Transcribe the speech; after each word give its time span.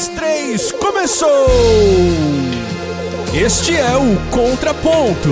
dois, 0.00 0.08
três, 0.08 0.72
começou! 0.72 1.46
Este 3.34 3.76
é 3.76 3.96
o 3.96 4.16
Contraponto 4.30 5.28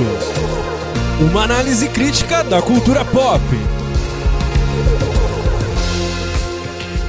uma 1.20 1.42
análise 1.42 1.88
crítica 1.88 2.44
da 2.44 2.62
cultura 2.62 3.04
pop. 3.04 3.42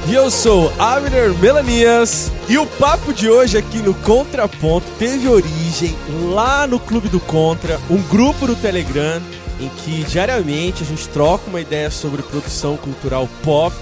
E 0.08 0.14
eu 0.14 0.30
sou 0.30 0.72
Abner 0.78 1.32
Melanias 1.34 2.32
e 2.48 2.58
o 2.58 2.66
papo 2.66 3.12
de 3.12 3.28
hoje 3.28 3.56
aqui 3.56 3.78
no 3.78 3.94
Contraponto 3.94 4.86
teve 4.98 5.28
origem 5.28 5.94
lá 6.32 6.66
no 6.66 6.80
Clube 6.80 7.08
do 7.08 7.20
Contra, 7.20 7.78
um 7.88 8.02
grupo 8.02 8.46
do 8.46 8.56
Telegram 8.56 9.22
em 9.60 9.68
que 9.68 10.02
diariamente 10.04 10.82
a 10.82 10.86
gente 10.86 11.06
troca 11.08 11.48
uma 11.48 11.60
ideia 11.60 11.90
sobre 11.90 12.22
produção 12.22 12.76
cultural 12.76 13.28
pop 13.44 13.76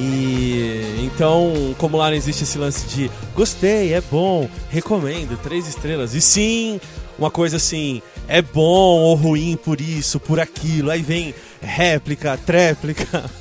e 0.00 1.04
então, 1.04 1.74
como 1.76 1.98
lá 1.98 2.08
não 2.08 2.16
existe 2.16 2.44
esse 2.44 2.56
lance 2.56 2.86
de 2.86 3.10
gostei, 3.34 3.92
é 3.92 4.00
bom, 4.00 4.48
recomendo, 4.70 5.38
três 5.42 5.68
estrelas, 5.68 6.14
e 6.14 6.20
sim, 6.20 6.80
uma 7.18 7.30
coisa 7.30 7.58
assim, 7.58 8.00
é 8.26 8.40
bom 8.40 8.98
ou 9.00 9.14
ruim 9.14 9.58
por 9.62 9.78
isso, 9.78 10.18
por 10.18 10.40
aquilo, 10.40 10.90
aí 10.90 11.02
vem 11.02 11.34
réplica, 11.60 12.38
tréplica. 12.38 13.30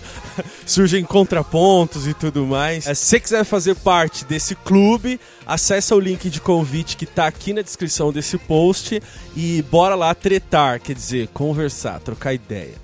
surgem 0.66 1.04
contrapontos 1.04 2.08
e 2.08 2.14
tudo 2.14 2.46
mais. 2.46 2.86
Se 2.86 2.96
você 2.96 3.20
quiser 3.20 3.44
fazer 3.44 3.76
parte 3.76 4.24
desse 4.26 4.56
clube, 4.56 5.20
acessa 5.46 5.96
o 5.96 6.00
link 6.00 6.30
de 6.30 6.40
convite 6.40 6.96
que 6.96 7.04
está 7.04 7.28
aqui 7.28 7.54
na 7.54 7.62
descrição 7.62 8.12
desse 8.12 8.38
post 8.38 9.02
e 9.36 9.62
bora 9.70 9.96
lá 9.96 10.14
tretar, 10.14 10.80
quer 10.80 10.94
dizer, 10.94 11.28
conversar, 11.34 12.00
trocar 12.00 12.34
ideia. 12.34 12.76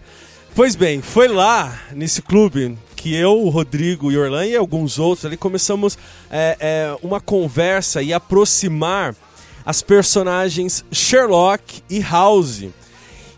Pois 0.53 0.75
bem, 0.75 1.01
foi 1.01 1.27
lá 1.27 1.81
nesse 1.93 2.21
clube 2.21 2.77
que 3.05 3.13
eu, 3.13 3.39
o 3.39 3.49
Rodrigo 3.49 4.11
e 4.11 4.17
Orlan 4.17 4.47
e 4.47 4.55
alguns 4.55 4.97
outros 4.97 5.27
ali 5.27 5.37
começamos 5.37 5.95
é, 6.27 6.57
é, 6.59 6.97
uma 7.03 7.21
conversa 7.21 8.01
e 8.01 8.11
aproximar 8.11 9.15
as 9.63 9.83
personagens 9.83 10.83
Sherlock 10.91 11.83
e 11.87 11.99
House. 11.99 12.65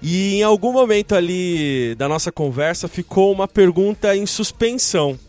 E 0.01 0.35
em 0.35 0.43
algum 0.43 0.71
momento 0.71 1.13
ali 1.13 1.95
da 1.95 2.07
nossa 2.07 2.31
conversa 2.31 2.87
ficou 2.87 3.29
uma 3.29 3.45
pergunta 3.45 4.15
em 4.15 4.25
suspensão. 4.25 5.19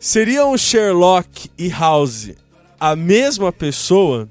Seriam 0.00 0.56
Sherlock 0.56 1.50
e 1.58 1.68
House 1.68 2.30
a 2.80 2.96
mesma 2.96 3.52
pessoa? 3.52 4.26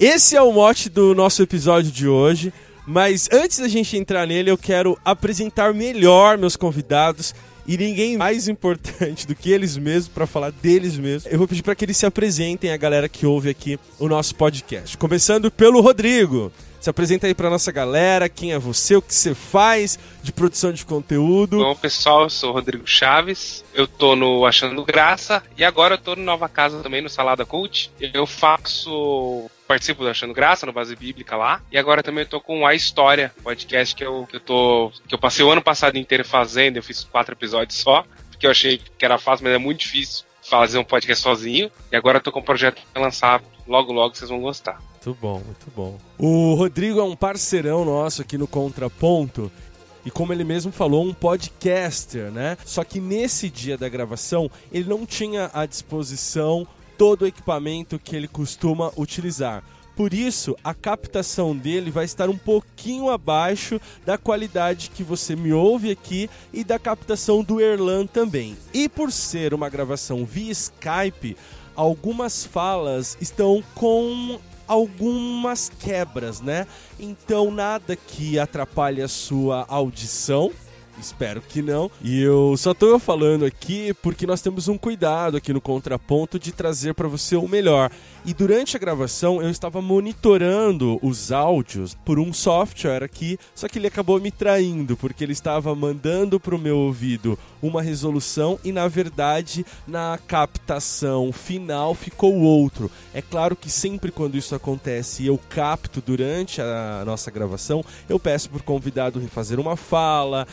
Esse 0.00 0.36
é 0.36 0.40
o 0.40 0.52
mote 0.52 0.88
do 0.88 1.14
nosso 1.14 1.42
episódio 1.42 1.92
de 1.92 2.08
hoje. 2.08 2.50
Mas 2.86 3.28
antes 3.30 3.58
da 3.58 3.68
gente 3.68 3.94
entrar 3.94 4.26
nele, 4.26 4.50
eu 4.50 4.56
quero 4.56 4.98
apresentar 5.04 5.74
melhor 5.74 6.38
meus 6.38 6.56
convidados 6.56 7.34
e 7.66 7.76
ninguém 7.76 8.16
mais 8.16 8.48
importante 8.48 9.26
do 9.26 9.34
que 9.34 9.50
eles 9.50 9.76
mesmos 9.76 10.08
para 10.08 10.26
falar 10.26 10.50
deles 10.50 10.96
mesmos. 10.96 11.30
Eu 11.30 11.38
vou 11.38 11.48
pedir 11.48 11.62
para 11.62 11.74
que 11.74 11.84
eles 11.84 11.96
se 11.96 12.06
apresentem 12.06 12.72
a 12.72 12.76
galera 12.76 13.08
que 13.08 13.26
ouve 13.26 13.50
aqui 13.50 13.78
o 13.98 14.08
nosso 14.08 14.34
podcast. 14.34 14.96
Começando 14.96 15.50
pelo 15.50 15.80
Rodrigo. 15.80 16.52
Se 16.80 16.90
apresenta 16.90 17.28
aí 17.28 17.34
pra 17.34 17.48
nossa 17.48 17.70
galera, 17.70 18.28
quem 18.28 18.52
é 18.52 18.58
você, 18.58 18.96
o 18.96 19.02
que 19.02 19.14
você 19.14 19.36
faz 19.36 19.96
de 20.20 20.32
produção 20.32 20.72
de 20.72 20.84
conteúdo. 20.84 21.58
Bom, 21.58 21.76
pessoal, 21.76 22.24
eu 22.24 22.30
sou 22.30 22.50
o 22.50 22.52
Rodrigo 22.54 22.82
Chaves, 22.84 23.64
eu 23.72 23.86
tô 23.86 24.16
no 24.16 24.44
Achando 24.44 24.84
Graça 24.84 25.44
e 25.56 25.62
agora 25.62 25.94
eu 25.94 25.98
tô 25.98 26.16
no 26.16 26.24
Nova 26.24 26.48
Casa 26.48 26.82
também, 26.82 27.00
no 27.00 27.08
Salada 27.08 27.46
Cult. 27.46 27.92
Eu 28.00 28.26
faço 28.26 29.48
participo 29.72 30.02
do 30.02 30.10
Achando 30.10 30.34
Graça 30.34 30.66
no 30.66 30.72
Base 30.72 30.94
Bíblica 30.94 31.34
lá. 31.34 31.62
E 31.72 31.78
agora 31.78 32.02
também 32.02 32.24
eu 32.24 32.28
tô 32.28 32.40
com 32.40 32.66
a 32.66 32.74
História, 32.74 33.32
podcast 33.42 33.94
que 33.94 34.04
eu, 34.04 34.26
que 34.26 34.36
eu 34.36 34.40
tô. 34.40 34.92
que 35.08 35.14
eu 35.14 35.18
passei 35.18 35.42
o 35.42 35.50
ano 35.50 35.62
passado 35.62 35.96
inteiro 35.96 36.24
fazendo, 36.24 36.76
eu 36.76 36.82
fiz 36.82 37.04
quatro 37.04 37.34
episódios 37.34 37.78
só, 37.78 38.04
porque 38.30 38.46
eu 38.46 38.50
achei 38.50 38.76
que 38.76 39.04
era 39.04 39.16
fácil, 39.16 39.44
mas 39.44 39.54
é 39.54 39.58
muito 39.58 39.80
difícil 39.80 40.26
fazer 40.42 40.78
um 40.78 40.84
podcast 40.84 41.22
sozinho. 41.22 41.70
E 41.90 41.96
agora 41.96 42.18
eu 42.18 42.22
tô 42.22 42.30
com 42.30 42.40
um 42.40 42.44
projeto 42.44 42.82
pra 42.92 43.02
lançar 43.02 43.42
logo 43.66 43.92
logo, 43.92 44.14
vocês 44.14 44.28
vão 44.28 44.42
gostar. 44.42 44.78
Muito 45.04 45.18
bom, 45.18 45.40
muito 45.40 45.66
bom. 45.74 45.98
O 46.18 46.54
Rodrigo 46.54 47.00
é 47.00 47.04
um 47.04 47.16
parceirão 47.16 47.82
nosso 47.82 48.20
aqui 48.20 48.36
no 48.36 48.46
Contraponto. 48.46 49.50
E 50.04 50.10
como 50.10 50.34
ele 50.34 50.44
mesmo 50.44 50.70
falou, 50.70 51.02
um 51.02 51.14
podcaster, 51.14 52.30
né? 52.30 52.58
Só 52.66 52.84
que 52.84 53.00
nesse 53.00 53.48
dia 53.48 53.78
da 53.78 53.88
gravação, 53.88 54.50
ele 54.70 54.88
não 54.88 55.06
tinha 55.06 55.50
à 55.54 55.64
disposição 55.64 56.66
todo 56.98 57.22
o 57.22 57.26
equipamento 57.26 57.98
que 57.98 58.14
ele 58.14 58.28
costuma 58.28 58.92
utilizar. 58.96 59.62
Por 59.94 60.14
isso, 60.14 60.56
a 60.64 60.72
captação 60.72 61.54
dele 61.54 61.90
vai 61.90 62.04
estar 62.04 62.28
um 62.30 62.36
pouquinho 62.36 63.10
abaixo 63.10 63.80
da 64.06 64.16
qualidade 64.16 64.90
que 64.90 65.02
você 65.02 65.36
me 65.36 65.52
ouve 65.52 65.90
aqui 65.90 66.30
e 66.52 66.64
da 66.64 66.78
captação 66.78 67.42
do 67.42 67.60
Erlan 67.60 68.06
também. 68.06 68.56
E 68.72 68.88
por 68.88 69.12
ser 69.12 69.52
uma 69.52 69.68
gravação 69.68 70.24
via 70.24 70.50
Skype, 70.52 71.36
algumas 71.76 72.44
falas 72.44 73.16
estão 73.20 73.62
com 73.74 74.40
algumas 74.66 75.70
quebras, 75.80 76.40
né? 76.40 76.66
Então 76.98 77.50
nada 77.50 77.94
que 77.94 78.38
atrapalhe 78.38 79.02
a 79.02 79.08
sua 79.08 79.66
audição. 79.68 80.50
Espero 80.98 81.40
que 81.40 81.62
não. 81.62 81.90
E 82.00 82.20
eu 82.20 82.56
só 82.56 82.72
tô 82.72 82.98
falando 82.98 83.44
aqui 83.44 83.92
porque 84.02 84.26
nós 84.26 84.40
temos 84.40 84.68
um 84.68 84.78
cuidado 84.78 85.36
aqui 85.36 85.52
no 85.52 85.60
contraponto 85.60 86.38
de 86.38 86.52
trazer 86.52 86.94
para 86.94 87.08
você 87.08 87.34
o 87.36 87.48
melhor. 87.48 87.90
E 88.24 88.32
durante 88.32 88.76
a 88.76 88.80
gravação 88.80 89.42
eu 89.42 89.50
estava 89.50 89.82
monitorando 89.82 90.98
os 91.02 91.32
áudios 91.32 91.96
por 92.04 92.20
um 92.20 92.32
software 92.32 93.02
aqui, 93.02 93.36
só 93.54 93.66
que 93.66 93.78
ele 93.78 93.88
acabou 93.88 94.20
me 94.20 94.30
traindo 94.30 94.96
porque 94.96 95.24
ele 95.24 95.32
estava 95.32 95.74
mandando 95.74 96.38
para 96.38 96.54
o 96.54 96.58
meu 96.58 96.78
ouvido 96.78 97.36
uma 97.60 97.82
resolução 97.82 98.58
e 98.64 98.70
na 98.70 98.86
verdade 98.86 99.66
na 99.86 100.18
captação 100.26 101.32
final 101.32 101.94
ficou 101.94 102.34
outro. 102.40 102.90
É 103.12 103.20
claro 103.20 103.56
que 103.56 103.70
sempre 103.70 104.12
quando 104.12 104.36
isso 104.36 104.54
acontece 104.54 105.24
e 105.24 105.26
eu 105.26 105.38
capto 105.48 106.00
durante 106.00 106.60
a 106.60 107.02
nossa 107.04 107.30
gravação, 107.30 107.84
eu 108.08 108.20
peço 108.20 108.50
por 108.50 108.62
convidado 108.62 109.18
refazer 109.18 109.58
uma 109.58 109.76
fala, 109.76 110.46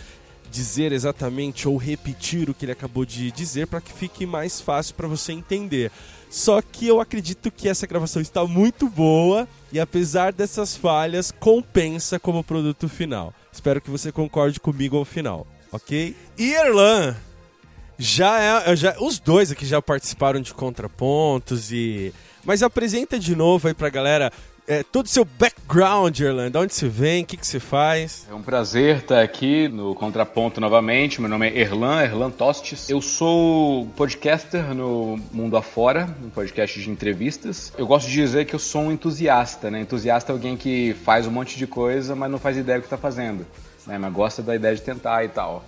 dizer 0.49 0.91
exatamente 0.91 1.67
ou 1.67 1.77
repetir 1.77 2.49
o 2.49 2.53
que 2.53 2.65
ele 2.65 2.71
acabou 2.71 3.05
de 3.05 3.31
dizer 3.31 3.67
para 3.67 3.81
que 3.81 3.93
fique 3.93 4.25
mais 4.25 4.59
fácil 4.59 4.95
para 4.95 5.07
você 5.07 5.31
entender. 5.31 5.91
Só 6.29 6.61
que 6.61 6.87
eu 6.87 6.99
acredito 6.99 7.49
que 7.49 7.67
essa 7.67 7.87
gravação 7.87 8.21
está 8.21 8.45
muito 8.45 8.87
boa 8.87 9.47
e 9.71 9.79
apesar 9.79 10.31
dessas 10.31 10.75
falhas, 10.75 11.31
compensa 11.31 12.19
como 12.19 12.43
produto 12.43 12.87
final. 12.87 13.33
Espero 13.51 13.81
que 13.81 13.89
você 13.89 14.11
concorde 14.11 14.59
comigo 14.59 14.97
ao 14.97 15.05
final, 15.05 15.47
ok? 15.71 16.15
Erlan, 16.37 17.15
já 17.97 18.39
é, 18.39 18.75
já 18.75 18.95
os 18.99 19.19
dois 19.19 19.51
aqui 19.51 19.65
já 19.65 19.81
participaram 19.81 20.39
de 20.39 20.53
contrapontos 20.53 21.71
e 21.71 22.13
mas 22.45 22.63
apresenta 22.63 23.19
de 23.19 23.35
novo 23.35 23.67
aí 23.67 23.73
pra 23.73 23.89
galera 23.89 24.31
é, 24.69 24.83
todo 24.83 25.07
o 25.07 25.09
seu 25.09 25.25
background, 25.25 26.19
Erland, 26.19 26.55
onde 26.55 26.75
você 26.75 26.87
vem, 26.87 27.23
o 27.23 27.25
que, 27.25 27.35
que 27.35 27.47
você 27.47 27.59
faz? 27.59 28.27
É 28.29 28.35
um 28.35 28.43
prazer 28.43 28.97
estar 28.97 29.19
aqui 29.19 29.67
no 29.67 29.95
Contraponto 29.95 30.61
novamente. 30.61 31.19
Meu 31.19 31.27
nome 31.27 31.49
é 31.49 31.59
Erlan, 31.61 32.03
Erlan 32.03 32.29
Tostes. 32.29 32.87
Eu 32.87 33.01
sou 33.01 33.87
podcaster 33.97 34.75
no 34.75 35.19
Mundo 35.31 35.57
Afora, 35.57 36.07
um 36.23 36.29
podcast 36.29 36.79
de 36.79 36.87
entrevistas. 36.87 37.73
Eu 37.79 37.87
gosto 37.87 38.05
de 38.07 38.13
dizer 38.13 38.45
que 38.45 38.53
eu 38.53 38.59
sou 38.59 38.83
um 38.83 38.91
entusiasta, 38.91 39.71
né? 39.71 39.81
Entusiasta 39.81 40.31
é 40.31 40.33
alguém 40.33 40.55
que 40.55 40.95
faz 41.03 41.25
um 41.25 41.31
monte 41.31 41.57
de 41.57 41.65
coisa, 41.65 42.15
mas 42.15 42.29
não 42.29 42.37
faz 42.37 42.55
ideia 42.55 42.77
do 42.77 42.81
que 42.81 42.87
está 42.87 42.97
fazendo, 42.97 43.47
né? 43.87 43.97
Mas 43.97 44.13
gosta 44.13 44.43
da 44.43 44.55
ideia 44.55 44.75
de 44.75 44.83
tentar 44.83 45.25
e 45.25 45.29
tal. 45.29 45.65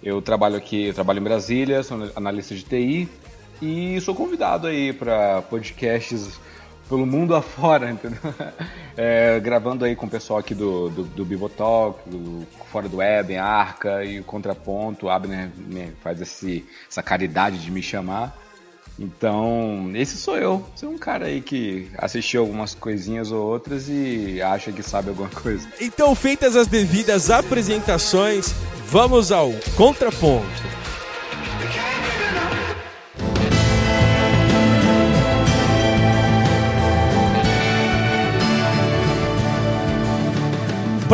Eu 0.00 0.22
trabalho 0.22 0.54
aqui, 0.54 0.86
eu 0.86 0.94
trabalho 0.94 1.18
em 1.18 1.24
Brasília, 1.24 1.82
sou 1.82 2.08
analista 2.14 2.54
de 2.54 2.62
TI 2.62 3.08
e 3.60 4.00
sou 4.00 4.14
convidado 4.14 4.68
aí 4.68 4.92
para 4.92 5.42
podcasts 5.42 6.38
pelo 6.88 7.06
mundo 7.06 7.34
afora, 7.36 7.90
entendeu? 7.90 8.18
É, 8.96 9.38
gravando 9.40 9.84
aí 9.84 9.94
com 9.94 10.06
o 10.06 10.10
pessoal 10.10 10.38
aqui 10.38 10.54
do, 10.54 10.88
do, 10.88 11.04
do 11.04 11.24
Bibotalk, 11.24 12.08
do 12.08 12.46
Fora 12.72 12.88
do 12.88 12.96
Web, 12.96 13.36
Arca 13.36 14.04
e 14.04 14.20
o 14.20 14.24
Contraponto. 14.24 15.06
O 15.06 15.10
Abner 15.10 15.50
né, 15.56 15.92
faz 16.02 16.20
esse, 16.20 16.64
essa 16.90 17.02
caridade 17.02 17.58
de 17.58 17.70
me 17.70 17.82
chamar. 17.82 18.36
Então, 18.98 19.92
esse 19.94 20.16
sou 20.16 20.36
eu. 20.36 20.66
Sou 20.74 20.90
um 20.90 20.98
cara 20.98 21.26
aí 21.26 21.40
que 21.40 21.88
assistiu 21.96 22.40
algumas 22.40 22.74
coisinhas 22.74 23.30
ou 23.30 23.46
outras 23.46 23.88
e 23.88 24.42
acha 24.42 24.72
que 24.72 24.82
sabe 24.82 25.10
alguma 25.10 25.28
coisa. 25.28 25.68
Então, 25.80 26.14
feitas 26.14 26.56
as 26.56 26.66
devidas 26.66 27.30
apresentações, 27.30 28.52
vamos 28.86 29.30
ao 29.30 29.52
Contraponto. 29.76 30.78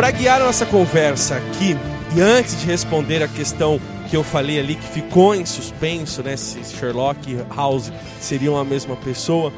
Para 0.05 0.11
guiar 0.11 0.39
nossa 0.39 0.67
conversa 0.67 1.37
aqui, 1.37 1.75
e 2.15 2.21
antes 2.21 2.59
de 2.59 2.67
responder 2.67 3.23
a 3.23 3.27
questão 3.27 3.81
que 4.07 4.15
eu 4.15 4.23
falei 4.23 4.59
ali, 4.59 4.75
que 4.75 4.87
ficou 4.87 5.33
em 5.33 5.43
suspenso, 5.47 6.21
né? 6.21 6.37
Se 6.37 6.63
Sherlock 6.63 7.27
e 7.27 7.37
House 7.51 7.91
seriam 8.21 8.55
a 8.55 8.63
mesma 8.63 8.95
pessoa, 8.95 9.51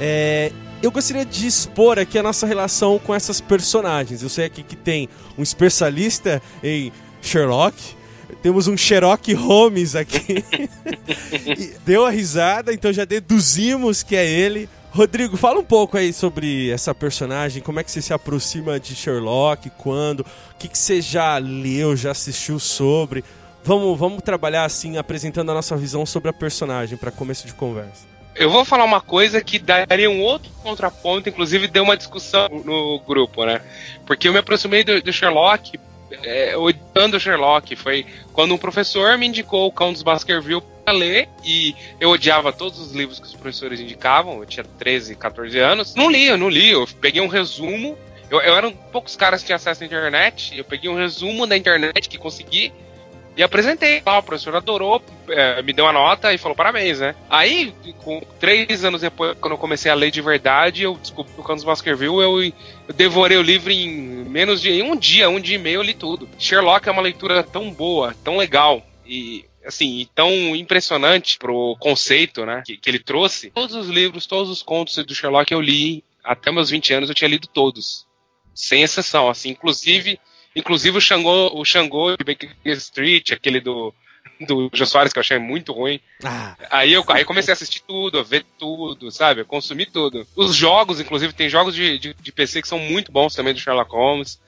é, 0.00 0.50
eu 0.82 0.90
gostaria 0.90 1.24
de 1.24 1.46
expor 1.46 2.00
aqui 2.00 2.18
a 2.18 2.22
nossa 2.24 2.48
relação 2.48 2.98
com 2.98 3.14
essas 3.14 3.40
personagens. 3.40 4.24
Eu 4.24 4.28
sei 4.28 4.46
aqui 4.46 4.64
que 4.64 4.74
tem 4.74 5.08
um 5.38 5.42
especialista 5.44 6.42
em 6.64 6.92
Sherlock, 7.20 7.76
Temos 8.42 8.66
um 8.66 8.76
Sherlock 8.76 9.32
Holmes 9.34 9.94
aqui. 9.94 10.44
deu 11.86 12.04
a 12.04 12.10
risada, 12.10 12.74
então 12.74 12.92
já 12.92 13.04
deduzimos 13.04 14.02
que 14.02 14.16
é 14.16 14.26
ele. 14.26 14.68
Rodrigo, 14.94 15.38
fala 15.38 15.58
um 15.58 15.64
pouco 15.64 15.96
aí 15.96 16.12
sobre 16.12 16.70
essa 16.70 16.94
personagem, 16.94 17.62
como 17.62 17.80
é 17.80 17.84
que 17.84 17.90
você 17.90 18.02
se 18.02 18.12
aproxima 18.12 18.78
de 18.78 18.94
Sherlock, 18.94 19.70
quando, 19.78 20.20
o 20.20 20.26
que, 20.58 20.68
que 20.68 20.76
você 20.76 21.00
já 21.00 21.38
leu, 21.38 21.96
já 21.96 22.10
assistiu 22.10 22.58
sobre. 22.58 23.24
Vamos, 23.64 23.98
vamos 23.98 24.22
trabalhar 24.22 24.66
assim, 24.66 24.98
apresentando 24.98 25.50
a 25.50 25.54
nossa 25.54 25.74
visão 25.78 26.04
sobre 26.04 26.28
a 26.28 26.32
personagem 26.32 26.98
para 26.98 27.10
começo 27.10 27.46
de 27.46 27.54
conversa. 27.54 28.06
Eu 28.34 28.50
vou 28.50 28.66
falar 28.66 28.84
uma 28.84 29.00
coisa 29.00 29.40
que 29.42 29.58
daria 29.58 30.10
um 30.10 30.20
outro 30.20 30.50
contraponto, 30.62 31.26
inclusive 31.26 31.68
deu 31.68 31.84
uma 31.84 31.96
discussão 31.96 32.48
no 32.62 33.00
grupo, 33.00 33.46
né? 33.46 33.62
Porque 34.06 34.28
eu 34.28 34.32
me 34.32 34.40
aproximei 34.40 34.84
do, 34.84 35.00
do 35.00 35.12
Sherlock 35.12 35.78
é, 36.22 36.56
odiando 36.56 37.16
o 37.16 37.20
Sherlock. 37.20 37.74
Foi 37.76 38.06
quando 38.32 38.54
um 38.54 38.58
professor 38.58 39.16
me 39.16 39.26
indicou 39.26 39.66
o 39.66 39.72
Cão 39.72 39.92
dos 39.92 40.02
Baskerville 40.02 40.62
para 40.84 40.92
ler 40.94 41.28
e 41.44 41.74
eu 42.00 42.10
odiava 42.10 42.52
todos 42.52 42.78
os 42.78 42.92
livros 42.92 43.18
que 43.18 43.26
os 43.26 43.34
professores 43.34 43.80
indicavam. 43.80 44.40
Eu 44.40 44.46
tinha 44.46 44.64
13, 44.64 45.16
14 45.16 45.58
anos. 45.58 45.94
Não 45.94 46.10
li, 46.10 46.26
eu 46.26 46.38
não 46.38 46.48
li. 46.48 46.70
Eu 46.70 46.86
peguei 47.00 47.20
um 47.20 47.28
resumo. 47.28 47.96
Eu, 48.30 48.40
eu 48.40 48.56
era 48.56 48.68
um 48.68 48.72
poucos 48.72 49.16
caras 49.16 49.40
que 49.40 49.46
tinham 49.46 49.56
acesso 49.56 49.82
à 49.82 49.86
internet. 49.86 50.56
Eu 50.56 50.64
peguei 50.64 50.90
um 50.90 50.96
resumo 50.96 51.46
da 51.46 51.56
internet 51.56 52.08
que 52.08 52.18
consegui 52.18 52.72
e 53.36 53.42
apresentei. 53.42 54.02
o 54.04 54.22
professor 54.22 54.54
adorou, 54.54 55.02
é, 55.28 55.62
me 55.62 55.72
deu 55.72 55.84
uma 55.84 55.92
nota 55.92 56.32
e 56.32 56.38
falou 56.38 56.54
parabéns, 56.54 57.00
né? 57.00 57.14
Aí, 57.30 57.72
com 58.04 58.20
três 58.38 58.84
anos 58.84 59.00
depois, 59.00 59.36
quando 59.40 59.52
eu 59.52 59.58
comecei 59.58 59.90
a 59.90 59.94
ler 59.94 60.10
de 60.10 60.20
verdade, 60.20 60.82
eu 60.82 60.96
descobri 60.96 61.32
o 61.36 61.42
Canos 61.42 61.64
Baskerville, 61.64 62.20
eu, 62.20 62.42
eu 62.42 62.94
devorei 62.94 63.38
o 63.38 63.42
livro 63.42 63.72
em 63.72 63.88
menos 63.88 64.60
de 64.60 64.70
em 64.70 64.82
um 64.82 64.96
dia, 64.96 65.30
um 65.30 65.40
dia 65.40 65.56
e 65.56 65.58
meio 65.58 65.76
eu 65.76 65.82
li 65.82 65.94
tudo. 65.94 66.28
Sherlock 66.38 66.88
é 66.88 66.92
uma 66.92 67.02
leitura 67.02 67.42
tão 67.42 67.70
boa, 67.70 68.14
tão 68.22 68.36
legal 68.36 68.82
e 69.06 69.44
assim, 69.66 70.08
tão 70.14 70.54
impressionante 70.54 71.38
pro 71.38 71.76
conceito, 71.78 72.44
né, 72.44 72.62
que, 72.64 72.76
que 72.76 72.90
ele 72.90 72.98
trouxe. 72.98 73.50
Todos 73.50 73.74
os 73.74 73.88
livros, 73.88 74.26
todos 74.26 74.50
os 74.50 74.62
contos 74.62 74.96
do 75.04 75.14
Sherlock 75.14 75.52
eu 75.52 75.60
li 75.60 76.04
até 76.22 76.50
meus 76.52 76.70
20 76.70 76.94
anos, 76.94 77.08
eu 77.08 77.14
tinha 77.14 77.28
lido 77.28 77.46
todos. 77.46 78.06
Sem 78.54 78.82
exceção, 78.82 79.28
assim, 79.28 79.50
inclusive 79.50 80.18
Inclusive 80.54 80.98
o 80.98 81.00
Xangô, 81.00 81.50
o 81.54 81.64
Xangô 81.64 82.16
de 82.16 82.24
Baker 82.24 82.50
Street, 82.64 83.32
aquele 83.32 83.60
do, 83.60 83.92
do 84.40 84.70
Jô 84.72 84.84
Soares, 84.84 85.12
que 85.12 85.18
eu 85.18 85.22
achei 85.22 85.38
muito 85.38 85.72
ruim. 85.72 85.98
Ah. 86.22 86.56
Aí 86.70 86.92
eu 86.92 87.04
aí 87.08 87.24
comecei 87.24 87.52
a 87.52 87.54
assistir 87.54 87.82
tudo, 87.82 88.18
a 88.18 88.22
ver 88.22 88.44
tudo, 88.58 89.10
sabe? 89.10 89.40
Eu 89.40 89.46
consumi 89.46 89.86
tudo. 89.86 90.26
Os 90.36 90.54
jogos, 90.54 91.00
inclusive, 91.00 91.32
tem 91.32 91.48
jogos 91.48 91.74
de, 91.74 91.98
de, 91.98 92.14
de 92.14 92.32
PC 92.32 92.60
que 92.60 92.68
são 92.68 92.78
muito 92.78 93.10
bons 93.10 93.34
também 93.34 93.54
do 93.54 93.60
Sherlock 93.60 93.90
Holmes. 93.92 94.40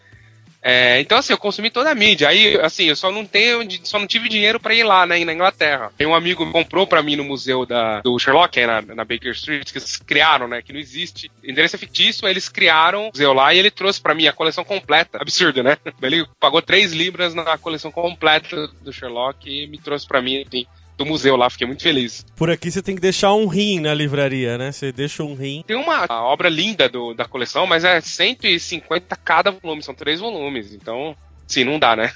É, 0.66 0.98
então, 0.98 1.18
assim, 1.18 1.34
eu 1.34 1.38
consumi 1.38 1.68
toda 1.68 1.90
a 1.90 1.94
mídia. 1.94 2.30
Aí, 2.30 2.58
assim, 2.58 2.84
eu 2.84 2.96
só 2.96 3.12
não 3.12 3.26
tenho, 3.26 3.68
só 3.84 3.98
não 3.98 4.06
tive 4.06 4.30
dinheiro 4.30 4.58
para 4.58 4.74
ir 4.74 4.82
lá, 4.82 5.06
né, 5.06 5.22
na 5.22 5.34
Inglaterra. 5.34 5.92
Tem 5.94 6.06
um 6.06 6.14
amigo 6.14 6.46
que 6.46 6.52
comprou 6.52 6.86
para 6.86 7.02
mim 7.02 7.16
no 7.16 7.24
museu 7.24 7.66
da, 7.66 8.00
do 8.00 8.18
Sherlock, 8.18 8.58
na, 8.64 8.80
na 8.80 9.04
Baker 9.04 9.32
Street, 9.32 9.70
que 9.70 9.76
eles 9.76 9.96
criaram, 9.98 10.48
né, 10.48 10.62
que 10.62 10.72
não 10.72 10.80
existe. 10.80 11.30
Endereço 11.44 11.76
é 11.76 11.78
fictício, 11.78 12.26
eles 12.26 12.48
criaram 12.48 13.04
o 13.04 13.06
museu 13.08 13.34
lá 13.34 13.52
e 13.52 13.58
ele 13.58 13.70
trouxe 13.70 14.00
para 14.00 14.14
mim 14.14 14.26
a 14.26 14.32
coleção 14.32 14.64
completa. 14.64 15.18
Absurdo, 15.20 15.62
né? 15.62 15.76
Ele 16.00 16.26
pagou 16.40 16.62
3 16.62 16.92
libras 16.92 17.34
na 17.34 17.58
coleção 17.58 17.90
completa 17.90 18.68
do 18.80 18.92
Sherlock 18.92 19.48
e 19.48 19.66
me 19.66 19.78
trouxe 19.78 20.06
para 20.06 20.22
mim, 20.22 20.40
enfim 20.40 20.66
do 20.96 21.04
museu 21.04 21.36
lá, 21.36 21.50
fiquei 21.50 21.66
muito 21.66 21.82
feliz. 21.82 22.24
Por 22.36 22.50
aqui 22.50 22.70
você 22.70 22.82
tem 22.82 22.94
que 22.94 23.00
deixar 23.00 23.34
um 23.34 23.46
rim 23.46 23.80
na 23.80 23.92
livraria, 23.94 24.56
né? 24.56 24.72
Você 24.72 24.92
deixa 24.92 25.22
um 25.22 25.34
rim. 25.34 25.64
Tem 25.66 25.76
uma 25.76 26.06
obra 26.10 26.48
linda 26.48 26.88
do, 26.88 27.14
da 27.14 27.24
coleção, 27.24 27.66
mas 27.66 27.84
é 27.84 28.00
150 28.00 29.16
cada 29.16 29.50
volume, 29.50 29.82
são 29.82 29.94
três 29.94 30.20
volumes, 30.20 30.72
então, 30.72 31.16
sim, 31.46 31.64
não 31.64 31.78
dá, 31.78 31.96
né? 31.96 32.12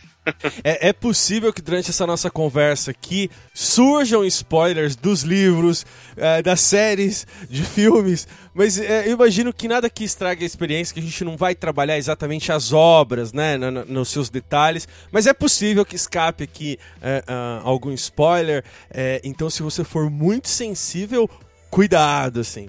é, 0.62 0.88
é, 0.88 0.92
possível 0.92 1.52
que 1.52 1.62
durante 1.62 1.90
essa 1.90 2.06
nossa 2.06 2.30
conversa 2.30 2.90
aqui 2.90 3.30
surjam 3.54 4.24
spoilers 4.24 4.96
dos 4.96 5.22
livros, 5.22 5.86
é, 6.16 6.42
das 6.42 6.60
séries, 6.60 7.26
de 7.48 7.62
filmes, 7.62 8.26
mas 8.54 8.78
é, 8.78 9.08
eu 9.08 9.12
imagino 9.12 9.52
que 9.52 9.68
nada 9.68 9.88
que 9.88 10.04
estrague 10.04 10.44
a 10.44 10.46
experiência, 10.46 10.94
que 10.94 11.00
a 11.00 11.02
gente 11.02 11.24
não 11.24 11.36
vai 11.36 11.54
trabalhar 11.54 11.96
exatamente 11.96 12.52
as 12.52 12.72
obras, 12.72 13.32
né, 13.32 13.56
no, 13.56 13.70
no, 13.70 13.84
nos 13.84 14.08
seus 14.08 14.28
detalhes, 14.30 14.86
mas 15.10 15.26
é 15.26 15.32
possível 15.32 15.84
que 15.84 15.96
escape 15.96 16.44
aqui 16.44 16.78
uh, 16.98 17.62
algum 17.64 17.92
spoiler. 17.92 18.64
É, 18.90 19.20
então, 19.24 19.48
se 19.48 19.62
você 19.62 19.84
for 19.84 20.10
muito 20.10 20.48
sensível, 20.48 21.28
cuidado, 21.70 22.40
assim. 22.40 22.68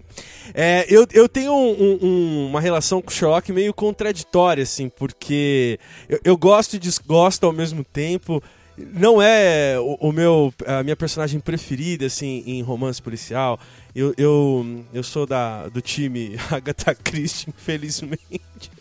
É, 0.54 0.86
eu, 0.90 1.06
eu 1.12 1.30
tenho 1.30 1.54
um, 1.54 2.00
um, 2.02 2.48
uma 2.48 2.62
relação 2.62 3.02
com 3.02 3.10
o 3.10 3.14
Sherlock 3.14 3.52
meio 3.52 3.74
contraditória, 3.74 4.64
assim, 4.64 4.90
porque 4.90 5.80
eu, 6.08 6.20
eu, 6.24 6.38
gosto 6.38 6.76
e 6.76 6.80
desgosto 6.80 7.46
ao 7.46 7.54
mesmo 7.54 7.84
tempo. 7.84 8.42
Não 8.78 9.22
é 9.22 9.78
o, 9.78 10.08
o, 10.10 10.12
meu, 10.12 10.54
a 10.66 10.82
minha 10.84 10.96
personagem 10.96 11.40
preferida, 11.40 12.06
assim, 12.06 12.44
em 12.46 12.62
romance 12.62 13.02
policial. 13.02 13.60
Eu, 13.94 14.14
eu, 14.18 14.86
eu 14.94 15.04
sou 15.04 15.26
da, 15.26 15.68
do 15.68 15.82
time 15.82 16.38
Agatha 16.50 16.96
Christie, 16.96 17.50
infelizmente. 17.50 18.72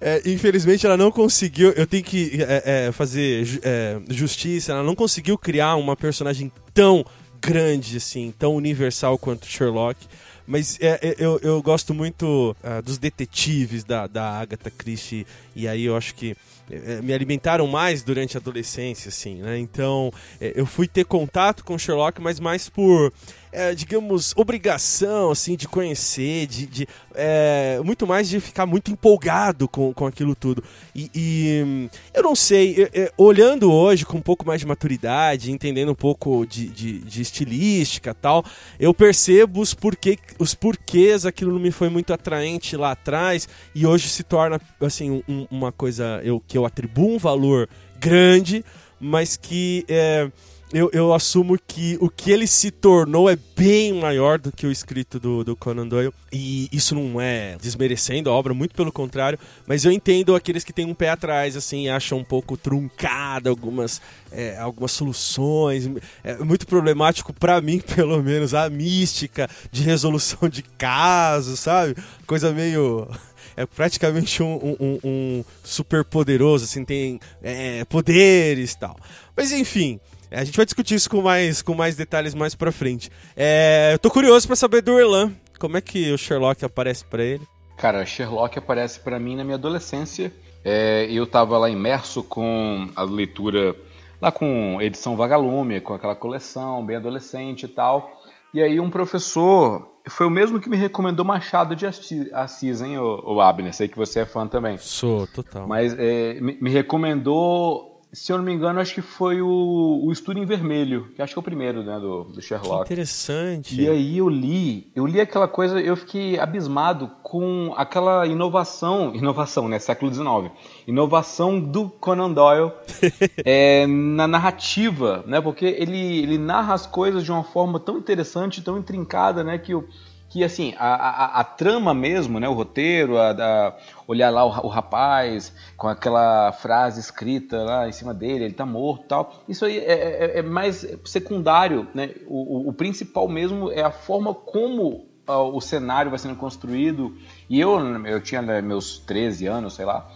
É, 0.00 0.22
infelizmente 0.26 0.86
ela 0.86 0.96
não 0.96 1.10
conseguiu. 1.10 1.70
Eu 1.72 1.86
tenho 1.86 2.02
que 2.02 2.42
é, 2.42 2.86
é, 2.86 2.92
fazer 2.92 3.60
é, 3.62 3.98
justiça. 4.08 4.72
Ela 4.72 4.82
não 4.82 4.94
conseguiu 4.94 5.36
criar 5.38 5.76
uma 5.76 5.96
personagem 5.96 6.50
tão 6.72 7.04
grande, 7.46 7.98
assim, 7.98 8.34
tão 8.36 8.56
universal 8.56 9.16
quanto 9.16 9.46
Sherlock. 9.46 10.04
Mas 10.46 10.78
é, 10.80 10.98
é, 11.02 11.16
eu, 11.18 11.38
eu 11.42 11.62
gosto 11.62 11.94
muito 11.94 12.56
uh, 12.62 12.82
dos 12.82 12.98
detetives 12.98 13.84
da, 13.84 14.06
da 14.06 14.40
Agatha 14.40 14.70
Christie, 14.70 15.26
e 15.54 15.66
aí 15.66 15.84
eu 15.84 15.96
acho 15.96 16.14
que 16.14 16.36
é, 16.70 17.00
me 17.02 17.12
alimentaram 17.12 17.66
mais 17.66 18.02
durante 18.02 18.36
a 18.36 18.40
adolescência, 18.40 19.08
assim, 19.08 19.36
né? 19.36 19.58
Então 19.58 20.12
é, 20.40 20.52
eu 20.54 20.64
fui 20.64 20.86
ter 20.86 21.04
contato 21.04 21.64
com 21.64 21.76
Sherlock, 21.76 22.20
mas 22.20 22.38
mais 22.38 22.68
por 22.68 23.12
é, 23.56 23.74
digamos, 23.74 24.34
obrigação, 24.36 25.30
assim, 25.30 25.56
de 25.56 25.66
conhecer, 25.66 26.46
de, 26.46 26.66
de 26.66 26.88
é, 27.14 27.80
muito 27.82 28.06
mais 28.06 28.28
de 28.28 28.38
ficar 28.38 28.66
muito 28.66 28.90
empolgado 28.90 29.66
com, 29.66 29.94
com 29.94 30.06
aquilo 30.06 30.34
tudo. 30.34 30.62
E, 30.94 31.10
e 31.14 31.88
eu 32.12 32.22
não 32.22 32.36
sei, 32.36 32.90
olhando 33.16 33.72
hoje 33.72 34.04
com 34.04 34.18
um 34.18 34.20
pouco 34.20 34.46
mais 34.46 34.60
de 34.60 34.66
maturidade, 34.66 35.50
entendendo 35.50 35.90
um 35.90 35.94
pouco 35.94 36.44
de, 36.44 36.68
de, 36.68 36.98
de 36.98 37.22
estilística 37.22 38.12
tal, 38.12 38.44
eu 38.78 38.92
percebo 38.92 39.62
os, 39.62 39.72
porquê, 39.72 40.18
os 40.38 40.54
porquês 40.54 41.24
aquilo 41.24 41.50
não 41.50 41.58
me 41.58 41.70
foi 41.70 41.88
muito 41.88 42.12
atraente 42.12 42.76
lá 42.76 42.90
atrás 42.90 43.48
e 43.74 43.86
hoje 43.86 44.10
se 44.10 44.22
torna, 44.22 44.60
assim, 44.78 45.22
um, 45.26 45.46
uma 45.50 45.72
coisa 45.72 46.20
eu, 46.22 46.42
que 46.46 46.58
eu 46.58 46.66
atribuo 46.66 47.14
um 47.14 47.18
valor 47.18 47.66
grande, 47.98 48.62
mas 49.00 49.34
que... 49.34 49.82
É, 49.88 50.30
eu, 50.76 50.90
eu 50.92 51.14
assumo 51.14 51.58
que 51.66 51.96
o 52.02 52.10
que 52.10 52.30
ele 52.30 52.46
se 52.46 52.70
tornou 52.70 53.30
é 53.30 53.38
bem 53.56 53.94
maior 53.94 54.38
do 54.38 54.52
que 54.52 54.66
o 54.66 54.70
escrito 54.70 55.18
do, 55.18 55.42
do 55.42 55.56
Conan 55.56 55.88
Doyle. 55.88 56.12
E 56.30 56.68
isso 56.70 56.94
não 56.94 57.18
é 57.18 57.56
desmerecendo 57.58 58.28
a 58.28 58.34
obra, 58.34 58.52
muito 58.52 58.74
pelo 58.74 58.92
contrário. 58.92 59.38
Mas 59.66 59.86
eu 59.86 59.90
entendo 59.90 60.34
aqueles 60.34 60.64
que 60.64 60.74
têm 60.74 60.84
um 60.84 60.92
pé 60.92 61.08
atrás, 61.08 61.56
assim, 61.56 61.88
acham 61.88 62.18
um 62.18 62.24
pouco 62.24 62.58
truncada 62.58 63.48
algumas, 63.48 64.02
é, 64.30 64.58
algumas 64.58 64.92
soluções. 64.92 65.88
É 66.22 66.36
muito 66.44 66.66
problemático 66.66 67.32
para 67.32 67.58
mim, 67.62 67.80
pelo 67.96 68.22
menos, 68.22 68.52
a 68.52 68.68
mística 68.68 69.48
de 69.72 69.82
resolução 69.82 70.46
de 70.46 70.62
casos, 70.62 71.58
sabe? 71.58 71.96
Coisa 72.26 72.52
meio 72.52 73.08
é 73.56 73.64
praticamente 73.64 74.42
um, 74.42 74.76
um, 74.78 74.98
um 75.02 75.44
super 75.64 76.04
poderoso, 76.04 76.64
assim, 76.64 76.84
tem 76.84 77.18
é, 77.42 77.82
poderes 77.86 78.72
e 78.72 78.78
tal. 78.78 78.94
Mas 79.34 79.52
enfim, 79.52 79.98
a 80.36 80.44
gente 80.44 80.56
vai 80.56 80.66
discutir 80.66 80.94
isso 80.94 81.08
com 81.08 81.22
mais, 81.22 81.62
com 81.62 81.74
mais 81.74 81.96
detalhes 81.96 82.34
mais 82.34 82.54
pra 82.54 82.70
frente. 82.70 83.10
É, 83.36 83.90
eu 83.94 83.98
tô 83.98 84.10
curioso 84.10 84.46
para 84.46 84.54
saber 84.54 84.82
do 84.82 84.98
Erlan. 84.98 85.32
Como 85.58 85.76
é 85.76 85.80
que 85.80 86.12
o 86.12 86.18
Sherlock 86.18 86.62
aparece 86.64 87.04
para 87.04 87.24
ele? 87.24 87.46
Cara, 87.76 88.04
Sherlock 88.04 88.58
aparece 88.58 89.00
para 89.00 89.18
mim 89.18 89.34
na 89.34 89.44
minha 89.44 89.56
adolescência. 89.56 90.32
É, 90.62 91.06
eu 91.10 91.26
tava 91.26 91.56
lá 91.56 91.70
imerso 91.70 92.22
com 92.22 92.90
a 92.94 93.02
leitura, 93.02 93.74
lá 94.20 94.30
com 94.30 94.78
edição 94.82 95.16
Vagalume, 95.16 95.80
com 95.80 95.94
aquela 95.94 96.14
coleção, 96.14 96.84
bem 96.84 96.96
adolescente 96.96 97.64
e 97.64 97.68
tal. 97.68 98.20
E 98.52 98.62
aí 98.62 98.78
um 98.78 98.90
professor, 98.90 99.88
foi 100.08 100.26
o 100.26 100.30
mesmo 100.30 100.60
que 100.60 100.68
me 100.68 100.76
recomendou 100.76 101.24
Machado 101.24 101.74
de 101.74 101.86
Assis, 101.86 102.80
hein, 102.82 102.98
o, 102.98 103.34
o 103.34 103.40
Abner? 103.40 103.72
Sei 103.74 103.88
que 103.88 103.96
você 103.96 104.20
é 104.20 104.26
fã 104.26 104.46
também. 104.46 104.76
Sou, 104.76 105.26
total. 105.26 105.66
Mas 105.66 105.94
é, 105.98 106.34
me, 106.40 106.58
me 106.60 106.70
recomendou 106.70 107.95
se 108.16 108.32
eu 108.32 108.38
não 108.38 108.44
me 108.46 108.52
engano, 108.52 108.80
acho 108.80 108.94
que 108.94 109.02
foi 109.02 109.42
o, 109.42 110.00
o 110.02 110.10
Estudo 110.10 110.38
em 110.38 110.46
Vermelho, 110.46 111.08
que 111.14 111.20
acho 111.20 111.34
que 111.34 111.38
é 111.38 111.40
o 111.40 111.42
primeiro, 111.42 111.82
né, 111.82 112.00
do, 112.00 112.24
do 112.24 112.40
Sherlock. 112.40 112.86
Que 112.86 112.94
interessante. 112.94 113.78
E 113.78 113.86
aí 113.86 114.16
eu 114.16 114.26
li, 114.26 114.90
eu 114.96 115.06
li 115.06 115.20
aquela 115.20 115.46
coisa, 115.46 115.78
eu 115.78 115.94
fiquei 115.94 116.38
abismado 116.38 117.10
com 117.22 117.74
aquela 117.76 118.26
inovação, 118.26 119.12
inovação, 119.14 119.68
né, 119.68 119.78
século 119.78 120.10
XIX, 120.12 120.50
inovação 120.86 121.60
do 121.60 121.90
Conan 121.90 122.32
Doyle 122.32 122.72
é, 123.44 123.86
na 123.86 124.26
narrativa, 124.26 125.22
né, 125.26 125.38
porque 125.38 125.66
ele, 125.66 126.20
ele 126.20 126.38
narra 126.38 126.72
as 126.72 126.86
coisas 126.86 127.22
de 127.22 127.30
uma 127.30 127.44
forma 127.44 127.78
tão 127.78 127.98
interessante, 127.98 128.62
tão 128.62 128.78
intrincada, 128.78 129.44
né, 129.44 129.58
que 129.58 129.72
eu 129.72 129.86
que 130.28 130.42
assim, 130.42 130.74
a, 130.76 130.94
a, 130.94 131.40
a, 131.40 131.44
trama 131.44 131.94
mesmo, 131.94 132.40
né, 132.40 132.48
o 132.48 132.52
roteiro, 132.52 133.16
a, 133.16 133.30
a 133.30 133.74
olhar 134.06 134.30
lá 134.30 134.44
o, 134.44 134.66
o, 134.66 134.68
rapaz 134.68 135.52
com 135.76 135.88
aquela 135.88 136.52
frase 136.52 137.00
escrita 137.00 137.62
lá 137.62 137.88
em 137.88 137.92
cima 137.92 138.14
dele, 138.14 138.44
ele 138.44 138.54
tá 138.54 138.64
morto 138.64 139.06
tal, 139.08 139.44
isso 139.48 139.64
aí 139.64 139.78
é, 139.78 139.92
é, 139.92 140.38
é 140.38 140.42
mais 140.42 140.86
secundário, 141.04 141.88
né, 141.94 142.10
o, 142.26 142.66
o, 142.66 142.68
o, 142.68 142.72
principal 142.72 143.28
mesmo 143.28 143.70
é 143.70 143.82
a 143.82 143.90
forma 143.90 144.32
como 144.34 145.06
o 145.28 145.60
cenário 145.60 146.08
vai 146.08 146.20
sendo 146.20 146.36
construído, 146.36 147.16
e 147.50 147.60
eu, 147.60 147.80
eu 148.06 148.20
tinha 148.20 148.40
né, 148.40 148.62
meus 148.62 148.98
13 148.98 149.46
anos, 149.46 149.74
sei 149.74 149.84
lá, 149.84 150.08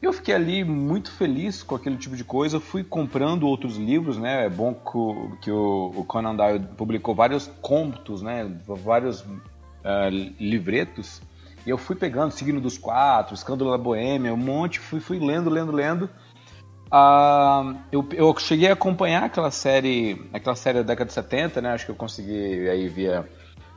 eu 0.00 0.12
fiquei 0.12 0.34
ali 0.34 0.64
muito 0.64 1.10
feliz 1.12 1.62
com 1.62 1.74
aquele 1.74 1.96
tipo 1.96 2.16
de 2.16 2.24
coisa, 2.24 2.60
fui 2.60 2.84
comprando 2.84 3.46
outros 3.46 3.76
livros, 3.76 4.18
né, 4.18 4.46
é 4.46 4.48
bom 4.48 4.74
que 4.74 4.96
o, 4.96 5.36
que 5.40 5.50
o 5.50 6.04
Conan 6.06 6.34
Doyle 6.34 6.64
publicou 6.76 7.14
vários 7.14 7.48
contos, 7.60 8.22
né, 8.22 8.48
vários 8.66 9.20
uh, 9.20 10.10
livretos. 10.40 11.20
E 11.66 11.70
eu 11.70 11.78
fui 11.78 11.94
pegando 11.94 12.32
Signo 12.32 12.60
dos 12.60 12.76
Quatro, 12.76 13.34
Escândalo 13.34 13.70
da 13.70 13.78
Boêmia, 13.78 14.34
um 14.34 14.36
monte, 14.36 14.80
fui, 14.80 15.00
fui 15.00 15.18
lendo, 15.18 15.48
lendo, 15.48 15.72
lendo. 15.72 16.10
Uh, 16.92 17.78
eu, 17.90 18.06
eu 18.12 18.36
cheguei 18.38 18.68
a 18.68 18.74
acompanhar 18.74 19.24
aquela 19.24 19.50
série, 19.50 20.28
aquela 20.32 20.56
série 20.56 20.78
da 20.78 20.84
década 20.84 21.08
de 21.08 21.14
70, 21.14 21.62
né? 21.62 21.72
Acho 21.72 21.86
que 21.86 21.90
eu 21.90 21.96
consegui 21.96 22.68
aí 22.68 22.88
via 22.88 23.26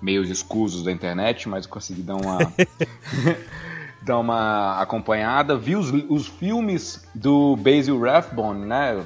meios 0.02 0.30
escusos 0.30 0.84
da 0.84 0.92
internet, 0.92 1.48
mas 1.48 1.66
consegui 1.66 2.02
dar 2.02 2.16
uma 2.16 2.40
dar 4.04 4.20
uma 4.20 4.82
acompanhada. 4.82 5.58
Vi 5.58 5.76
os, 5.76 5.92
os 6.10 6.28
filmes 6.28 7.08
do 7.14 7.56
Basil 7.56 8.00
Rathbone, 8.00 8.66
né? 8.66 9.04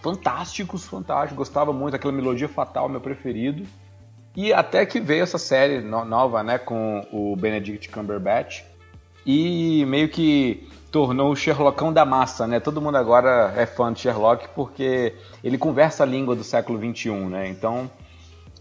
Fantásticos, 0.00 0.86
fantásticos. 0.86 1.36
Gostava 1.36 1.72
muito 1.72 1.92
daquela 1.92 2.12
melodia 2.12 2.48
fatal, 2.48 2.88
meu 2.88 3.00
preferido. 3.00 3.66
E 4.38 4.52
até 4.52 4.86
que 4.86 5.00
veio 5.00 5.24
essa 5.24 5.36
série 5.36 5.80
no 5.80 6.04
nova, 6.04 6.44
né, 6.44 6.58
com 6.58 7.04
o 7.10 7.34
Benedict 7.34 7.88
Cumberbatch 7.88 8.62
e 9.26 9.84
meio 9.84 10.08
que 10.08 10.64
tornou 10.92 11.32
o 11.32 11.34
Sherlockão 11.34 11.92
da 11.92 12.04
massa, 12.04 12.46
né? 12.46 12.60
Todo 12.60 12.80
mundo 12.80 12.96
agora 12.98 13.52
é 13.56 13.66
fã 13.66 13.92
de 13.92 13.98
Sherlock 13.98 14.46
porque 14.54 15.12
ele 15.42 15.58
conversa 15.58 16.04
a 16.04 16.06
língua 16.06 16.36
do 16.36 16.44
século 16.44 16.78
XXI, 16.78 17.10
né? 17.26 17.48
Então, 17.48 17.90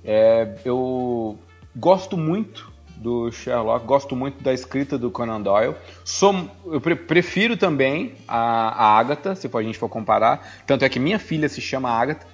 é, 0.04 0.56
eu 0.66 1.38
gosto 1.76 2.18
muito 2.18 2.74
do 2.96 3.32
Sherlock, 3.32 3.86
gosto 3.86 4.16
muito 4.16 4.44
da 4.44 4.52
escrita 4.52 4.98
do 4.98 5.12
Conan 5.12 5.42
Doyle. 5.42 5.76
Sou, 6.04 6.50
eu 6.66 6.82
pre 6.82 6.96
prefiro 6.96 7.56
também 7.56 8.16
a, 8.28 8.70
a 8.70 8.98
Agatha, 8.98 9.36
se 9.36 9.48
a 9.54 9.62
gente 9.62 9.78
for 9.78 9.90
comparar. 9.90 10.64
Tanto 10.66 10.84
é 10.84 10.90
que 10.90 11.00
minha 11.00 11.20
filha 11.20 11.48
se 11.48 11.62
chama 11.62 11.92
Agatha. 11.92 12.26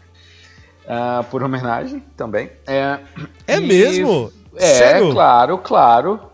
Uh, 0.83 1.23
por 1.25 1.41
homenagem 1.43 2.03
também. 2.17 2.51
É, 2.67 2.99
é 3.47 3.57
e... 3.57 3.61
mesmo? 3.61 4.31
É, 4.55 4.65
Sério? 4.65 5.11
claro, 5.11 5.57
claro. 5.57 6.33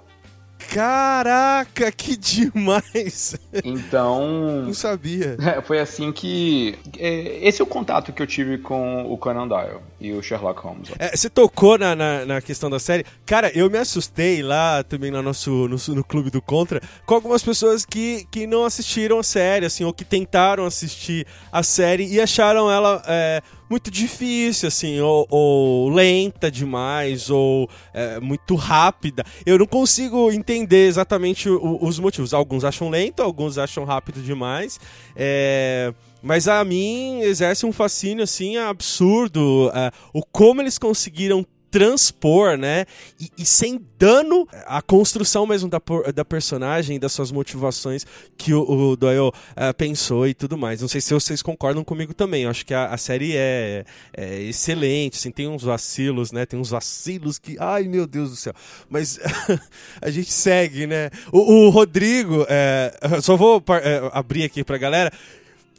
Caraca, 0.74 1.92
que 1.92 2.16
demais! 2.16 3.36
Então. 3.64 4.64
Não 4.68 4.74
sabia. 4.74 5.36
É, 5.42 5.62
foi 5.62 5.80
assim 5.80 6.12
que. 6.12 6.78
É, 6.98 7.40
esse 7.42 7.60
é 7.60 7.64
o 7.64 7.68
contato 7.68 8.14
que 8.14 8.22
eu 8.22 8.28
tive 8.28 8.60
com 8.60 9.12
o 9.12 9.18
Conan 9.18 9.48
Doyle 9.48 9.80
e 10.00 10.12
o 10.12 10.22
Sherlock 10.22 10.62
Holmes. 10.62 10.92
É, 11.00 11.16
você 11.16 11.28
tocou 11.28 11.78
na, 11.78 11.96
na, 11.96 12.26
na, 12.26 12.42
questão 12.42 12.70
da 12.70 12.78
série. 12.78 13.04
Cara, 13.26 13.52
eu 13.58 13.68
me 13.70 13.80
assustei 13.80 14.44
lá 14.44 14.84
também 14.84 15.10
no 15.10 15.24
nosso 15.24 15.68
no, 15.68 15.96
no 15.96 16.04
Clube 16.04 16.30
do 16.30 16.42
Contra 16.42 16.80
com 17.04 17.16
algumas 17.16 17.42
pessoas 17.42 17.84
que, 17.84 18.28
que 18.30 18.46
não 18.46 18.64
assistiram 18.64 19.18
a 19.18 19.24
série, 19.24 19.66
assim, 19.66 19.84
ou 19.84 19.94
que 19.94 20.06
tentaram 20.06 20.66
assistir 20.66 21.26
a 21.52 21.64
série 21.64 22.06
e 22.06 22.22
acharam 22.22 22.70
ela. 22.70 23.02
É, 23.08 23.42
muito 23.70 23.92
difícil, 23.92 24.68
assim, 24.68 25.00
ou, 25.00 25.28
ou 25.30 25.90
lenta 25.90 26.50
demais, 26.50 27.30
ou 27.30 27.70
é, 27.94 28.20
muito 28.20 28.56
rápida. 28.56 29.24
Eu 29.46 29.60
não 29.60 29.66
consigo 29.66 30.32
entender 30.32 30.88
exatamente 30.88 31.50
o, 31.50 31.78
os 31.82 32.00
motivos. 32.00 32.34
Alguns 32.34 32.64
acham 32.64 32.90
lento, 32.90 33.22
alguns 33.22 33.58
acham 33.58 33.84
rápido 33.84 34.22
demais. 34.22 34.80
É. 35.16 35.94
Mas 36.22 36.50
a 36.50 36.62
mim 36.66 37.22
exerce 37.22 37.66
um 37.66 37.72
fascínio 37.72 38.24
assim 38.24 38.58
absurdo. 38.58 39.70
Uh, 39.70 40.20
o 40.20 40.22
como 40.22 40.62
eles 40.62 40.78
conseguiram 40.78 41.46
transpor, 41.70 42.58
né? 42.58 42.86
E, 43.20 43.30
e, 43.38 43.46
sem 43.46 43.80
dano 43.98 44.48
à 44.66 44.82
construção 44.82 45.46
mesmo 45.46 45.70
da, 45.70 45.82
da 46.14 46.26
personagem, 46.26 47.00
das 47.00 47.12
suas 47.12 47.32
motivações 47.32 48.06
que 48.38 48.54
o, 48.54 48.62
o 48.62 48.96
Doyle 48.96 49.30
uh, 49.30 49.34
pensou 49.78 50.28
e 50.28 50.34
tudo 50.34 50.58
mais. 50.58 50.82
Não 50.82 50.88
sei 50.88 51.02
se 51.02 51.14
vocês 51.14 51.42
concordam 51.42 51.84
comigo 51.84 52.14
também. 52.14 52.44
Eu 52.44 52.50
acho 52.50 52.66
que 52.66 52.74
a, 52.74 52.88
a 52.88 52.98
série 52.98 53.36
é, 53.36 53.86
é, 54.16 54.42
excelente, 54.42 55.18
assim, 55.18 55.32
tem 55.32 55.48
uns 55.48 55.64
vacilos, 55.64 56.32
né? 56.32 56.46
Tem 56.46 56.60
uns 56.60 56.70
vacilos 56.70 57.38
que. 57.38 57.56
Ai, 57.60 57.84
meu 57.84 58.08
Deus 58.08 58.32
do 58.32 58.36
céu. 58.36 58.54
Mas 58.90 59.20
a 60.02 60.10
gente 60.10 60.32
segue, 60.32 60.88
né? 60.88 61.10
O, 61.32 61.68
o 61.68 61.70
Rodrigo, 61.70 62.46
é, 62.50 62.92
só 63.22 63.36
vou 63.36 63.64
é, 63.84 64.10
abrir 64.14 64.44
aqui 64.44 64.64
pra 64.64 64.78
galera 64.78 65.12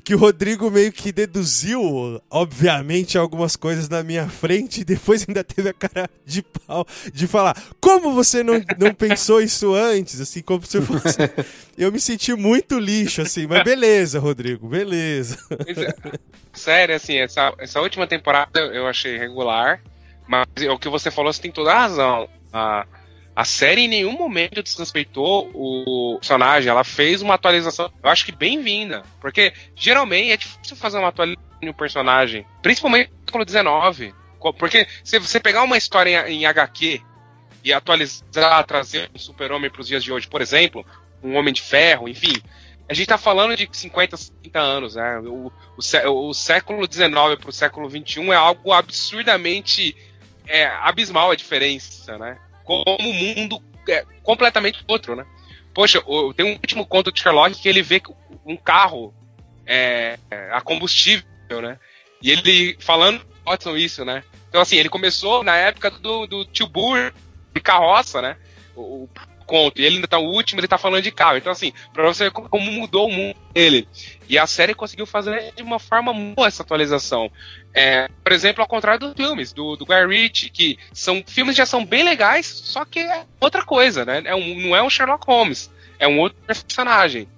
que 0.02 0.14
o 0.14 0.18
Rodrigo 0.18 0.70
meio 0.70 0.92
que 0.92 1.12
deduziu, 1.12 2.20
obviamente, 2.30 3.18
algumas 3.18 3.56
coisas 3.56 3.88
na 3.88 4.02
minha 4.02 4.28
frente 4.28 4.80
e 4.80 4.84
depois 4.84 5.24
ainda 5.28 5.44
teve 5.44 5.68
a 5.68 5.74
cara 5.74 6.08
de 6.24 6.42
pau 6.42 6.86
de 7.12 7.26
falar: 7.26 7.56
Como 7.80 8.12
você 8.12 8.42
não, 8.42 8.62
não 8.78 8.94
pensou 8.94 9.40
isso 9.40 9.74
antes? 9.74 10.20
Assim, 10.20 10.42
como 10.42 10.64
se 10.64 10.80
fosse. 10.80 11.18
Eu 11.76 11.90
me 11.90 12.00
senti 12.00 12.34
muito 12.34 12.78
lixo, 12.78 13.22
assim, 13.22 13.46
mas 13.46 13.64
beleza, 13.64 14.18
Rodrigo, 14.18 14.68
beleza. 14.68 15.38
É. 15.50 16.18
Sério, 16.52 16.94
assim, 16.94 17.16
essa, 17.16 17.54
essa 17.58 17.80
última 17.80 18.06
temporada 18.06 18.60
eu 18.60 18.86
achei 18.86 19.16
regular, 19.16 19.80
mas 20.28 20.46
o 20.68 20.78
que 20.78 20.88
você 20.88 21.10
falou, 21.10 21.32
você 21.32 21.40
tem 21.40 21.50
toda 21.50 21.72
a 21.72 21.80
razão. 21.80 22.28
Ah, 22.52 22.86
a 23.40 23.44
série 23.44 23.86
em 23.86 23.88
nenhum 23.88 24.12
momento 24.12 24.62
desrespeitou 24.62 25.50
o 25.54 26.18
personagem, 26.18 26.68
ela 26.68 26.84
fez 26.84 27.22
uma 27.22 27.36
atualização, 27.36 27.90
eu 28.02 28.10
acho 28.10 28.26
que 28.26 28.32
bem-vinda, 28.32 29.02
porque 29.18 29.54
geralmente 29.74 30.32
é 30.32 30.36
difícil 30.36 30.76
fazer 30.76 30.98
uma 30.98 31.08
atualização 31.08 31.58
de 31.58 31.70
um 31.70 31.72
personagem, 31.72 32.46
principalmente 32.60 33.10
no 33.10 33.24
século 33.24 33.48
XIX, 33.48 34.14
porque 34.58 34.86
se 35.02 35.18
você 35.18 35.40
pegar 35.40 35.62
uma 35.62 35.78
história 35.78 36.30
em, 36.30 36.42
em 36.42 36.44
HQ 36.44 37.00
e 37.64 37.72
atualizar, 37.72 38.62
trazer 38.66 39.10
um 39.14 39.18
super-homem 39.18 39.70
para 39.70 39.80
os 39.80 39.88
dias 39.88 40.04
de 40.04 40.12
hoje, 40.12 40.28
por 40.28 40.42
exemplo, 40.42 40.84
um 41.22 41.34
Homem 41.34 41.54
de 41.54 41.62
Ferro, 41.62 42.10
enfim, 42.10 42.34
a 42.90 42.92
gente 42.92 43.04
está 43.04 43.16
falando 43.16 43.56
de 43.56 43.66
50, 43.72 44.18
50 44.18 44.60
anos, 44.60 44.96
né? 44.96 45.18
O, 45.20 45.50
o, 45.78 46.28
o 46.28 46.34
século 46.34 46.86
XIX 46.92 47.10
para 47.40 47.48
o 47.48 47.52
século 47.52 47.88
XXI 47.88 48.32
é 48.32 48.34
algo 48.34 48.70
absurdamente 48.70 49.96
é, 50.46 50.66
abismal 50.66 51.30
a 51.30 51.36
diferença, 51.36 52.18
né? 52.18 52.36
Como 52.64 52.84
o 52.86 53.12
mundo 53.12 53.62
é 53.88 54.04
completamente 54.22 54.84
outro, 54.86 55.16
né? 55.16 55.26
Poxa, 55.74 56.02
tem 56.36 56.46
um 56.46 56.52
último 56.52 56.86
conto 56.86 57.12
de 57.12 57.20
Sherlock 57.20 57.60
que 57.60 57.68
ele 57.68 57.82
vê 57.82 58.02
um 58.44 58.56
carro 58.56 59.14
é, 59.66 60.18
a 60.52 60.60
combustível, 60.60 61.62
né? 61.62 61.78
E 62.22 62.30
ele 62.30 62.76
falando 62.80 63.24
Watson 63.46 63.76
isso, 63.76 64.04
né? 64.04 64.22
Então, 64.48 64.60
assim, 64.60 64.76
ele 64.76 64.88
começou 64.88 65.42
na 65.44 65.56
época 65.56 65.90
do, 65.90 66.26
do 66.26 66.44
tio 66.44 66.66
Burr 66.66 67.12
de 67.54 67.60
carroça, 67.60 68.20
né? 68.20 68.36
O, 68.76 69.08
conto. 69.50 69.80
E 69.80 69.84
ele 69.84 69.96
ainda 69.96 70.06
tá 70.06 70.18
o 70.18 70.30
último, 70.30 70.60
ele 70.60 70.68
tá 70.68 70.78
falando 70.78 71.02
de 71.02 71.10
carro. 71.10 71.36
Então, 71.36 71.50
assim, 71.50 71.72
pra 71.92 72.04
você 72.04 72.24
ver 72.24 72.30
como 72.30 72.70
mudou 72.70 73.08
o 73.08 73.12
mundo 73.12 73.34
dele. 73.52 73.88
E 74.28 74.38
a 74.38 74.46
série 74.46 74.74
conseguiu 74.74 75.06
fazer 75.06 75.52
de 75.56 75.62
uma 75.62 75.80
forma 75.80 76.14
boa 76.14 76.46
essa 76.46 76.62
atualização. 76.62 77.30
É, 77.74 78.08
por 78.22 78.32
exemplo, 78.32 78.62
ao 78.62 78.68
contrário 78.68 79.00
dos 79.00 79.14
filmes, 79.14 79.52
do, 79.52 79.74
do 79.74 79.84
Guy 79.84 80.06
Ritchie, 80.06 80.50
que 80.50 80.78
são 80.92 81.24
filmes 81.26 81.56
de 81.56 81.62
ação 81.62 81.84
bem 81.84 82.04
legais, 82.04 82.46
só 82.46 82.84
que 82.84 83.00
é 83.00 83.24
outra 83.40 83.64
coisa, 83.64 84.04
né? 84.04 84.22
É 84.24 84.34
um, 84.34 84.60
não 84.60 84.76
é 84.76 84.82
um 84.82 84.88
Sherlock 84.88 85.26
Holmes, 85.26 85.68
é 85.98 86.06
um 86.06 86.20
outro 86.20 86.38
personagem. 86.46 87.28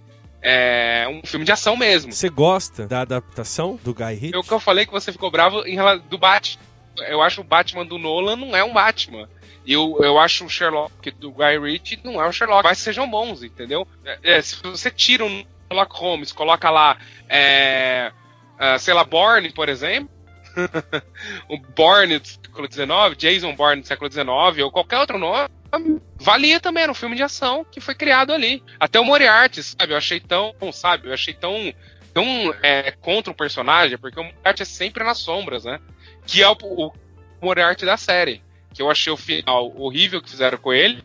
É 0.45 1.07
um 1.09 1.25
filme 1.25 1.47
de 1.47 1.53
ação 1.53 1.77
mesmo. 1.77 2.13
Você 2.13 2.29
gosta 2.29 2.87
da 2.87 3.03
adaptação 3.03 3.79
do 3.83 3.95
Guy 3.95 4.15
Ritchie? 4.15 4.35
É 4.35 4.39
o 4.39 4.43
que 4.43 4.53
eu 4.53 4.59
falei 4.59 4.85
que 4.85 4.93
você 4.93 5.13
ficou 5.13 5.31
bravo 5.31 5.65
em 5.65 5.77
relação 5.77 6.05
do 6.09 6.19
Batman. 6.19 6.63
Eu 7.09 7.23
acho 7.23 7.41
o 7.41 7.45
Batman 7.45 7.87
do 7.87 7.97
Nolan 7.97 8.37
não 8.37 8.57
é 8.57 8.63
um 8.63 8.73
Batman. 8.73 9.29
Eu, 9.67 9.99
eu 10.03 10.19
acho 10.19 10.45
o 10.45 10.51
Sherlock 10.51 11.11
do 11.13 11.31
Guy 11.31 11.59
Ritchie 11.59 12.01
não 12.03 12.21
é 12.23 12.29
um 12.29 12.33
Sherlock, 12.33 12.65
mas 12.65 12.79
sejam 12.79 13.09
bons, 13.09 13.43
entendeu? 13.43 13.87
É, 14.05 14.19
é, 14.23 14.43
se 14.43 14.57
você 14.63 14.91
tira 14.91 15.25
um 15.25 15.45
Sherlock 15.69 15.95
Holmes, 15.97 16.33
coloca 16.33 16.69
lá, 16.69 16.99
é, 17.29 18.13
uh, 18.59 18.79
sei 18.79 18.93
lá, 18.93 19.05
Bourne, 19.05 19.53
por 19.53 19.69
exemplo, 19.69 20.11
o 21.49 21.57
Bourne 21.75 22.19
do 22.19 22.27
século 22.27 22.71
XIX, 22.71 23.17
Jason 23.17 23.55
Bourne 23.55 23.83
do 23.83 23.87
século 23.87 24.11
XIX, 24.11 24.27
ou 24.65 24.71
qualquer 24.71 24.99
outro 24.99 25.19
nome, 25.19 25.49
valia 26.17 26.61
também, 26.61 26.83
era 26.83 26.93
um 26.93 26.95
filme 26.95 27.17
de 27.17 27.23
ação 27.23 27.65
que 27.65 27.81
foi 27.81 27.95
criado 27.95 28.33
ali. 28.33 28.63
Até 28.79 29.01
o 29.01 29.05
Moriarty, 29.05 29.63
sabe? 29.63 29.93
Eu 29.93 29.97
achei 29.97 30.21
tão, 30.21 30.55
sabe? 30.73 31.09
Eu 31.09 31.15
achei 31.15 31.33
tão, 31.33 31.73
tão 32.13 32.55
é, 32.63 32.91
contra 32.91 33.33
o 33.33 33.37
personagem, 33.37 33.97
porque 33.97 34.21
o 34.21 34.25
Moriarty 34.25 34.63
é 34.63 34.67
sempre 34.67 35.05
nas 35.05 35.19
sombras, 35.19 35.65
né? 35.65 35.81
Que 36.27 36.43
é 36.43 36.49
o, 36.49 36.57
o 36.61 36.93
Moriarty 37.41 37.87
da 37.87 37.97
série. 37.97 38.43
Que 38.73 38.83
eu 38.83 38.91
achei 38.91 39.13
o 39.13 39.17
final 39.17 39.73
horrível 39.77 40.23
que 40.23 40.31
fizeram 40.31 40.59
com 40.59 40.73
ele, 40.73 41.03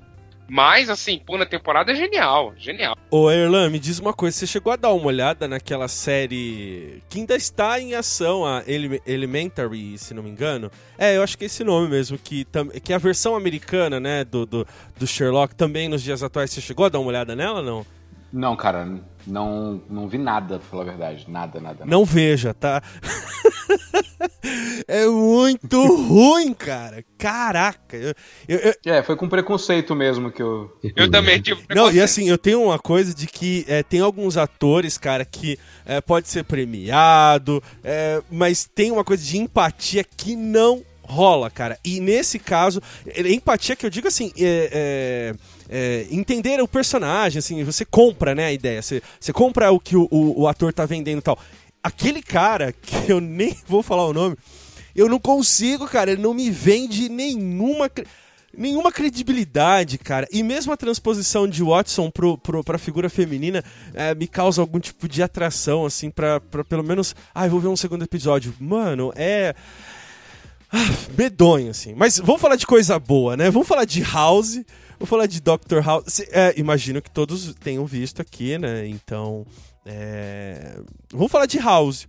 Mas, 0.50 0.90
assim, 0.90 1.20
pô, 1.20 1.38
na 1.38 1.46
temporada 1.46 1.92
é 1.92 1.96
genial, 1.96 2.54
genial. 2.58 2.96
Ô, 3.12 3.30
Erlan, 3.30 3.70
me 3.70 3.80
diz 3.80 4.00
uma 4.00 4.14
coisa, 4.14 4.38
você 4.38 4.48
chegou 4.48 4.72
a 4.72 4.78
dar 4.78 4.94
uma 4.94 5.08
olhada 5.08 5.46
naquela 5.46 5.90
série 5.90 7.04
que 7.10 7.20
ainda 7.20 7.36
está 7.36 7.80
em 7.82 7.94
ação, 7.96 8.46
a 8.46 8.64
Ele 8.66 9.02
Elementary, 9.06 9.98
se 9.98 10.14
não 10.14 10.24
me 10.24 10.30
engano? 10.30 10.72
É, 10.98 11.18
eu 11.18 11.24
acho 11.24 11.38
que 11.38 11.44
é 11.44 11.48
esse 11.48 11.66
nome 11.66 11.90
mesmo, 11.90 12.18
que, 12.18 12.48
que 12.82 12.94
é 12.94 12.96
a 12.96 13.00
versão 13.00 13.36
americana, 13.36 14.00
né, 14.00 14.24
do, 14.24 14.46
do, 14.46 14.66
do 14.98 15.06
Sherlock, 15.06 15.54
também 15.54 15.90
nos 15.90 16.02
dias 16.02 16.24
atuais. 16.24 16.50
Você 16.50 16.62
chegou 16.62 16.86
a 16.86 16.90
dar 16.90 17.00
uma 17.00 17.10
olhada 17.10 17.36
nela 17.36 17.60
ou 17.60 17.66
não? 17.66 17.86
Não, 18.32 18.56
cara, 18.56 18.88
não, 19.26 19.82
não 19.90 20.08
vi 20.08 20.18
nada, 20.18 20.60
pra 20.60 20.68
falar 20.68 20.84
a 20.84 20.86
verdade. 20.86 21.26
Nada, 21.28 21.60
nada. 21.60 21.80
nada. 21.80 21.92
Não 21.92 22.06
veja, 22.06 22.54
tá? 22.54 22.82
é 24.88 25.06
muito 25.50 25.96
ruim, 25.96 26.54
cara. 26.54 27.04
Caraca. 27.18 27.98
Eu, 27.98 28.14
eu, 28.48 28.74
eu... 28.84 28.94
É, 28.94 29.04
foi 29.04 29.16
com 29.16 29.28
preconceito 29.28 29.96
mesmo 29.96 30.32
que 30.32 30.42
eu. 30.42 30.72
Eu 30.96 31.10
também 31.10 31.42
tive 31.42 31.62
Não, 31.70 31.92
e 31.92 32.02
assim, 32.02 32.30
eu 32.30 32.38
tenho 32.38 32.64
uma 32.64 32.80
coisa 32.80 33.14
de 33.14 33.28
que 33.28 33.66
é, 33.68 33.84
tem 33.84 34.00
alguns 34.00 34.38
atores, 34.38 34.98
cara, 34.98 35.26
que 35.26 35.58
é, 35.86 36.02
pode 36.02 36.28
ser 36.30 36.44
premiado, 36.44 37.62
é, 37.84 38.22
mas 38.32 38.70
tem 38.74 38.92
uma 38.92 39.04
coisa 39.04 39.24
de 39.24 39.38
empatia 39.38 40.04
que 40.04 40.36
não 40.36 40.84
rola, 41.04 41.50
cara. 41.50 41.78
E 41.84 42.00
nesse 42.00 42.38
caso, 42.38 42.82
empatia 43.26 43.76
que 43.76 43.86
eu 43.86 43.90
digo 43.90 44.08
assim, 44.08 44.32
é, 44.38 45.34
é 45.34 45.58
é, 45.70 46.08
entender 46.10 46.62
o 46.62 46.68
personagem, 46.68 47.40
assim, 47.40 47.64
você 47.64 47.86
compra, 47.86 48.34
né, 48.34 48.46
a 48.46 48.54
ideia, 48.54 48.82
você, 48.82 49.02
você 49.20 49.34
compra 49.34 49.72
o 49.72 49.80
que 49.80 49.96
o, 49.96 50.08
o, 50.10 50.42
o 50.42 50.48
ator 50.48 50.74
tá 50.74 50.86
vendendo 50.86 51.20
e 51.20 51.22
tal. 51.22 51.38
Aquele 51.84 52.22
cara, 52.22 52.74
que 52.82 53.12
eu 53.12 53.20
nem 53.20 53.56
vou 53.68 53.84
falar 53.84 54.06
o 54.06 54.14
nome, 54.14 54.36
eu 54.98 55.08
não 55.08 55.20
consigo, 55.20 55.88
cara, 55.88 56.12
ele 56.12 56.22
não 56.22 56.34
me 56.34 56.50
vende 56.50 57.08
nenhuma 57.08 57.88
nenhuma 58.58 58.92
credibilidade, 58.92 60.00
cara. 60.00 60.28
E 60.32 60.42
mesmo 60.42 60.74
a 60.74 60.78
transposição 60.78 61.48
de 61.48 61.62
Watson 61.64 62.10
pro, 62.10 62.38
pro, 62.40 62.64
pra 62.64 62.80
figura 62.80 63.08
feminina 63.08 63.64
é, 63.94 64.16
me 64.16 64.28
causa 64.28 64.60
algum 64.60 64.80
tipo 64.80 65.08
de 65.08 65.22
atração, 65.22 65.86
assim, 65.86 66.10
pra, 66.10 66.40
pra 66.40 66.64
pelo 66.64 66.84
menos. 66.84 67.16
Ah, 67.36 67.48
vou 67.48 67.60
ver 67.60 67.68
um 67.68 67.76
segundo 67.76 68.04
episódio. 68.04 68.54
Mano, 68.60 69.14
é. 69.16 69.54
Ah, 70.72 70.78
medonho, 71.16 71.70
assim. 71.70 71.94
Mas 71.94 72.18
vamos 72.18 72.42
falar 72.42 72.56
de 72.56 72.66
coisa 72.66 72.98
boa, 72.98 73.38
né? 73.38 73.52
Vamos 73.52 73.68
falar 73.68 73.86
de 73.86 74.02
House. 74.02 74.60
Vou 74.98 75.06
falar 75.06 75.28
de 75.28 75.40
Doctor 75.40 75.84
House. 75.84 76.22
É, 76.32 76.56
imagino 76.58 77.02
que 77.02 77.12
todos 77.12 77.54
tenham 77.60 77.86
visto 77.86 78.22
aqui, 78.22 78.58
né? 78.58 78.88
Então. 78.88 79.46
É... 79.86 80.80
Vamos 81.14 81.32
falar 81.32 81.46
de 81.46 81.60
House. 81.60 82.08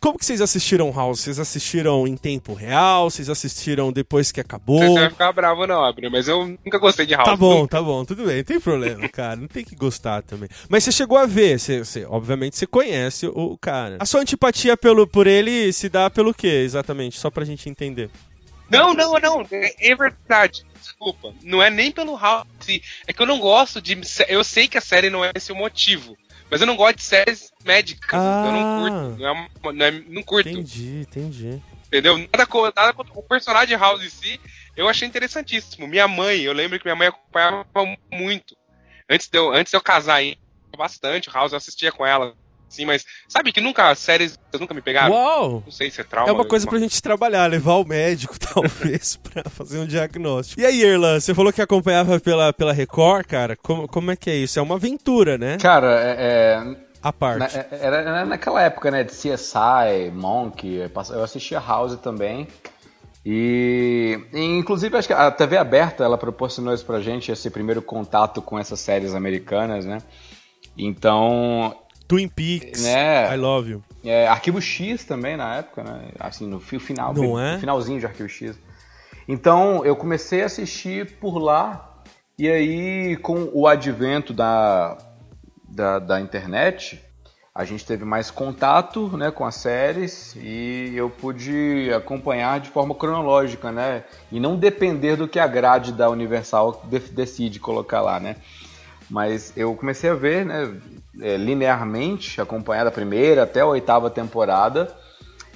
Como 0.00 0.18
que 0.18 0.24
vocês 0.24 0.40
assistiram 0.40 0.92
House? 0.92 1.20
Vocês 1.20 1.38
assistiram 1.38 2.06
em 2.06 2.16
tempo 2.16 2.54
real? 2.54 3.10
Vocês 3.10 3.28
assistiram 3.28 3.92
depois 3.92 4.32
que 4.32 4.40
acabou? 4.40 4.80
Você 4.80 5.00
vai 5.00 5.10
ficar 5.10 5.32
bravo 5.32 5.66
não, 5.66 5.84
Abner, 5.84 6.10
mas 6.10 6.28
eu 6.28 6.46
nunca 6.64 6.78
gostei 6.78 7.06
de 7.06 7.14
House. 7.14 7.28
Tá 7.28 7.36
bom, 7.36 7.66
tá 7.66 7.80
bom, 7.80 8.04
tudo 8.04 8.24
bem, 8.24 8.38
não 8.38 8.44
tem 8.44 8.60
problema, 8.60 9.08
cara. 9.10 9.36
Não 9.36 9.48
tem 9.48 9.64
que 9.64 9.74
gostar 9.74 10.22
também. 10.22 10.48
Mas 10.68 10.84
você 10.84 10.92
chegou 10.92 11.18
a 11.18 11.26
ver, 11.26 11.58
você, 11.58 11.84
você, 11.84 12.04
obviamente 12.06 12.56
você 12.56 12.66
conhece 12.66 13.26
o, 13.26 13.52
o 13.52 13.58
cara. 13.58 13.96
A 14.00 14.06
sua 14.06 14.20
antipatia 14.20 14.76
pelo, 14.76 15.06
por 15.06 15.26
ele 15.26 15.72
se 15.72 15.88
dá 15.88 16.10
pelo 16.10 16.34
quê, 16.34 16.62
exatamente? 16.64 17.18
Só 17.18 17.30
pra 17.30 17.44
gente 17.44 17.68
entender. 17.68 18.10
Não, 18.72 18.94
não, 18.94 19.12
não. 19.18 19.46
É, 19.50 19.90
é 19.90 19.94
verdade. 19.94 20.64
Desculpa. 20.80 21.34
Não 21.42 21.62
é 21.62 21.68
nem 21.68 21.92
pelo 21.92 22.16
House. 22.16 22.46
É 23.06 23.12
que 23.12 23.20
eu 23.20 23.26
não 23.26 23.38
gosto 23.38 23.82
de. 23.82 24.00
Eu 24.28 24.42
sei 24.42 24.66
que 24.66 24.78
a 24.78 24.80
série 24.80 25.10
não 25.10 25.22
é 25.22 25.30
esse 25.34 25.52
o 25.52 25.56
motivo. 25.56 26.16
Mas 26.52 26.60
eu 26.60 26.66
não 26.66 26.76
gosto 26.76 26.96
de 26.96 27.02
séries 27.02 27.50
médicas. 27.64 28.12
Ah, 28.12 28.42
eu 28.44 28.52
não 28.52 28.76
curto. 28.76 29.22
Não, 29.22 29.30
é, 29.30 29.72
não, 29.72 29.86
é, 29.86 29.90
não 29.90 30.22
curto. 30.22 30.50
Entendi, 30.50 31.00
entendi. 31.00 31.62
Entendeu? 31.86 32.18
Nada, 32.18 32.46
nada 32.76 32.92
contra 32.92 33.18
o 33.18 33.22
personagem 33.22 33.74
House 33.74 34.04
em 34.04 34.10
si, 34.10 34.38
eu 34.76 34.86
achei 34.86 35.08
interessantíssimo. 35.08 35.88
Minha 35.88 36.06
mãe, 36.06 36.42
eu 36.42 36.52
lembro 36.52 36.78
que 36.78 36.84
minha 36.84 36.94
mãe 36.94 37.08
acompanhava 37.08 37.64
muito. 38.12 38.54
Antes 39.08 39.28
de 39.28 39.38
eu, 39.38 39.50
antes 39.50 39.70
de 39.70 39.78
eu 39.78 39.80
casar, 39.80 40.22
hein, 40.22 40.36
bastante 40.76 41.30
House, 41.30 41.52
eu 41.52 41.56
assistia 41.56 41.90
com 41.90 42.04
ela 42.04 42.34
Sim, 42.72 42.86
mas 42.86 43.04
sabe 43.28 43.52
que 43.52 43.60
nunca 43.60 43.94
séries 43.94 44.38
nunca 44.58 44.72
me 44.72 44.80
pegaram? 44.80 45.12
Uau! 45.12 45.62
Não 45.66 45.70
sei 45.70 45.90
se 45.90 46.00
é 46.00 46.04
trauma. 46.04 46.30
É 46.30 46.32
uma 46.32 46.46
coisa 46.46 46.66
pra 46.66 46.78
gente 46.78 47.02
trabalhar, 47.02 47.46
levar 47.46 47.74
o 47.74 47.84
médico, 47.84 48.34
talvez, 48.40 49.16
pra 49.16 49.44
fazer 49.50 49.78
um 49.78 49.86
diagnóstico. 49.86 50.58
E 50.58 50.64
aí, 50.64 50.82
Erlan, 50.82 51.20
você 51.20 51.34
falou 51.34 51.52
que 51.52 51.60
acompanhava 51.60 52.18
pela, 52.18 52.50
pela 52.50 52.72
Record, 52.72 53.26
cara. 53.26 53.56
Como, 53.56 53.86
como 53.86 54.10
é 54.10 54.16
que 54.16 54.30
é 54.30 54.36
isso? 54.36 54.58
É 54.58 54.62
uma 54.62 54.76
aventura, 54.76 55.36
né? 55.36 55.58
Cara, 55.58 56.00
é. 56.00 56.16
é... 56.18 56.92
A 57.02 57.12
parte. 57.12 57.56
Na, 57.56 57.60
é, 57.60 57.68
era 57.72 58.24
naquela 58.24 58.62
época, 58.62 58.90
né, 58.90 59.04
de 59.04 59.10
CSI, 59.10 60.10
Monk, 60.14 60.64
eu 60.64 61.22
assistia 61.22 61.58
House 61.58 61.96
também. 61.96 62.48
E, 63.26 64.18
inclusive, 64.32 64.96
acho 64.96 65.08
que 65.08 65.14
a 65.14 65.30
TV 65.30 65.56
aberta 65.58 66.04
ela 66.04 66.16
proporcionou 66.16 66.72
isso 66.72 66.86
pra 66.86 67.00
gente, 67.00 67.30
esse 67.30 67.50
primeiro 67.50 67.82
contato 67.82 68.40
com 68.40 68.58
essas 68.58 68.80
séries 68.80 69.14
americanas, 69.14 69.84
né? 69.84 69.98
Então, 70.76 71.76
Twin 72.12 72.28
Peaks, 72.28 72.82
né? 72.82 73.34
I 73.34 73.38
Love 73.38 73.70
You. 73.70 73.84
É, 74.04 74.28
Arquivo 74.28 74.60
X 74.60 75.02
também 75.02 75.34
na 75.34 75.56
época, 75.56 75.82
né? 75.82 76.08
Assim, 76.20 76.46
no 76.46 76.60
final, 76.60 77.14
Não 77.14 77.40
é? 77.40 77.54
no 77.54 77.60
finalzinho 77.60 77.98
de 77.98 78.04
Arquivo 78.04 78.28
X. 78.28 78.58
Então, 79.26 79.82
eu 79.82 79.96
comecei 79.96 80.42
a 80.42 80.46
assistir 80.46 81.12
por 81.12 81.38
lá 81.38 82.02
e 82.38 82.50
aí 82.50 83.16
com 83.16 83.48
o 83.54 83.66
advento 83.66 84.34
da, 84.34 84.98
da, 85.66 85.98
da 85.98 86.20
internet, 86.20 87.02
a 87.54 87.64
gente 87.64 87.86
teve 87.86 88.04
mais 88.04 88.30
contato 88.30 89.16
né, 89.16 89.30
com 89.30 89.46
as 89.46 89.54
séries 89.54 90.36
e 90.36 90.92
eu 90.94 91.08
pude 91.08 91.90
acompanhar 91.94 92.60
de 92.60 92.68
forma 92.68 92.94
cronológica, 92.94 93.72
né? 93.72 94.04
E 94.30 94.38
não 94.38 94.58
depender 94.58 95.16
do 95.16 95.26
que 95.26 95.38
a 95.38 95.46
grade 95.46 95.92
da 95.92 96.10
Universal 96.10 96.84
decide 97.10 97.58
colocar 97.58 98.02
lá, 98.02 98.20
né? 98.20 98.36
Mas 99.08 99.52
eu 99.56 99.74
comecei 99.74 100.10
a 100.10 100.14
ver, 100.14 100.44
né, 100.44 100.74
é, 101.20 101.36
linearmente, 101.36 102.40
acompanhar 102.40 102.84
da 102.84 102.90
primeira 102.90 103.42
até 103.42 103.60
a 103.60 103.66
oitava 103.66 104.10
temporada. 104.10 104.94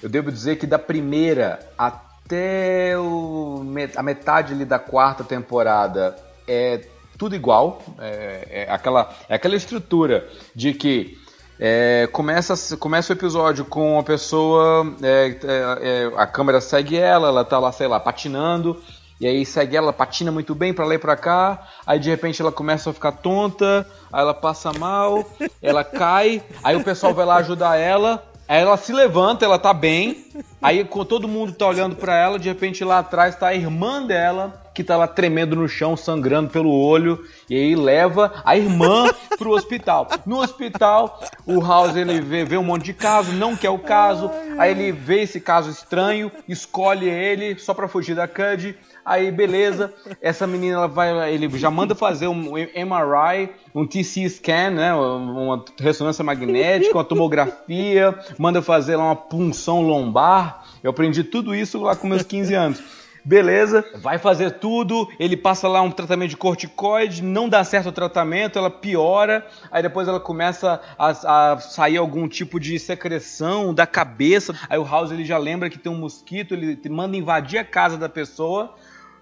Eu 0.03 0.09
devo 0.09 0.31
dizer 0.31 0.57
que 0.57 0.66
da 0.66 0.79
primeira 0.79 1.59
até 1.79 2.99
o, 2.99 3.64
a 3.97 4.03
metade 4.03 4.53
ali 4.53 4.64
da 4.64 4.79
quarta 4.79 5.25
temporada 5.25 6.16
é 6.47 6.81
tudo 7.16 7.35
igual. 7.35 7.83
É, 7.99 8.66
é 8.66 8.73
aquela, 8.73 9.14
é 9.29 9.35
aquela 9.35 9.57
estrutura 9.57 10.29
de 10.55 10.75
que 10.75 11.19
é, 11.59 12.09
começa, 12.12 12.77
começa 12.77 13.12
o 13.12 13.16
episódio 13.16 13.64
com 13.64 13.99
a 13.99 14.03
pessoa, 14.03 14.95
é, 15.03 15.29
é, 15.42 16.12
é, 16.12 16.12
a 16.16 16.27
câmera 16.27 16.61
segue 16.61 16.97
ela, 16.97 17.29
ela 17.29 17.45
tá 17.45 17.59
lá, 17.59 17.73
sei 17.73 17.87
lá, 17.87 17.99
patinando, 17.99 18.81
e 19.20 19.26
aí 19.26 19.46
segue 19.46 19.76
ela, 19.76 19.92
patina 19.92 20.31
muito 20.31 20.55
bem 20.55 20.74
para 20.74 20.85
lá 20.85 20.94
e 20.94 20.98
pra 20.98 21.16
cá. 21.16 21.66
Aí 21.87 21.98
de 21.98 22.11
repente 22.11 22.40
ela 22.40 22.52
começa 22.52 22.90
a 22.90 22.92
ficar 22.92 23.12
tonta, 23.12 23.87
aí 24.12 24.20
ela 24.20 24.35
passa 24.35 24.72
mal, 24.72 25.24
ela 25.62 25.83
cai, 25.83 26.42
aí 26.62 26.76
o 26.76 26.85
pessoal 26.85 27.14
vai 27.14 27.24
lá 27.24 27.37
ajudar 27.37 27.76
ela. 27.76 28.22
Aí 28.48 28.61
ela 28.62 28.76
se 28.76 28.92
levanta, 28.92 29.44
ela 29.44 29.59
tá 29.59 29.74
bem. 29.74 30.24
Aí 30.62 30.85
todo 31.09 31.26
mundo 31.26 31.52
tá 31.52 31.66
olhando 31.66 31.96
para 31.96 32.16
ela, 32.16 32.38
de 32.38 32.48
repente 32.48 32.85
lá 32.85 33.00
atrás 33.00 33.35
tá 33.35 33.48
a 33.48 33.55
irmã 33.55 34.07
dela, 34.07 34.62
que 34.72 34.85
tá 34.85 34.96
lá 34.96 35.09
tremendo 35.09 35.57
no 35.57 35.68
chão, 35.68 35.96
sangrando 35.96 36.50
pelo 36.50 36.70
olho, 36.70 37.24
e 37.48 37.57
aí 37.57 37.74
leva 37.74 38.42
a 38.44 38.57
irmã 38.57 39.11
pro 39.37 39.50
hospital. 39.50 40.07
No 40.24 40.40
hospital, 40.40 41.20
o 41.44 41.61
House 41.61 41.96
ele 41.96 42.20
vê, 42.20 42.44
vê 42.44 42.57
um 42.57 42.62
monte 42.62 42.85
de 42.85 42.94
caso, 42.94 43.33
não 43.33 43.57
quer 43.57 43.70
o 43.70 43.79
caso, 43.79 44.31
aí 44.59 44.70
ele 44.70 44.92
vê 44.92 45.22
esse 45.22 45.40
caso 45.40 45.70
estranho, 45.70 46.31
escolhe 46.46 47.09
ele 47.09 47.59
só 47.59 47.74
para 47.74 47.88
fugir 47.88 48.14
da 48.14 48.29
Cud, 48.29 48.76
Aí, 49.07 49.31
beleza, 49.31 49.95
essa 50.21 50.49
menina 50.49 50.79
ela 50.79 50.88
vai, 50.88 51.33
ele 51.33 51.49
já 51.57 51.71
manda 51.71 51.95
fazer 51.95 52.27
um 52.27 52.55
MRI, 52.55 53.51
um 53.73 53.87
TC 53.87 54.29
scan, 54.29 54.71
né, 54.71 54.92
uma 54.92 55.64
ressonância 55.79 56.25
magnética, 56.25 56.92
uma 56.92 57.05
tomografia, 57.05 58.19
manda 58.37 58.61
fazer 58.61 58.97
lá 58.97 59.05
uma 59.05 59.14
punção 59.14 59.81
lombar. 59.81 60.64
Eu 60.83 60.90
aprendi 60.90 61.23
tudo 61.23 61.55
isso 61.55 61.81
lá 61.81 61.95
com 61.95 62.09
meus 62.09 62.25
15 62.25 62.55
anos. 62.55 62.83
Beleza, 63.25 63.85
vai 63.97 64.19
fazer 64.19 64.53
tudo, 64.53 65.09
ele 65.21 65.37
passa 65.37 65.69
lá 65.69 65.83
um 65.83 65.90
tratamento 65.90 66.31
de 66.31 66.37
corticoide, 66.37 67.23
não 67.23 67.49
dá 67.49 67.62
certo 67.62 67.88
o 67.88 67.92
tratamento, 67.92 68.57
ela 68.57 68.71
piora, 68.71 69.45
aí 69.71 69.83
depois 69.83 70.07
ela 70.07 70.21
começa 70.21 70.81
a, 70.97 71.53
a, 71.53 71.59
sair 71.59 71.97
algum 71.97 72.29
tipo 72.29 72.61
de 72.61 72.79
secreção 72.79 73.75
da 73.75 73.85
cabeça, 73.85 74.53
aí 74.69 74.79
o 74.79 74.85
House 74.85 75.11
ele 75.11 75.25
já 75.25 75.38
lembra 75.38 75.69
que 75.69 75.77
tem 75.77 75.90
um 75.90 75.99
mosquito, 75.99 76.55
ele 76.55 76.79
manda 76.88 77.16
invadir 77.16 77.59
a 77.59 77.64
casa 77.64 77.97
da 77.97 78.09
pessoa, 78.09 78.75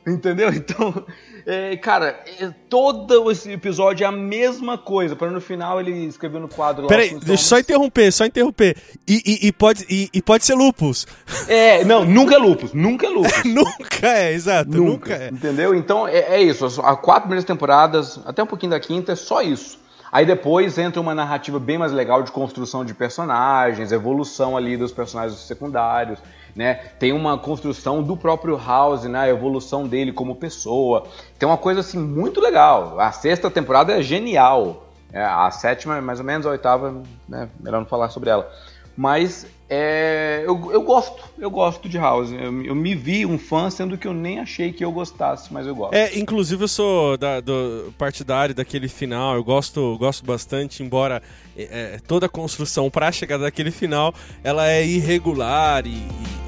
Entendeu? 0.06 0.50
Então, 0.54 1.04
é, 1.46 1.76
cara, 1.76 2.20
é, 2.40 2.50
todo 2.68 3.30
esse 3.30 3.50
episódio 3.50 4.04
é 4.04 4.06
a 4.06 4.12
mesma 4.12 4.78
coisa. 4.78 5.14
Para 5.14 5.30
no 5.30 5.40
final 5.40 5.78
ele 5.78 6.06
escreveu 6.06 6.40
no 6.40 6.48
quadro 6.48 6.86
Peraí, 6.86 7.10
deixa 7.10 7.32
eu 7.32 7.36
só 7.36 7.58
interromper, 7.58 8.10
só 8.12 8.24
interromper. 8.24 8.76
E, 9.06 9.22
e, 9.24 9.48
e 9.48 9.52
pode, 9.52 9.84
e, 9.90 10.08
e, 10.12 10.22
pode 10.22 10.44
ser 10.44 10.54
lupus. 10.54 11.06
É, 11.48 11.84
não, 11.84 12.04
nunca 12.04 12.34
é 12.34 12.38
lupus, 12.38 12.72
nunca 12.72 13.06
é 13.06 13.10
lupus. 13.10 13.32
nunca 13.44 14.06
é, 14.08 14.32
exato, 14.32 14.70
nunca, 14.70 14.90
nunca 14.90 15.14
é. 15.14 15.28
Entendeu? 15.28 15.74
Então 15.74 16.08
é, 16.08 16.18
é 16.18 16.42
isso. 16.42 16.64
As 16.64 16.76
quatro 16.76 17.22
primeiras 17.22 17.44
temporadas, 17.44 18.18
até 18.24 18.42
um 18.42 18.46
pouquinho 18.46 18.70
da 18.70 18.80
quinta, 18.80 19.12
é 19.12 19.16
só 19.16 19.42
isso. 19.42 19.78
Aí 20.10 20.24
depois 20.24 20.78
entra 20.78 21.00
uma 21.00 21.12
narrativa 21.12 21.58
bem 21.58 21.76
mais 21.76 21.90
legal 21.90 22.22
de 22.22 22.30
construção 22.30 22.84
de 22.84 22.94
personagens, 22.94 23.90
evolução 23.90 24.56
ali 24.56 24.76
dos 24.76 24.92
personagens 24.92 25.40
secundários. 25.40 26.20
Né? 26.54 26.74
Tem 26.98 27.12
uma 27.12 27.36
construção 27.36 28.02
do 28.02 28.16
próprio 28.16 28.56
House, 28.56 29.04
né? 29.04 29.20
A 29.20 29.28
evolução 29.28 29.86
dele 29.86 30.12
como 30.12 30.36
pessoa. 30.36 31.04
Tem 31.38 31.48
uma 31.48 31.58
coisa 31.58 31.80
assim 31.80 31.98
muito 31.98 32.40
legal. 32.40 32.98
A 33.00 33.10
sexta 33.12 33.50
temporada 33.50 33.92
é 33.92 34.02
genial. 34.02 34.86
É, 35.12 35.22
a 35.22 35.50
sétima, 35.50 36.00
mais 36.00 36.18
ou 36.18 36.24
menos, 36.24 36.46
a 36.46 36.50
oitava, 36.50 37.02
né? 37.28 37.48
Melhor 37.60 37.80
não 37.80 37.86
falar 37.86 38.10
sobre 38.10 38.30
ela. 38.30 38.50
Mas 38.96 39.46
é, 39.68 40.42
eu, 40.44 40.70
eu 40.70 40.82
gosto, 40.82 41.22
eu 41.38 41.50
gosto 41.50 41.88
de 41.88 41.98
House. 41.98 42.30
Eu, 42.30 42.62
eu, 42.62 42.74
me 42.74 42.94
vi 42.94 43.26
um 43.26 43.38
fã, 43.38 43.70
sendo 43.70 43.96
que 43.96 44.06
eu 44.06 44.12
nem 44.12 44.38
achei 44.38 44.72
que 44.72 44.84
eu 44.84 44.92
gostasse, 44.92 45.52
mas 45.52 45.66
eu 45.66 45.74
gosto. 45.74 45.94
É, 45.94 46.16
inclusive 46.18 46.62
eu 46.62 46.68
sou 46.68 47.16
da, 47.16 47.40
do 47.40 47.92
partidário 47.98 48.54
daquele 48.54 48.88
final, 48.88 49.34
eu 49.34 49.42
gosto, 49.42 49.96
gosto 49.98 50.24
bastante, 50.24 50.82
embora 50.82 51.22
é, 51.56 51.94
é 51.94 52.00
toda 52.06 52.26
a 52.26 52.28
construção 52.28 52.90
para 52.90 53.10
chegar 53.10 53.38
daquele 53.38 53.70
final 53.70 54.14
ela 54.42 54.68
é 54.68 54.84
irregular 54.84 55.86
e, 55.86 55.90
e 55.90 56.43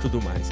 tudo 0.00 0.20
mais. 0.22 0.48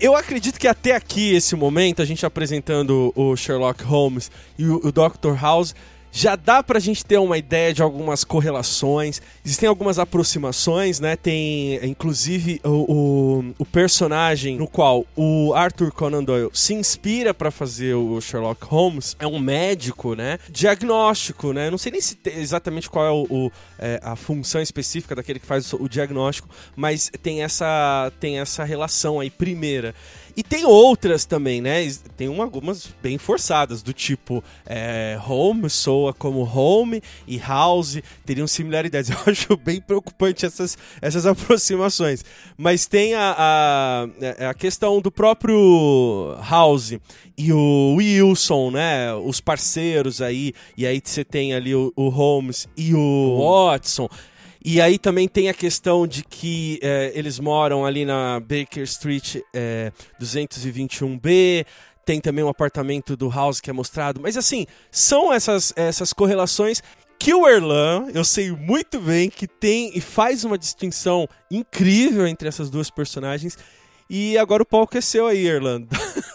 Eu 0.00 0.14
acredito 0.14 0.58
que 0.58 0.68
até 0.68 0.92
aqui, 0.92 1.34
esse 1.34 1.56
momento, 1.56 2.02
a 2.02 2.04
gente 2.04 2.26
apresentando 2.26 3.12
o 3.16 3.34
Sherlock 3.36 3.82
Holmes 3.84 4.30
e 4.58 4.66
o, 4.66 4.92
Dr. 4.92 5.34
House, 5.40 5.74
já 6.16 6.36
dá 6.36 6.62
pra 6.62 6.78
gente 6.78 7.04
ter 7.04 7.18
uma 7.18 7.36
ideia 7.36 7.74
de 7.74 7.82
algumas 7.82 8.22
correlações. 8.22 9.20
Existem 9.44 9.68
algumas 9.68 9.98
aproximações, 9.98 11.00
né? 11.00 11.16
Tem, 11.16 11.84
inclusive, 11.84 12.60
o, 12.62 12.68
o, 12.68 13.54
o 13.58 13.66
personagem 13.66 14.56
no 14.56 14.68
qual 14.68 15.04
o 15.16 15.52
Arthur 15.54 15.90
Conan 15.90 16.22
Doyle 16.22 16.50
se 16.52 16.72
inspira 16.72 17.34
para 17.34 17.50
fazer 17.50 17.94
o 17.94 18.20
Sherlock 18.20 18.64
Holmes 18.64 19.16
é 19.18 19.26
um 19.26 19.40
médico, 19.40 20.14
né? 20.14 20.38
Diagnóstico, 20.48 21.52
né? 21.52 21.68
Não 21.68 21.78
sei 21.78 21.90
nem 21.90 22.00
se 22.00 22.16
exatamente 22.26 22.88
qual 22.88 23.04
é, 23.04 23.10
o, 23.10 23.26
o 23.28 23.52
é, 23.76 23.98
a 24.00 24.14
função 24.14 24.62
específica 24.62 25.16
daquele 25.16 25.40
que 25.40 25.46
faz 25.46 25.72
o 25.72 25.88
diagnóstico, 25.88 26.48
mas 26.76 27.10
tem 27.20 27.42
essa, 27.42 28.12
tem 28.20 28.38
essa 28.38 28.62
relação 28.62 29.18
aí 29.18 29.30
primeira. 29.30 29.92
E 30.36 30.42
tem 30.42 30.64
outras 30.64 31.24
também, 31.24 31.60
né? 31.60 31.88
Tem 32.16 32.28
uma, 32.28 32.44
algumas 32.44 32.88
bem 33.02 33.18
forçadas, 33.18 33.82
do 33.82 33.92
tipo 33.92 34.42
é, 34.66 35.18
Home 35.26 35.70
soa 35.70 36.12
como 36.12 36.42
Home 36.42 37.00
e 37.26 37.38
House 37.38 38.00
teriam 38.24 38.46
similaridades. 38.46 39.10
Eu 39.14 39.18
acho 39.26 39.56
bem 39.56 39.80
preocupante 39.80 40.44
essas, 40.44 40.76
essas 41.00 41.24
aproximações. 41.24 42.24
Mas 42.56 42.86
tem 42.86 43.14
a, 43.14 43.34
a, 43.38 44.08
é, 44.20 44.46
a 44.46 44.54
questão 44.54 45.00
do 45.00 45.10
próprio 45.10 46.36
House 46.48 46.98
e 47.38 47.52
o 47.52 47.94
Wilson, 47.96 48.72
né? 48.72 49.14
Os 49.14 49.40
parceiros 49.40 50.20
aí. 50.20 50.52
E 50.76 50.86
aí 50.86 51.00
você 51.02 51.24
tem 51.24 51.54
ali 51.54 51.74
o, 51.74 51.92
o 51.94 52.08
Holmes 52.08 52.68
e 52.76 52.92
o 52.94 53.38
Watson. 53.38 54.08
E 54.64 54.80
aí 54.80 54.98
também 54.98 55.28
tem 55.28 55.50
a 55.50 55.54
questão 55.54 56.06
de 56.06 56.24
que 56.24 56.78
é, 56.82 57.12
eles 57.14 57.38
moram 57.38 57.84
ali 57.84 58.06
na 58.06 58.40
Baker 58.40 58.82
Street 58.84 59.36
é, 59.52 59.92
221B, 60.18 61.66
tem 62.06 62.18
também 62.18 62.42
um 62.42 62.48
apartamento 62.48 63.14
do 63.14 63.28
House 63.28 63.60
que 63.60 63.68
é 63.68 63.72
mostrado. 63.74 64.20
Mas 64.22 64.38
assim, 64.38 64.66
são 64.90 65.30
essas, 65.30 65.74
essas 65.76 66.14
correlações 66.14 66.82
que 67.18 67.34
o 67.34 67.46
Erlan, 67.46 68.08
eu 68.14 68.24
sei 68.24 68.50
muito 68.52 68.98
bem 69.00 69.28
que 69.28 69.46
tem 69.46 69.90
e 69.94 70.00
faz 70.00 70.44
uma 70.44 70.56
distinção 70.56 71.28
incrível 71.50 72.26
entre 72.26 72.48
essas 72.48 72.70
duas 72.70 72.90
personagens. 72.90 73.58
E 74.08 74.36
agora 74.38 74.62
o 74.62 74.66
palco 74.66 74.96
é 74.96 75.00
seu 75.00 75.26
aí, 75.26 75.46
Erlan. 75.46 75.86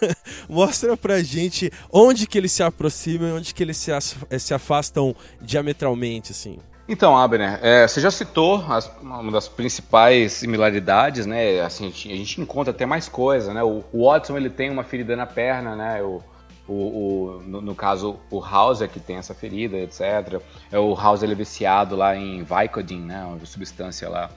Mostra 0.48 0.96
pra 0.96 1.22
gente 1.24 1.72
onde 1.92 2.28
que 2.28 2.38
eles 2.38 2.52
se 2.52 2.62
aproximam 2.62 3.30
e 3.30 3.32
onde 3.34 3.54
que 3.54 3.64
eles 3.64 3.78
se, 3.78 3.92
se 4.40 4.54
afastam 4.54 5.16
diametralmente, 5.42 6.32
assim. 6.32 6.58
Então, 6.92 7.16
Abner, 7.16 7.60
é, 7.62 7.88
você 7.88 8.02
já 8.02 8.10
citou 8.10 8.66
as, 8.68 8.92
uma 9.00 9.32
das 9.32 9.48
principais 9.48 10.32
similaridades, 10.32 11.28
né? 11.28 11.62
Assim, 11.62 11.86
a 11.86 11.90
gente, 11.90 12.12
a 12.12 12.16
gente 12.16 12.42
encontra 12.42 12.72
até 12.72 12.84
mais 12.84 13.08
coisa, 13.08 13.54
né? 13.54 13.62
O, 13.62 13.84
o, 13.94 14.08
Watson 14.08 14.36
ele 14.36 14.50
tem 14.50 14.72
uma 14.72 14.84
ferida 14.84 15.16
na 15.16 15.28
perna, 15.28 15.76
né? 15.76 16.02
O, 16.02 16.20
o, 16.68 16.74
o 16.74 17.44
no, 17.46 17.62
no, 17.62 17.76
caso, 17.76 18.20
o 18.32 18.40
House 18.40 18.82
que 18.92 19.00
tem 19.00 19.18
essa 19.18 19.36
ferida, 19.36 19.78
etc. 19.78 20.42
É 20.72 20.80
o 20.80 20.96
House 20.96 21.22
ele 21.22 21.34
é 21.34 21.36
viciado 21.36 21.96
lá 21.96 22.16
em 22.16 22.44
Vicodin, 22.44 23.02
né? 23.02 23.24
Uma 23.24 23.46
substância 23.46 24.10
lá. 24.10 24.32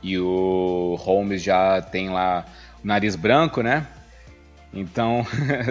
E 0.00 0.16
o 0.16 0.94
Holmes 1.00 1.42
já 1.42 1.82
tem 1.82 2.10
lá 2.10 2.46
o 2.84 2.86
nariz 2.86 3.16
branco, 3.16 3.62
né? 3.62 3.84
Então, 4.72 5.26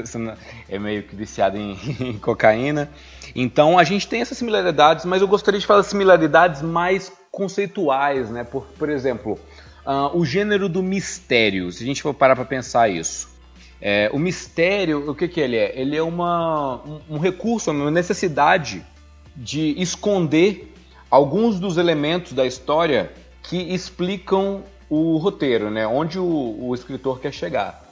é 0.67 0.79
meio 0.79 1.03
que 1.03 1.15
viciado 1.15 1.57
em, 1.57 1.77
em, 2.01 2.17
cocaína. 2.17 2.89
Então, 3.33 3.79
a 3.79 3.83
gente 3.83 4.07
tem 4.07 4.21
essas 4.21 4.37
similaridades, 4.37 5.05
mas 5.05 5.21
eu 5.21 5.27
gostaria 5.27 5.59
de 5.59 5.65
falar 5.65 5.83
similaridades 5.83 6.61
mais 6.61 7.11
conceituais, 7.31 8.29
né? 8.29 8.43
Por, 8.43 8.65
por 8.77 8.89
exemplo, 8.89 9.39
uh, 9.85 10.17
o 10.17 10.25
gênero 10.25 10.67
do 10.67 10.83
mistério, 10.83 11.71
se 11.71 11.83
a 11.83 11.85
gente 11.85 12.01
for 12.01 12.13
parar 12.13 12.35
para 12.35 12.45
pensar 12.45 12.89
isso. 12.89 13.33
É, 13.81 14.09
o 14.13 14.17
mistério, 14.17 15.09
o 15.09 15.13
que, 15.13 15.27
que 15.27 15.39
ele 15.39 15.57
é? 15.57 15.79
Ele 15.79 15.95
é 15.95 16.01
uma, 16.01 16.81
um, 16.85 17.15
um 17.15 17.19
recurso, 17.19 17.71
uma 17.71 17.91
necessidade 17.91 18.85
de 19.35 19.79
esconder 19.81 20.73
alguns 21.11 21.59
dos 21.59 21.77
elementos 21.77 22.33
da 22.33 22.45
história 22.45 23.11
que 23.43 23.57
explicam 23.73 24.63
o 24.89 25.17
roteiro, 25.17 25.69
né? 25.69 25.85
Onde 25.85 26.17
o, 26.17 26.57
o 26.59 26.73
escritor 26.73 27.19
quer 27.19 27.33
chegar. 27.33 27.85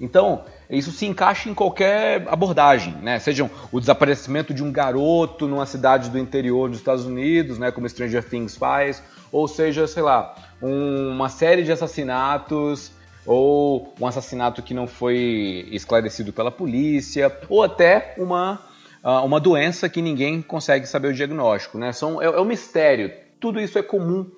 Então, 0.00 0.44
isso 0.68 0.90
se 0.90 1.06
encaixa 1.06 1.48
em 1.48 1.54
qualquer 1.54 2.26
abordagem, 2.28 2.94
né? 3.02 3.18
Seja 3.18 3.48
o 3.70 3.80
desaparecimento 3.80 4.52
de 4.52 4.64
um 4.64 4.72
garoto 4.72 5.46
numa 5.46 5.66
cidade 5.66 6.10
do 6.10 6.18
interior 6.18 6.68
dos 6.68 6.78
Estados 6.78 7.04
Unidos, 7.04 7.58
né? 7.58 7.70
Como 7.70 7.88
Stranger 7.88 8.28
Things 8.28 8.56
faz, 8.56 9.02
ou 9.30 9.46
seja, 9.46 9.86
sei 9.86 10.02
lá, 10.02 10.34
um, 10.60 11.10
uma 11.10 11.28
série 11.28 11.62
de 11.62 11.70
assassinatos 11.70 12.90
ou 13.24 13.92
um 14.00 14.06
assassinato 14.06 14.62
que 14.62 14.72
não 14.72 14.86
foi 14.86 15.68
esclarecido 15.72 16.32
pela 16.32 16.50
polícia, 16.50 17.36
ou 17.48 17.62
até 17.62 18.14
uma, 18.16 18.60
ah, 19.02 19.22
uma 19.22 19.40
doença 19.40 19.88
que 19.88 20.00
ninguém 20.00 20.40
consegue 20.40 20.86
saber 20.86 21.08
o 21.08 21.12
diagnóstico, 21.12 21.76
né? 21.76 21.92
São, 21.92 22.22
é, 22.22 22.26
é 22.26 22.40
um 22.40 22.44
mistério. 22.44 23.12
Tudo 23.40 23.60
isso 23.60 23.78
é 23.78 23.82
comum 23.82 24.30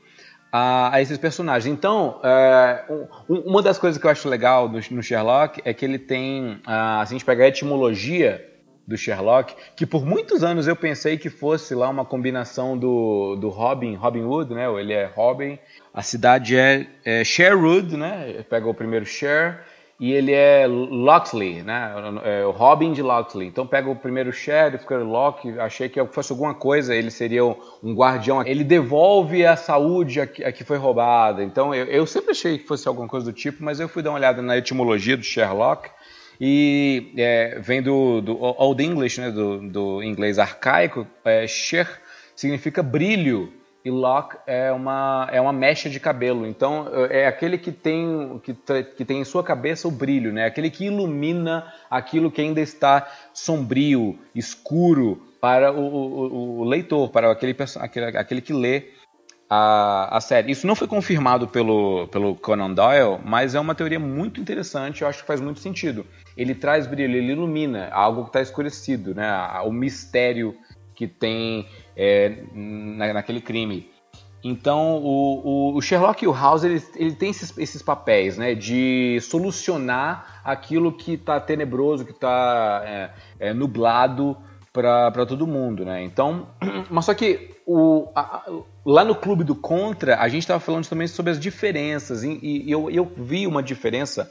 a, 0.53 0.95
a 0.95 1.03
esses 1.03 1.19
personagens. 1.19 1.73
Então, 1.73 2.21
é, 2.23 2.85
um, 3.29 3.37
uma 3.41 3.63
das 3.63 3.79
coisas 3.79 4.01
que 4.01 4.07
eu 4.07 4.11
acho 4.11 4.29
legal 4.29 4.69
do, 4.69 4.81
no 4.91 5.03
Sherlock 5.03 5.61
é 5.65 5.73
que 5.73 5.85
ele 5.85 5.99
tem, 5.99 6.61
a, 6.67 7.05
se 7.07 7.15
a 7.15 7.15
gente 7.15 7.25
pegar 7.25 7.45
a 7.45 7.49
etimologia 7.49 8.45
do 8.87 8.97
Sherlock, 8.97 9.55
que 9.77 9.85
por 9.85 10.07
muitos 10.07 10.43
anos 10.43 10.67
eu 10.67 10.75
pensei 10.75 11.19
que 11.19 11.29
fosse 11.29 11.75
lá 11.75 11.91
uma 11.91 12.07
combinação 12.07 12.77
do, 12.77 13.37
do 13.37 13.51
Robin, 13.51 13.95
Robin 13.95 14.23
Hood, 14.23 14.55
né? 14.55 14.65
Ele 14.81 14.95
é 14.95 15.05
Robin. 15.05 15.59
A 15.93 16.03
cidade 16.03 16.57
é, 16.57 16.87
é 17.05 17.23
Sherwood, 17.23 17.99
né? 17.99 18.43
Pega 18.49 18.67
o 18.67 18.73
primeiro 18.73 19.05
Sher 19.05 19.61
e 20.01 20.13
ele 20.13 20.33
é 20.33 20.65
Locksley, 20.69 21.63
né? 21.63 21.93
É 22.23 22.45
o 22.45 22.53
Robin 22.53 22.93
de 22.93 23.03
Locksley. 23.03 23.49
Então 23.49 23.67
pega 23.67 23.91
o 23.91 23.97
primeiro 23.97 24.33
sheriff, 24.33 24.85
o 24.89 25.05
Lock, 25.05 25.59
achei 25.59 25.89
que 25.89 26.05
fosse 26.07 26.31
alguma 26.31 26.55
coisa, 26.55 26.95
ele 26.95 27.11
seria 27.11 27.45
um 27.45 27.95
guardião. 27.95 28.47
Ele 28.47 28.63
devolve 28.63 29.45
a 29.45 29.57
saúde 29.57 30.25
que, 30.29 30.45
a 30.45 30.53
que 30.53 30.63
foi 30.63 30.77
roubada. 30.77 31.43
Então 31.43 31.75
eu, 31.75 31.87
eu, 31.87 32.07
sempre 32.07 32.31
achei 32.31 32.59
que 32.59 32.67
fosse 32.67 32.87
alguma 32.87 33.09
coisa 33.09 33.27
do 33.27 33.33
tipo, 33.33 33.65
mas 33.65 33.81
eu 33.81 33.89
fui 33.89 34.01
dar 34.01 34.11
uma 34.11 34.19
olhada 34.19 34.41
na 34.41 34.57
etimologia 34.57 35.17
do 35.17 35.25
Sherlock 35.25 35.91
e 36.41 37.13
é, 37.17 37.59
vem 37.59 37.83
do, 37.83 38.21
do, 38.21 38.41
Old 38.41 38.81
English, 38.81 39.21
né? 39.21 39.33
Do, 39.33 39.69
do 39.69 40.03
inglês 40.05 40.39
arcaico, 40.39 41.09
é, 41.25 41.45
Sher 41.49 41.89
significa 42.37 42.85
brilho 42.85 43.53
e 43.89 43.91
lock 43.91 44.37
é 44.47 44.71
uma, 44.71 45.29
é 45.33 45.41
uma 45.41 45.53
mecha 45.53 45.89
de 45.89 45.99
cabelo. 45.99 46.47
Então 46.47 46.87
é 47.11 47.27
aquele 47.27 47.57
que 47.57 47.73
tem, 47.73 48.41
que, 48.45 48.55
que 48.97 49.05
tem 49.05 49.21
em 49.21 49.25
sua 49.25 49.43
cabeça 49.43 49.89
o 49.89 49.91
brilho, 49.91 50.33
né? 50.33 50.45
aquele 50.45 50.71
que 50.71 50.85
ilumina 50.85 51.73
aquilo 51.91 52.31
que 52.31 52.41
ainda 52.41 52.61
está 52.61 53.09
sombrio, 53.33 54.19
escuro 54.35 55.23
para 55.41 55.73
o, 55.73 55.81
o, 55.81 56.59
o 56.61 56.65
leitor, 56.65 57.09
para 57.11 57.33
aquele, 57.33 57.57
aquele, 57.81 58.17
aquele 58.17 58.41
que 58.41 58.53
lê 58.53 58.91
a, 59.49 60.17
a 60.17 60.21
série. 60.21 60.53
Isso 60.53 60.67
não 60.67 60.75
foi 60.75 60.87
confirmado 60.87 61.49
pelo, 61.49 62.07
pelo 62.09 62.35
Conan 62.35 62.73
Doyle, 62.73 63.19
mas 63.25 63.55
é 63.55 63.61
uma 63.61 63.75
teoria 63.75 63.99
muito 63.99 64.41
interessante, 64.41 65.03
eu 65.03 65.09
acho 65.09 65.23
que 65.23 65.27
faz 65.27 65.41
muito 65.41 65.61
sentido. 65.61 66.05
Ele 66.37 66.55
traz 66.55 66.87
brilho, 66.87 67.17
ele 67.17 67.33
ilumina 67.33 67.89
algo 67.91 68.25
que 68.25 68.29
está 68.29 68.43
escurecido, 68.43 69.15
né? 69.15 69.27
o 69.65 69.73
mistério 69.73 70.55
que 70.95 71.07
tem 71.07 71.69
é, 71.99 72.45
na, 72.55 73.13
naquele 73.13 73.41
crime. 73.41 73.91
Então, 74.43 74.99
o, 74.99 75.73
o, 75.73 75.77
o, 75.77 75.83
Sherlock 75.83 76.25
e 76.25 76.29
o 76.29 76.33
House 76.33 76.63
ele, 76.63 76.81
ele 76.95 77.13
tem 77.13 77.31
esses, 77.31 77.59
esses 77.59 77.83
papéis 77.83 78.39
né, 78.39 78.55
de 78.55 79.19
solucionar 79.21 80.41
aquilo 80.45 80.93
que 80.93 81.15
está 81.15 81.41
tenebroso, 81.41 82.05
que 82.05 82.13
está 82.13 82.83
é, 82.87 83.11
é, 83.49 83.53
nublado 83.53 84.37
para 84.73 85.27
todo 85.27 85.45
mundo. 85.45 85.85
Né? 85.85 86.05
Então, 86.05 86.47
mas 86.89 87.05
só 87.05 87.15
que 87.15 87.51
o, 87.67 88.09
a, 88.15 88.45
lá 88.87 89.05
no 89.05 89.17
Clube 89.17 89.43
do 89.43 89.57
Contra, 89.57 90.21
a 90.21 90.29
gente 90.29 90.43
estava 90.43 90.61
falando 90.61 90.89
também 90.89 91.09
sobre 91.09 91.33
as 91.33 91.41
diferenças, 91.41 92.23
e, 92.23 92.39
e 92.41 92.71
eu, 92.71 92.89
eu 92.89 93.11
vi 93.17 93.45
uma 93.45 93.63
diferença, 93.63 94.31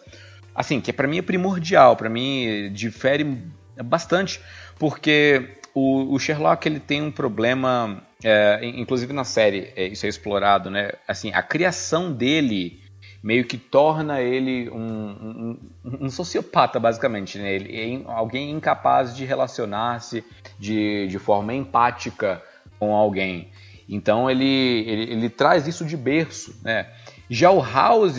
assim, 0.56 0.80
que 0.80 0.93
para 0.93 1.06
mim 1.06 1.17
é 1.17 1.21
primordial, 1.21 1.97
para 1.97 2.10
mim 2.10 2.71
difere 2.71 3.43
bastante, 3.84 4.39
porque 4.80 5.58
o, 5.78 6.16
o, 6.16 6.20
Sherlock 6.20 6.68
ele 6.68 6.80
tem 6.80 7.04
um 7.04 7.12
problema 7.12 8.02
é, 8.24 8.60
inclusive 8.63 9.13
na 9.13 9.24
série 9.24 9.72
é, 9.76 9.88
isso 9.88 10.08
é 10.08 10.10
explorado, 10.10 10.72
né? 10.72 10.92
Assim, 11.08 11.32
a 11.32 11.44
criação 11.44 12.12
dele 12.12 12.82
meio 13.22 13.46
que 13.46 13.58
torna 13.58 14.20
ele 14.22 14.70
um, 14.72 14.80
um, 14.80 15.60
um 16.02 16.10
sociopata, 16.10 16.80
basicamente, 16.80 17.38
né? 17.38 17.54
Ele 17.54 18.04
é 18.06 18.12
alguém 18.12 18.50
incapaz 18.50 19.16
de 19.16 19.24
relacionar-se 19.24 20.24
de, 20.58 21.08
de 21.08 21.20
forma 21.20 21.54
empática 21.54 22.42
com 22.80 22.96
alguém. 22.96 23.50
Então 23.88 24.30
ele, 24.30 24.84
ele, 24.88 25.12
ele, 25.12 25.30
traz 25.30 25.68
isso 25.68 25.86
de 25.86 25.96
berço, 25.96 26.60
né? 26.63 26.88
Já 27.30 27.52
o 27.52 27.62
House, 27.62 28.18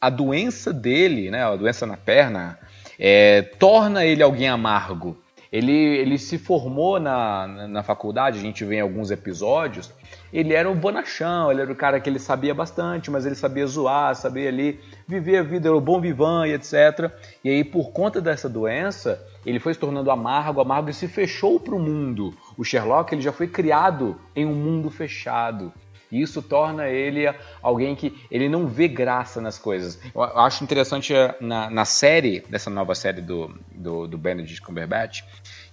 a 0.00 0.10
doença 0.10 0.72
dele, 0.72 1.30
né, 1.30 1.44
a 1.44 1.54
doença 1.54 1.86
na 1.86 1.96
perna, 1.96 2.58
é, 2.98 3.42
torna 3.42 4.04
ele 4.04 4.22
alguém 4.22 4.48
amargo. 4.48 5.16
Ele, 5.56 5.72
ele 5.72 6.18
se 6.18 6.36
formou 6.36 7.00
na, 7.00 7.66
na 7.66 7.82
faculdade, 7.82 8.38
a 8.38 8.42
gente 8.42 8.62
vê 8.62 8.76
em 8.76 8.80
alguns 8.82 9.10
episódios, 9.10 9.90
ele 10.30 10.52
era 10.52 10.70
um 10.70 10.74
bonachão, 10.74 11.50
ele 11.50 11.62
era 11.62 11.72
o 11.72 11.74
cara 11.74 11.98
que 11.98 12.10
ele 12.10 12.18
sabia 12.18 12.54
bastante, 12.54 13.10
mas 13.10 13.24
ele 13.24 13.34
sabia 13.34 13.66
zoar, 13.66 14.14
sabia 14.14 14.50
ali 14.50 14.78
viver 15.08 15.38
a 15.38 15.42
vida, 15.42 15.68
era 15.68 15.74
o 15.74 15.80
bom 15.80 15.98
vivan 15.98 16.46
e 16.46 16.52
etc. 16.52 17.10
E 17.42 17.48
aí, 17.48 17.64
por 17.64 17.90
conta 17.90 18.20
dessa 18.20 18.50
doença, 18.50 19.18
ele 19.46 19.58
foi 19.58 19.72
se 19.72 19.80
tornando 19.80 20.10
amargo, 20.10 20.60
amargo 20.60 20.90
e 20.90 20.92
se 20.92 21.08
fechou 21.08 21.58
para 21.58 21.74
o 21.74 21.80
mundo. 21.80 22.34
O 22.58 22.62
Sherlock 22.62 23.14
ele 23.14 23.22
já 23.22 23.32
foi 23.32 23.46
criado 23.46 24.20
em 24.34 24.44
um 24.44 24.54
mundo 24.54 24.90
fechado. 24.90 25.72
E 26.10 26.20
isso 26.20 26.40
torna 26.42 26.88
ele 26.88 27.26
alguém 27.62 27.94
que 27.94 28.16
ele 28.30 28.48
não 28.48 28.66
vê 28.66 28.88
graça 28.88 29.40
nas 29.40 29.58
coisas. 29.58 29.98
Eu 30.14 30.22
acho 30.22 30.62
interessante 30.62 31.14
eh, 31.14 31.34
na, 31.40 31.68
na 31.70 31.84
série, 31.84 32.40
dessa 32.48 32.70
nova 32.70 32.94
série 32.94 33.20
do, 33.20 33.58
do, 33.72 34.06
do 34.06 34.18
Benedict 34.18 34.62
Cumberbatch, 34.62 35.22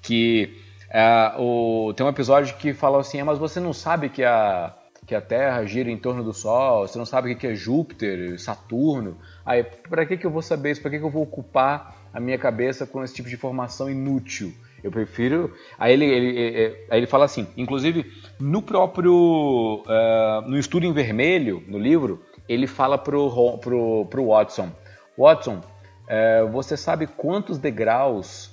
que 0.02 0.58
uh, 0.90 1.42
o, 1.42 1.94
tem 1.94 2.06
um 2.06 2.10
episódio 2.10 2.56
que 2.58 2.74
fala 2.74 3.00
assim, 3.00 3.20
ah, 3.20 3.26
mas 3.26 3.38
você 3.38 3.60
não 3.60 3.74
sabe 3.74 4.10
que 4.10 4.24
a, 4.24 4.74
que 5.06 5.14
a 5.14 5.22
Terra 5.22 5.66
gira 5.66 5.90
em 5.90 5.98
torno 5.98 6.24
do 6.24 6.34
Sol, 6.34 6.88
você 6.88 6.98
não 6.98 7.06
sabe 7.06 7.34
o 7.34 7.38
que 7.38 7.48
é 7.48 7.56
Júpiter, 7.56 8.40
Saturno. 8.40 9.18
Aí, 9.46 9.64
para 9.64 10.06
que, 10.06 10.18
que 10.18 10.26
eu 10.26 10.32
vou 10.32 10.42
saber 10.42 10.72
isso? 10.72 10.82
Para 10.82 10.92
que, 10.92 11.00
que 11.00 11.06
eu 11.06 11.10
vou 11.10 11.24
ocupar 11.24 11.96
a 12.14 12.20
minha 12.20 12.38
cabeça 12.38 12.86
com 12.86 13.04
esse 13.04 13.14
tipo 13.14 13.28
de 13.28 13.36
informação 13.36 13.90
inútil? 13.90 14.54
Eu 14.84 14.92
prefiro. 14.92 15.54
Aí 15.80 15.94
ele, 15.94 16.06
ele, 16.06 16.38
ele, 16.38 16.86
aí 16.90 17.00
ele 17.00 17.08
fala 17.08 17.26
assim, 17.26 17.48
inclusive 17.56 18.06
no 18.40 18.62
próprio. 18.62 19.84
Uh, 19.86 20.48
no 20.48 20.58
estudo 20.58 20.86
em 20.86 20.92
vermelho, 20.92 21.64
no 21.68 21.80
livro, 21.80 22.22
ele 22.50 22.68
fala 22.68 22.98
pro, 22.98 23.58
pro, 23.60 24.06
pro 24.08 24.28
Watson: 24.28 24.70
Watson, 25.18 25.62
uh, 25.62 26.52
você 26.52 26.76
sabe 26.76 27.08
quantos 27.08 27.58
degraus 27.58 28.52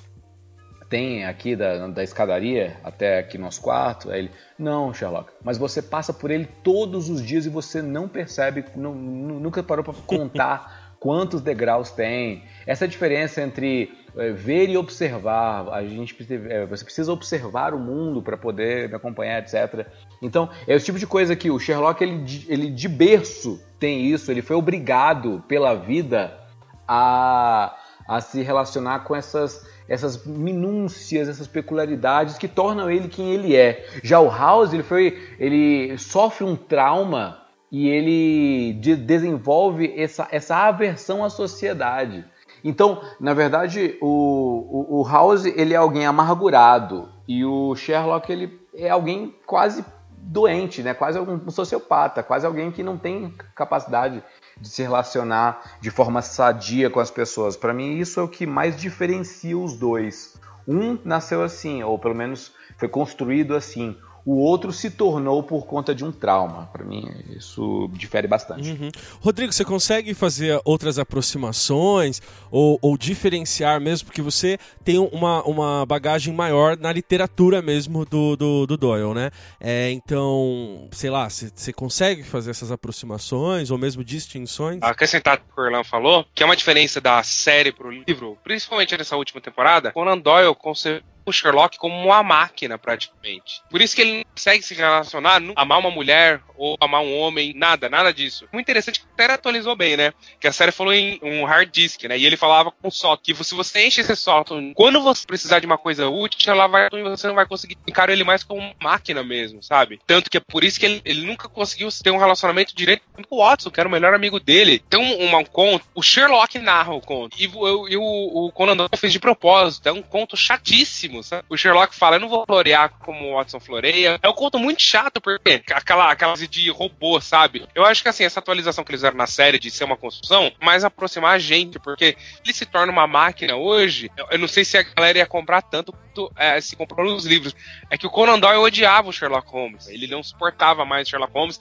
tem 0.88 1.24
aqui 1.24 1.54
da, 1.54 1.86
da 1.86 2.02
escadaria 2.02 2.76
até 2.84 3.18
aqui 3.18 3.36
nosso 3.36 3.60
quarto? 3.60 4.10
Aí 4.10 4.20
ele: 4.20 4.30
Não, 4.58 4.94
Sherlock, 4.94 5.32
mas 5.42 5.58
você 5.58 5.82
passa 5.82 6.12
por 6.12 6.30
ele 6.30 6.46
todos 6.62 7.10
os 7.10 7.24
dias 7.24 7.44
e 7.44 7.48
você 7.48 7.82
não 7.82 8.08
percebe, 8.08 8.64
não, 8.76 8.94
nunca 8.94 9.62
parou 9.62 9.84
para 9.84 9.94
contar 10.06 10.94
quantos 11.00 11.40
degraus 11.40 11.90
tem. 11.90 12.44
Essa 12.66 12.86
diferença 12.86 13.40
entre 13.40 13.90
é, 14.16 14.30
ver 14.30 14.68
e 14.68 14.76
observar. 14.76 15.68
A 15.70 15.84
gente 15.84 16.16
é, 16.48 16.66
você 16.66 16.84
precisa 16.84 17.12
observar 17.12 17.74
o 17.74 17.78
mundo 17.78 18.22
para 18.22 18.36
poder 18.36 18.88
me 18.88 18.94
acompanhar, 18.94 19.42
etc. 19.42 19.86
Então 20.22 20.48
é 20.66 20.74
o 20.74 20.80
tipo 20.80 20.98
de 20.98 21.06
coisa 21.06 21.36
que 21.36 21.50
o 21.50 21.58
Sherlock 21.58 22.02
ele, 22.02 22.24
ele 22.48 22.70
de 22.70 22.88
berço 22.88 23.60
tem 23.78 24.06
isso. 24.06 24.30
Ele 24.30 24.42
foi 24.42 24.56
obrigado 24.56 25.42
pela 25.46 25.74
vida 25.74 26.38
a, 26.86 27.76
a 28.08 28.20
se 28.20 28.42
relacionar 28.42 29.00
com 29.00 29.14
essas 29.14 29.68
essas 29.88 30.24
minúcias, 30.24 31.28
essas 31.28 31.48
peculiaridades 31.48 32.38
que 32.38 32.46
tornam 32.46 32.88
ele 32.88 33.08
quem 33.08 33.32
ele 33.32 33.56
é. 33.56 33.84
Já 34.04 34.20
o 34.20 34.28
House 34.28 34.72
ele 34.72 34.84
foi 34.84 35.18
ele 35.38 35.98
sofre 35.98 36.44
um 36.44 36.54
trauma 36.54 37.40
e 37.70 37.88
ele 37.88 38.72
de, 38.74 38.96
desenvolve 38.96 39.92
essa, 39.96 40.26
essa 40.30 40.56
aversão 40.56 41.24
à 41.24 41.30
sociedade. 41.30 42.24
Então, 42.62 43.02
na 43.18 43.34
verdade, 43.34 43.96
o, 44.00 44.06
o, 44.06 45.00
o, 45.00 45.08
House 45.08 45.44
ele 45.44 45.74
é 45.74 45.76
alguém 45.76 46.06
amargurado 46.06 47.08
e 47.26 47.44
o 47.44 47.74
Sherlock 47.74 48.30
ele 48.30 48.60
é 48.74 48.90
alguém 48.90 49.34
quase 49.46 49.84
doente, 50.08 50.82
né? 50.82 50.94
Quase 50.94 51.18
um 51.18 51.50
sociopata, 51.50 52.22
quase 52.22 52.46
alguém 52.46 52.70
que 52.70 52.82
não 52.82 52.96
tem 52.96 53.34
capacidade 53.54 54.22
de 54.60 54.68
se 54.68 54.82
relacionar 54.82 55.78
de 55.80 55.90
forma 55.90 56.22
sadia 56.22 56.90
com 56.90 57.00
as 57.00 57.10
pessoas. 57.10 57.56
Para 57.56 57.72
mim, 57.72 57.96
isso 57.98 58.20
é 58.20 58.22
o 58.22 58.28
que 58.28 58.46
mais 58.46 58.78
diferencia 58.78 59.56
os 59.56 59.76
dois. 59.76 60.38
Um 60.68 60.98
nasceu 61.04 61.42
assim, 61.42 61.82
ou 61.82 61.98
pelo 61.98 62.14
menos 62.14 62.52
foi 62.76 62.88
construído 62.88 63.56
assim 63.56 63.96
o 64.24 64.36
outro 64.36 64.72
se 64.72 64.90
tornou 64.90 65.42
por 65.42 65.66
conta 65.66 65.94
de 65.94 66.04
um 66.04 66.12
trauma. 66.12 66.68
Para 66.72 66.84
mim, 66.84 67.08
isso 67.36 67.88
difere 67.92 68.26
bastante. 68.26 68.70
Uhum. 68.70 68.90
Rodrigo, 69.20 69.52
você 69.52 69.64
consegue 69.64 70.14
fazer 70.14 70.60
outras 70.64 70.98
aproximações 70.98 72.20
ou, 72.50 72.78
ou, 72.82 72.96
diferenciar 72.96 73.80
mesmo? 73.80 74.06
Porque 74.06 74.22
você 74.22 74.58
tem 74.84 74.98
uma, 74.98 75.42
uma 75.44 75.86
bagagem 75.86 76.34
maior 76.34 76.76
na 76.76 76.92
literatura 76.92 77.62
mesmo 77.62 78.04
do, 78.04 78.36
do, 78.36 78.66
do 78.66 78.76
Doyle, 78.76 79.14
né? 79.14 79.30
É, 79.58 79.90
então, 79.90 80.88
sei 80.92 81.10
lá, 81.10 81.28
você, 81.28 81.72
consegue 81.72 82.22
fazer 82.22 82.50
essas 82.50 82.70
aproximações 82.70 83.70
ou 83.70 83.78
mesmo 83.78 84.04
distinções? 84.04 84.78
Acrescentar 84.82 85.38
o 85.38 85.54
que 85.54 85.60
o 85.60 85.64
Orlan 85.64 85.84
falou, 85.84 86.26
que 86.34 86.42
é 86.42 86.46
uma 86.46 86.56
diferença 86.56 87.00
da 87.00 87.22
série 87.22 87.72
para 87.72 87.86
o 87.86 87.90
livro, 87.90 88.36
principalmente 88.42 88.96
nessa 88.96 89.16
última 89.16 89.40
temporada, 89.40 89.92
Conan 89.92 90.18
Doyle 90.18 90.54
concebeu 90.54 91.02
o 91.24 91.32
Sherlock 91.32 91.78
como 91.78 91.94
uma 91.94 92.22
máquina, 92.22 92.78
praticamente. 92.78 93.62
Por 93.70 93.80
isso 93.80 93.94
que 93.94 94.02
ele 94.02 94.16
não 94.18 94.24
consegue 94.34 94.62
se 94.62 94.74
relacionar, 94.74 95.40
amar 95.56 95.78
uma 95.78 95.90
mulher 95.90 96.40
ou 96.56 96.76
amar 96.80 97.02
um 97.02 97.18
homem, 97.18 97.54
nada, 97.54 97.88
nada 97.88 98.12
disso. 98.12 98.46
Muito 98.52 98.66
interessante 98.66 99.00
que 99.00 99.06
até 99.14 99.32
atualizou 99.32 99.74
bem, 99.74 99.96
né? 99.96 100.12
Que 100.38 100.46
a 100.46 100.52
série 100.52 100.72
falou 100.72 100.92
em 100.92 101.18
um 101.22 101.44
hard 101.44 101.70
disk, 101.70 102.04
né? 102.04 102.18
E 102.18 102.26
ele 102.26 102.36
falava 102.36 102.70
com 102.70 102.90
sótão, 102.90 103.22
que 103.22 103.44
se 103.44 103.54
você 103.54 103.86
enche 103.86 104.00
esse 104.00 104.16
sótão, 104.16 104.72
quando 104.74 105.02
você 105.02 105.26
precisar 105.26 105.60
de 105.60 105.66
uma 105.66 105.78
coisa 105.78 106.08
útil, 106.08 106.52
ela 106.52 106.66
vai, 106.66 106.88
você 106.90 107.26
não 107.26 107.34
vai 107.34 107.46
conseguir 107.46 107.78
encarar 107.86 108.12
ele 108.12 108.24
mais 108.24 108.44
como 108.44 108.74
máquina 108.80 109.22
mesmo, 109.22 109.62
sabe? 109.62 110.00
Tanto 110.06 110.30
que 110.30 110.36
é 110.36 110.40
por 110.40 110.64
isso 110.64 110.78
que 110.78 110.86
ele, 110.86 111.02
ele 111.04 111.26
nunca 111.26 111.48
conseguiu 111.48 111.88
ter 112.02 112.10
um 112.10 112.18
relacionamento 112.18 112.74
direto 112.74 113.02
com 113.12 113.36
o 113.36 113.38
Watson, 113.38 113.70
que 113.70 113.80
era 113.80 113.88
o 113.88 113.92
melhor 113.92 114.14
amigo 114.14 114.38
dele. 114.38 114.82
Tem 114.88 115.00
um, 115.00 115.36
um 115.36 115.44
conto, 115.44 115.86
o 115.94 116.02
Sherlock 116.02 116.58
narra 116.58 116.92
o 116.92 117.00
conto, 117.00 117.36
e, 117.38 117.44
e 117.44 117.96
o, 117.96 118.46
o 118.46 118.52
Conan 118.52 118.76
Doyle 118.76 118.90
fez 118.96 119.12
de 119.12 119.18
propósito, 119.18 119.88
é 119.88 119.92
um 119.92 120.02
conto 120.02 120.36
chatíssimo, 120.36 121.19
sabe? 121.22 121.44
O 121.48 121.56
Sherlock 121.56 121.94
fala, 121.94 122.16
eu 122.16 122.20
não 122.20 122.28
vou 122.28 122.44
florear 122.46 122.90
como 122.98 123.30
o 123.30 123.34
Watson 123.36 123.60
floreia. 123.60 124.18
É 124.22 124.28
um 124.28 124.32
conto 124.32 124.58
muito 124.58 124.82
chato, 124.82 125.20
porque 125.20 125.62
aquela, 125.72 126.10
aquela 126.10 126.34
de 126.34 126.70
robô, 126.70 127.20
sabe? 127.20 127.66
Eu 127.74 127.84
acho 127.84 128.02
que 128.02 128.08
assim, 128.08 128.24
essa 128.24 128.40
atualização 128.40 128.84
que 128.84 128.90
eles 128.90 129.00
fizeram 129.00 129.16
na 129.16 129.26
série 129.26 129.58
de 129.58 129.70
ser 129.70 129.84
uma 129.84 129.96
construção, 129.96 130.52
mais 130.60 130.84
aproximar 130.84 131.34
a 131.34 131.38
gente, 131.38 131.78
porque 131.78 132.16
ele 132.44 132.54
se 132.54 132.64
torna 132.66 132.92
uma 132.92 133.06
máquina 133.06 133.56
hoje. 133.56 134.10
Eu 134.30 134.38
não 134.38 134.48
sei 134.48 134.64
se 134.64 134.78
a 134.78 134.82
galera 134.82 135.18
ia 135.18 135.26
comprar 135.26 135.62
tanto 135.62 135.92
quanto 135.92 136.32
é, 136.36 136.60
se 136.60 136.76
comprou 136.76 137.06
nos 137.06 137.24
livros. 137.24 137.54
É 137.88 137.96
que 137.96 138.06
o 138.06 138.10
Conan 138.10 138.38
Doyle 138.38 138.58
odiava 138.58 139.08
o 139.08 139.12
Sherlock 139.12 139.48
Holmes. 139.50 139.88
Ele 139.88 140.06
não 140.06 140.22
suportava 140.22 140.84
mais 140.84 141.06
o 141.06 141.10
Sherlock 141.10 141.32
Holmes. 141.32 141.60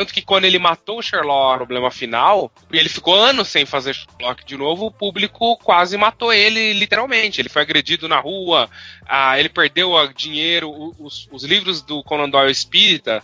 Tanto 0.00 0.14
que 0.14 0.22
quando 0.22 0.46
ele 0.46 0.58
matou 0.58 0.98
o 0.98 1.02
Sherlock, 1.02 1.56
o 1.56 1.58
problema 1.58 1.90
final, 1.90 2.50
e 2.72 2.78
ele 2.78 2.88
ficou 2.88 3.14
anos 3.14 3.48
sem 3.48 3.66
fazer 3.66 3.94
Sherlock 3.94 4.46
de 4.46 4.56
novo, 4.56 4.86
o 4.86 4.90
público 4.90 5.58
quase 5.58 5.94
matou 5.98 6.32
ele, 6.32 6.72
literalmente. 6.72 7.38
Ele 7.38 7.50
foi 7.50 7.60
agredido 7.60 8.08
na 8.08 8.18
rua, 8.18 8.70
ele 9.36 9.50
perdeu 9.50 9.92
dinheiro, 10.14 10.72
os, 10.98 11.28
os 11.30 11.44
livros 11.44 11.82
do 11.82 12.02
Conan 12.02 12.30
Doyle 12.30 12.50
Espírita, 12.50 13.22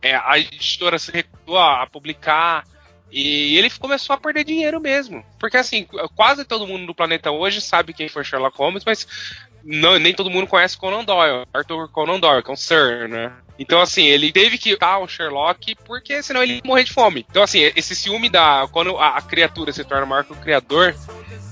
é, 0.00 0.14
a 0.16 0.38
editora 0.38 0.98
se 0.98 1.12
recusou 1.12 1.58
a, 1.58 1.86
publicar. 1.86 2.64
E 3.12 3.58
ele 3.58 3.68
começou 3.68 4.14
a 4.14 4.18
perder 4.18 4.44
dinheiro 4.44 4.80
mesmo. 4.80 5.22
Porque, 5.38 5.58
assim, 5.58 5.86
quase 6.16 6.46
todo 6.46 6.66
mundo 6.66 6.86
do 6.86 6.94
planeta 6.94 7.30
hoje 7.30 7.60
sabe 7.60 7.92
quem 7.92 8.08
foi 8.08 8.24
Sherlock 8.24 8.56
Holmes, 8.56 8.82
mas 8.82 9.06
não, 9.64 9.98
nem 9.98 10.12
todo 10.12 10.30
mundo 10.30 10.46
conhece 10.46 10.76
Conan 10.76 11.04
Doyle, 11.04 11.46
Arthur 11.52 11.88
Conan 11.88 12.20
Doyle, 12.20 12.42
que 12.42 12.50
é 12.50 12.52
um 12.52 12.56
Sir, 12.56 13.08
né? 13.08 13.32
Então, 13.58 13.80
assim, 13.80 14.04
ele 14.04 14.30
teve 14.30 14.58
que 14.58 14.70
estar 14.70 14.98
o 14.98 15.08
Sherlock, 15.08 15.74
porque 15.86 16.22
senão 16.22 16.42
ele 16.42 16.56
ia 16.56 16.62
morrer 16.64 16.84
de 16.84 16.92
fome. 16.92 17.24
Então, 17.30 17.42
assim, 17.42 17.60
esse 17.74 17.94
ciúme 17.94 18.28
da. 18.28 18.68
Quando 18.70 18.98
a, 18.98 19.16
a 19.16 19.22
criatura 19.22 19.72
se 19.72 19.84
torna 19.84 20.04
maior 20.04 20.24
que 20.24 20.32
o 20.32 20.36
criador, 20.36 20.94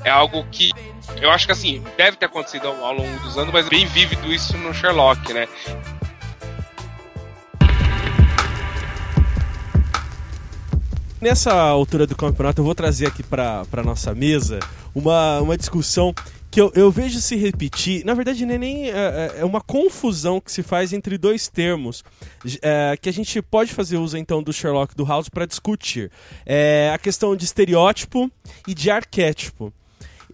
é 0.04 0.10
algo 0.10 0.44
que 0.50 0.72
eu 1.20 1.30
acho 1.30 1.46
que, 1.46 1.52
assim, 1.52 1.82
deve 1.96 2.16
ter 2.16 2.26
acontecido 2.26 2.66
ao, 2.66 2.84
ao 2.84 2.92
longo 2.92 3.18
dos 3.20 3.38
anos, 3.38 3.52
mas 3.52 3.68
bem 3.68 3.86
vívido 3.86 4.32
isso 4.32 4.58
no 4.58 4.74
Sherlock, 4.74 5.32
né? 5.32 5.48
Nessa 11.20 11.54
altura 11.54 12.04
do 12.04 12.16
campeonato, 12.16 12.60
eu 12.60 12.64
vou 12.64 12.74
trazer 12.74 13.06
aqui 13.06 13.22
para 13.22 13.64
nossa 13.84 14.12
mesa 14.12 14.58
uma, 14.92 15.40
uma 15.40 15.56
discussão 15.56 16.12
que 16.52 16.60
eu, 16.60 16.70
eu 16.74 16.90
vejo 16.90 17.18
se 17.18 17.34
repetir. 17.34 18.04
Na 18.04 18.12
verdade, 18.12 18.44
não 18.44 18.54
é 18.54 18.58
nem 18.58 18.90
é, 18.90 18.90
é, 18.90 19.34
é 19.38 19.44
uma 19.44 19.62
confusão 19.62 20.38
que 20.38 20.52
se 20.52 20.62
faz 20.62 20.92
entre 20.92 21.16
dois 21.16 21.48
termos 21.48 22.04
é, 22.60 22.94
que 23.00 23.08
a 23.08 23.12
gente 23.12 23.40
pode 23.40 23.72
fazer 23.72 23.96
uso 23.96 24.18
então 24.18 24.42
do 24.42 24.52
Sherlock 24.52 24.94
do 24.94 25.02
House 25.02 25.30
para 25.30 25.46
discutir. 25.46 26.10
É 26.44 26.92
a 26.94 26.98
questão 26.98 27.34
de 27.34 27.46
estereótipo 27.46 28.30
e 28.68 28.74
de 28.74 28.90
arquétipo. 28.90 29.72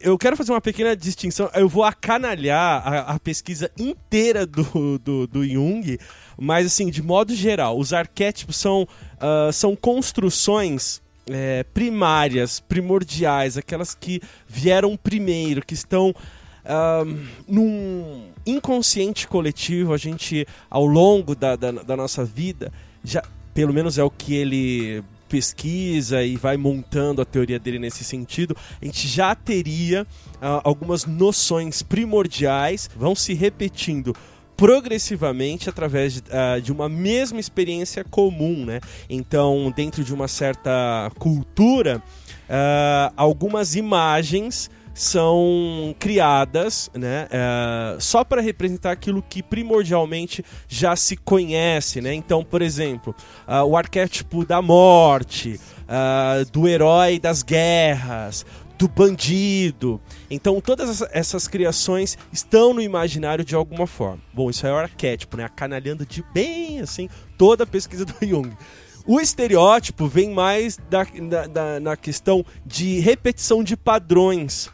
eu 0.01 0.19
quero 0.19 0.37
fazer 0.37 0.51
uma 0.51 0.61
pequena 0.61 0.97
distinção. 0.97 1.49
Eu 1.55 1.69
vou 1.69 1.85
acanalhar 1.85 2.83
a, 2.85 3.15
a 3.15 3.21
pesquisa 3.21 3.71
inteira 3.79 4.45
do, 4.45 4.99
do, 4.99 5.25
do, 5.25 5.47
Jung, 5.47 6.01
mas 6.37 6.67
assim, 6.67 6.91
de 6.91 7.01
modo 7.01 7.33
geral, 7.33 7.79
os 7.79 7.93
arquétipos 7.93 8.57
são, 8.57 8.83
uh, 8.83 9.53
são 9.53 9.77
construções 9.77 11.01
é, 11.31 11.65
primárias, 11.75 12.61
primordiais, 12.61 13.57
aquelas 13.57 13.95
que 13.95 14.21
vieram 14.47 14.97
primeiro, 14.97 15.65
que 15.65 15.75
estão 15.75 16.11
uh, 16.11 17.19
num 17.47 18.31
inconsciente 18.47 19.27
coletivo. 19.27 19.93
A 19.93 19.97
gente, 19.97 20.47
ao 20.71 20.87
longo 20.87 21.35
da, 21.35 21.57
da, 21.57 21.71
da 21.71 21.97
nossa 21.97 22.25
vida, 22.25 22.73
já 23.05 23.23
pelo 23.55 23.73
menos 23.73 23.99
é 23.99 24.05
o 24.05 24.11
que 24.11 24.35
ele 24.35 25.03
pesquisa 25.29 26.23
e 26.23 26.37
vai 26.37 26.57
montando 26.57 27.21
a 27.21 27.25
teoria 27.25 27.59
dele 27.59 27.79
nesse 27.79 28.03
sentido, 28.03 28.57
a 28.81 28.85
gente 28.85 29.07
já 29.07 29.35
teria 29.35 30.05
uh, 30.37 30.63
algumas 30.65 31.05
noções 31.05 31.83
primordiais, 31.83 32.89
vão 32.97 33.15
se 33.15 33.35
repetindo 33.35 34.17
progressivamente 34.59 35.71
através 35.71 36.15
de, 36.15 36.21
uh, 36.21 36.61
de, 36.61 36.73
uma 36.73 36.89
mesma 36.89 37.39
experiência 37.39 38.03
comum, 38.03 38.67
né? 38.67 38.81
Então, 39.09 39.73
dentro 39.75 40.03
de 40.03 40.13
uma 40.13 40.27
certa 40.27 41.13
cultura, 41.17 42.03
uh, 42.51 43.13
algumas 43.17 43.77
imagens 43.77 44.69
são 44.99 45.95
criadas 45.97 46.91
né, 46.93 47.29
uh, 47.31 48.01
só 48.01 48.25
para 48.25 48.41
representar 48.41 48.91
aquilo 48.91 49.23
que 49.23 49.45
primordialmente 49.45 50.45
já 50.67 50.97
se 50.97 51.17
conhece. 51.17 52.01
Né? 52.01 52.15
Então, 52.15 52.43
por 52.43 52.61
exemplo, 52.63 53.15
uh, 53.47 53.63
o 53.63 53.77
arquétipo 53.77 54.45
da 54.45 54.61
morte, 54.61 55.61
uh, 55.85 56.45
do 56.51 56.67
herói 56.67 57.21
das 57.21 57.45
guerras, 57.45 58.45
do 58.79 58.87
bandido. 58.87 60.01
Então, 60.31 60.61
todas 60.61 61.03
essas 61.11 61.49
criações 61.49 62.17
estão 62.33 62.73
no 62.73 62.81
imaginário 62.81 63.45
de 63.45 63.57
alguma 63.57 63.87
forma. 63.87 64.23
Bom, 64.33 64.49
isso 64.49 64.67
é 64.67 64.73
o 64.73 64.77
arquétipo, 64.77 65.37
né? 65.37 65.45
Acanalhando 65.45 66.07
de 66.07 66.25
bem 66.33 66.81
assim 66.81 67.09
toda 67.37 67.65
a 67.65 67.67
pesquisa 67.67 68.05
do 68.05 68.15
Jung. 68.25 68.57
O 69.05 69.21
estereótipo 69.21 70.07
vem 70.07 70.31
mais 70.31 70.79
da, 70.89 71.03
da, 71.05 71.47
da, 71.47 71.81
na 71.81 71.97
questão 71.97 72.45
de 72.65 73.01
repetição 73.01 73.65
de 73.65 73.77
padrões 73.77 74.71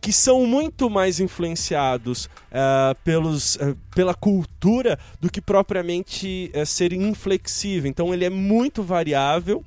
que 0.00 0.12
são 0.12 0.46
muito 0.46 0.88
mais 0.88 1.18
influenciados 1.18 2.26
uh, 2.26 2.94
pelos, 3.02 3.56
uh, 3.56 3.76
pela 3.92 4.14
cultura 4.14 4.96
do 5.20 5.28
que 5.28 5.40
propriamente 5.40 6.52
uh, 6.54 6.64
ser 6.64 6.92
inflexível. 6.92 7.90
Então 7.90 8.14
ele 8.14 8.24
é 8.24 8.30
muito 8.30 8.84
variável 8.84 9.64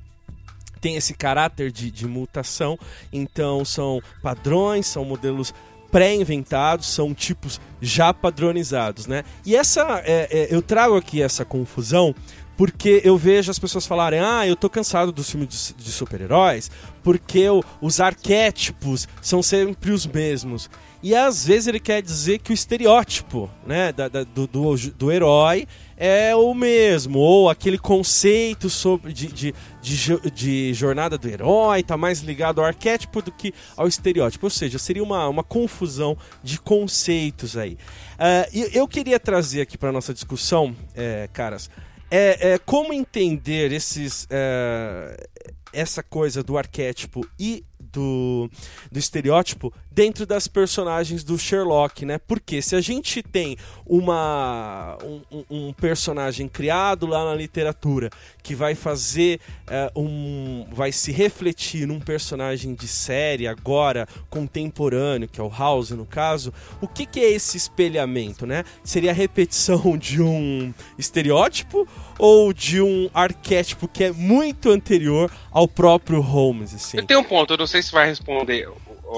tem 0.80 0.96
esse 0.96 1.14
caráter 1.14 1.72
de, 1.72 1.92
de 1.92 2.08
mutação, 2.08 2.78
então 3.12 3.64
são 3.66 4.02
padrões, 4.22 4.88
são 4.88 5.06
modelos 5.06 5.54
pré-inventados, 5.92 6.88
são 6.88 7.14
tipos 7.14 7.60
já 7.82 8.14
padronizados, 8.14 9.08
né? 9.08 9.24
E 9.46 9.56
essa, 9.56 10.02
é, 10.06 10.28
é, 10.32 10.48
eu 10.56 10.62
trago 10.62 10.96
aqui 10.96 11.22
essa 11.22 11.44
confusão 11.44 12.14
porque 12.60 13.02
eu 13.06 13.18
vejo 13.18 13.50
as 13.50 13.58
pessoas 13.58 13.88
falarem: 13.88 14.20
ah, 14.20 14.46
eu 14.46 14.54
tô 14.54 14.70
cansado 14.70 15.14
dos 15.14 15.30
filmes 15.30 15.74
de, 15.78 15.82
de 15.82 15.92
super-heróis, 15.94 16.70
porque 17.02 17.46
os 17.82 18.02
arquétipos 18.02 19.08
são 19.22 19.42
sempre 19.42 19.92
os 19.92 20.06
mesmos. 20.06 20.70
E 21.02 21.16
às 21.16 21.46
vezes 21.46 21.68
ele 21.68 21.80
quer 21.80 22.02
dizer 22.02 22.40
que 22.40 22.52
o 22.52 22.54
estereótipo 22.54 23.50
né, 23.66 23.94
da, 23.94 24.10
da, 24.10 24.24
do, 24.26 24.46
do, 24.46 24.76
do, 24.76 25.12
herói 25.12 25.66
é 25.96 26.36
o 26.36 26.54
mesmo, 26.54 27.20
ou 27.20 27.50
aquele 27.50 27.78
conceito 27.78 28.70
sobre 28.70 29.14
de, 29.14 29.28
de, 29.28 29.56
de, 29.82 30.32
de 30.32 30.74
jornada 30.74 31.18
do 31.18 31.30
herói 31.30 31.80
está 31.80 31.96
mais 31.96 32.20
ligado 32.20 32.60
ao 32.60 32.66
arquétipo 32.68 33.22
do 33.22 33.32
que 33.32 33.54
ao 33.78 33.88
estereótipo. 33.88 34.46
Ou 34.46 34.50
seja, 34.50 34.78
seria 34.78 35.04
uma, 35.04 35.30
uma 35.30 35.44
confusão 35.44 36.18
de 36.44 36.60
conceitos 36.60 37.56
aí. 37.56 37.78
Uh, 38.16 38.70
eu 38.74 38.86
queria 38.86 39.20
trazer 39.20 39.62
aqui 39.62 39.78
para 39.78 39.94
nossa 39.94 40.14
discussão, 40.14 40.76
é, 40.94 41.30
caras, 41.32 41.70
é, 42.12 42.54
é 42.54 42.58
como 42.58 42.92
entender 42.92 43.72
esses, 43.72 44.28
é, 44.30 45.28
essa 45.72 46.02
coisa 46.02 46.44
do 46.44 46.58
arquétipo 46.58 47.26
e 47.40 47.64
do, 47.92 48.50
do 48.92 49.00
estereótipo 49.00 49.74
dentro 49.92 50.26
das 50.26 50.48
personagens 50.48 51.24
do 51.24 51.38
Sherlock, 51.38 52.06
né? 52.06 52.18
Porque 52.18 52.62
se 52.62 52.76
a 52.76 52.82
gente 52.82 53.22
tem 53.22 53.58
uma, 53.86 54.98
um, 55.04 55.44
um 55.50 55.74
personagem 55.74 56.48
criado 56.48 57.06
lá 57.06 57.26
na 57.26 57.36
literatura 57.36 58.10
que 58.42 58.56
vai 58.56 58.76
fazer 58.76 59.40
uh, 59.68 60.02
um. 60.02 60.66
vai 60.72 60.92
se 60.92 61.12
refletir 61.12 61.88
num 61.88 62.00
personagem 62.00 62.74
de 62.74 62.88
série 62.88 63.48
agora, 63.48 64.08
contemporâneo, 64.30 65.28
que 65.28 65.42
é 65.42 65.44
o 65.44 65.50
House 65.50 65.92
no 65.92 66.06
caso, 66.06 66.54
o 66.80 66.88
que, 66.88 67.06
que 67.06 67.20
é 67.20 67.32
esse 67.32 67.58
espelhamento, 67.58 68.46
né? 68.46 68.64
Seria 68.84 69.12
a 69.12 69.14
repetição 69.14 69.98
de 70.00 70.22
um 70.22 70.74
estereótipo 70.98 71.88
ou 72.20 72.54
de 72.54 72.82
um 72.82 73.10
arquétipo 73.14 73.88
que 73.88 74.04
é 74.04 74.12
muito 74.12 74.70
anterior 74.70 75.32
ao 75.50 75.68
próprio 75.68 76.20
Holmes, 76.20 76.76
assim? 76.76 76.98
Eu 76.98 77.06
tenho 77.06 77.22
um 77.22 77.24
ponto, 77.24 77.54
eu 77.54 77.58
não 77.58 77.66
sei 77.66 77.82
se 77.82 77.92
vai 77.92 78.06
responder 78.06 78.68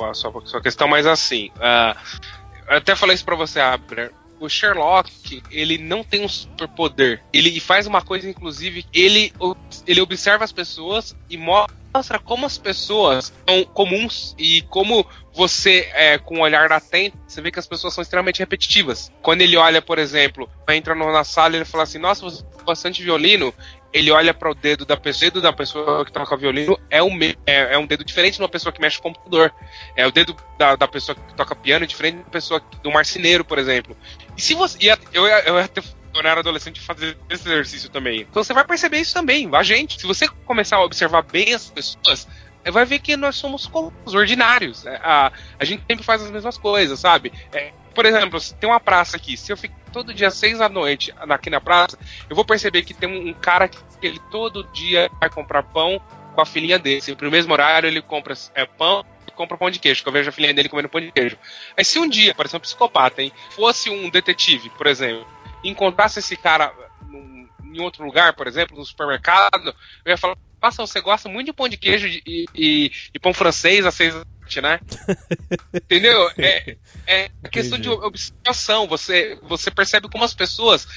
a 0.09 0.13
sua, 0.13 0.31
a 0.37 0.45
sua 0.45 0.61
questão, 0.61 0.87
mas 0.87 1.05
assim, 1.05 1.49
uh, 1.57 1.97
eu 2.69 2.77
até 2.77 2.95
falei 2.95 3.15
isso 3.15 3.25
pra 3.25 3.35
você, 3.35 3.59
Abner. 3.59 4.13
O 4.39 4.49
Sherlock, 4.49 5.43
ele 5.51 5.77
não 5.77 6.03
tem 6.03 6.25
um 6.25 6.29
superpoder. 6.29 7.21
Ele 7.31 7.59
faz 7.59 7.85
uma 7.85 8.01
coisa, 8.01 8.27
inclusive, 8.27 8.85
ele, 8.91 9.31
ele 9.85 10.01
observa 10.01 10.43
as 10.43 10.51
pessoas 10.51 11.15
e 11.29 11.37
mostra 11.37 12.17
como 12.17 12.45
as 12.45 12.57
pessoas 12.57 13.31
são 13.47 13.63
comuns 13.65 14.33
e 14.39 14.63
como 14.63 15.05
você, 15.34 15.89
é, 15.94 16.17
com 16.17 16.38
um 16.38 16.41
olhar 16.41 16.72
atento, 16.72 17.17
você 17.28 17.41
vê 17.41 17.52
que 17.52 17.60
as 17.60 17.67
pessoas 17.67 17.94
são 17.94 18.02
extremamente 18.02 18.39
repetitivas. 18.39 19.12
Quando 19.22 19.41
ele 19.41 19.56
olha, 19.56 19.82
por 19.82 19.98
exemplo, 19.98 20.50
entra 20.70 20.94
na 20.94 21.24
sala 21.24 21.54
e 21.54 21.58
ele 21.60 21.65
fala 21.65 21.84
assim: 21.84 21.98
Nossa, 21.98 22.22
você 22.22 22.44
bastante 22.65 23.02
violino, 23.04 23.54
ele 23.94 24.12
olha 24.12 24.34
para 24.34 24.50
o 24.50 24.56
dedo 24.56 24.86
da 24.86 24.96
pessoa, 24.96 25.32
dedo 25.32 25.41
da 25.41 25.52
pessoa 25.52 26.06
que 26.06 26.12
toca 26.12 26.38
violino 26.38 26.80
é 26.89 27.02
um, 27.02 27.17
é, 27.22 27.34
é, 27.46 27.78
um 27.78 27.86
dedo 27.86 28.06
diferente 28.06 28.36
de 28.36 28.41
uma 28.41 28.50
pessoa 28.50 28.72
que 28.72 28.82
mexe 28.82 28.98
com 28.98 29.13
computador. 29.13 29.54
É 29.96 30.06
o 30.06 30.12
dedo 30.12 30.36
da, 30.58 30.76
da 30.76 30.88
pessoa 30.88 31.15
que 31.15 31.34
toca 31.34 31.56
piano 31.56 31.86
diferente 31.86 32.17
da 32.17 32.30
pessoa 32.30 32.62
do 32.82 32.91
marceneiro, 32.91 33.44
por 33.44 33.58
exemplo. 33.58 33.96
E 34.38 34.41
se 34.41 34.54
você. 34.54 34.78
eu, 35.13 35.28
eu 35.28 35.60
ia 35.60 35.67
ter 35.67 35.84
quando 36.12 36.26
eu 36.26 36.32
era 36.32 36.41
adolescente 36.41 36.80
fazer 36.82 37.17
esse 37.30 37.48
exercício 37.48 37.89
também. 37.89 38.22
Então 38.22 38.44
você 38.44 38.54
vai 38.54 38.65
perceber 38.65 39.00
isso 39.00 39.13
também, 39.13 39.50
a 39.54 39.63
gente. 39.63 40.00
Se 40.00 40.06
você 40.06 40.28
começar 40.46 40.78
a 40.78 40.84
observar 40.84 41.24
bem 41.24 41.54
as 41.54 41.70
pessoas, 41.70 42.28
vai 42.69 42.86
ver 42.86 43.00
que 43.00 43.17
nós 43.17 43.36
somos 43.36 43.69
os 44.06 44.13
ordinários. 44.13 44.86
É, 44.86 44.97
a, 44.97 45.32
a 45.58 45.65
gente 45.65 45.84
sempre 45.88 46.06
faz 46.06 46.21
as 46.21 46.30
mesmas 46.30 46.58
coisas, 46.58 47.00
sabe? 47.00 47.32
É, 47.52 47.71
por 47.95 48.06
exemplo, 48.06 48.39
tem 48.60 48.69
uma 48.69 48.80
praça 48.80 49.17
aqui. 49.17 49.36
Se 49.36 49.52
eu 49.52 49.58
ficar 49.58 49.76
todo 49.91 50.13
dia 50.13 50.30
seis 50.30 50.60
da 50.60 50.69
noite 50.69 51.13
aqui 51.17 51.50
na 51.50 51.60
praça, 51.60 51.97
eu 52.30 52.36
vou 52.36 52.45
perceber 52.45 52.84
que 52.84 52.93
tem 52.93 53.10
um, 53.10 53.34
cara 53.34 53.67
que 53.67 53.78
ele 54.02 54.19
todo 54.32 54.63
dia 54.71 55.10
vai 55.19 55.30
comprar 55.30 55.63
pão 55.63 56.02
com 56.34 56.41
a 56.41 56.45
filhinha 56.45 56.80
dele. 56.80 57.02
Se 57.02 57.15
no 57.19 57.32
mesmo 57.32 57.52
horário 57.54 57.88
ele 57.88 58.02
compra 58.02 58.34
é, 58.56 58.65
pão 58.65 59.06
e 59.28 59.32
compra 59.32 59.58
pão 59.58 59.69
de 59.69 59.80
queijo, 59.80 60.02
que 60.02 60.08
eu 60.08 60.13
vejo 60.13 60.30
a 60.30 60.32
filhinha 60.32 60.54
dele 60.54 60.69
comendo 60.69 60.89
pão 60.89 61.02
de 61.02 61.12
queijo. 61.12 61.38
Aí 61.76 61.84
se 61.84 62.00
um 62.00 62.08
dia, 62.08 62.34
por 62.34 62.45
exemplo, 62.45 62.60
um 62.60 62.67
psicopata, 62.67 63.21
hein, 63.21 63.32
fosse 63.52 63.89
um 63.89 64.10
detetive, 64.10 64.69
por 64.71 64.88
exemplo, 64.88 65.28
encontrasse 65.63 66.19
esse 66.19 66.38
cara 66.38 66.74
num, 67.08 67.47
em 67.63 67.82
outro 67.82 68.06
lugar, 68.06 68.34
por 68.34 68.47
exemplo, 68.47 68.78
no 68.78 68.86
supermercado, 68.86 69.76
eu 70.06 70.12
ia 70.12 70.17
falar, 70.17 70.38
nossa, 70.62 70.86
você 70.86 71.02
gosta 71.02 71.28
muito 71.28 71.47
de 71.47 71.54
pão 71.54 71.67
de 71.67 71.78
queijo 71.78 72.08
e, 72.08 72.45
e, 72.56 72.91
e 73.13 73.19
pão 73.19 73.34
francês 73.34 73.86
às 73.86 73.95
seis 73.95 74.13
né? 74.60 74.80
Entendeu? 75.74 76.30
É, 76.38 76.76
é 77.08 77.30
questão 77.50 77.80
de 77.80 77.88
observação. 77.88 78.88
Você, 78.88 79.39
você 79.43 79.71
percebe 79.71 80.10
como 80.10 80.26
as 80.26 80.34
pessoas. 80.34 80.88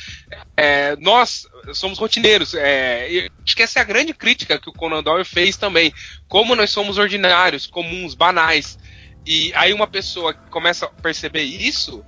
É, 0.56 0.96
nós 0.96 1.46
somos 1.72 1.98
rotineiros. 1.98 2.54
É, 2.54 3.28
acho 3.44 3.54
que 3.54 3.62
essa 3.62 3.78
é 3.78 3.82
a 3.82 3.84
grande 3.84 4.12
crítica 4.12 4.58
que 4.58 4.68
o 4.68 4.72
Conan 4.72 5.02
Doyle 5.02 5.24
fez 5.24 5.56
também. 5.56 5.92
Como 6.26 6.56
nós 6.56 6.70
somos 6.70 6.98
ordinários, 6.98 7.66
comuns, 7.66 8.14
banais. 8.14 8.78
E 9.26 9.52
aí 9.54 9.72
uma 9.72 9.86
pessoa 9.86 10.34
que 10.34 10.50
começa 10.50 10.86
a 10.86 10.88
perceber 10.88 11.42
isso, 11.42 12.04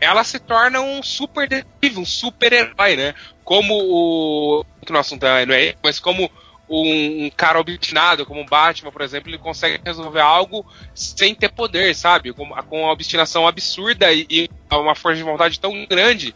ela 0.00 0.24
se 0.24 0.38
torna 0.38 0.80
um 0.80 1.02
super 1.02 1.48
detetive, 1.48 2.00
um 2.00 2.06
super 2.06 2.52
herói, 2.52 2.96
né? 2.96 3.14
Como 3.44 3.74
o. 3.74 4.64
Que 4.84 4.92
nosso 4.92 5.14
assunto 5.14 5.22
não 5.22 5.54
é 5.54 5.74
mas 5.82 6.00
como 6.00 6.30
um, 6.70 7.26
um, 7.26 7.30
cara 7.30 7.58
obstinado, 7.58 8.24
como 8.24 8.40
o 8.40 8.46
Batman, 8.46 8.92
por 8.92 9.02
exemplo, 9.02 9.28
ele 9.28 9.38
consegue 9.38 9.80
resolver 9.84 10.20
algo 10.20 10.64
sem 10.94 11.34
ter 11.34 11.50
poder, 11.50 11.94
sabe? 11.96 12.32
Com, 12.32 12.48
com 12.48 12.82
uma 12.82 12.92
obstinação 12.92 13.46
absurda 13.46 14.12
e, 14.12 14.24
e, 14.30 14.50
uma 14.70 14.94
força 14.94 15.18
de 15.18 15.24
vontade 15.24 15.58
tão 15.58 15.84
grande, 15.84 16.32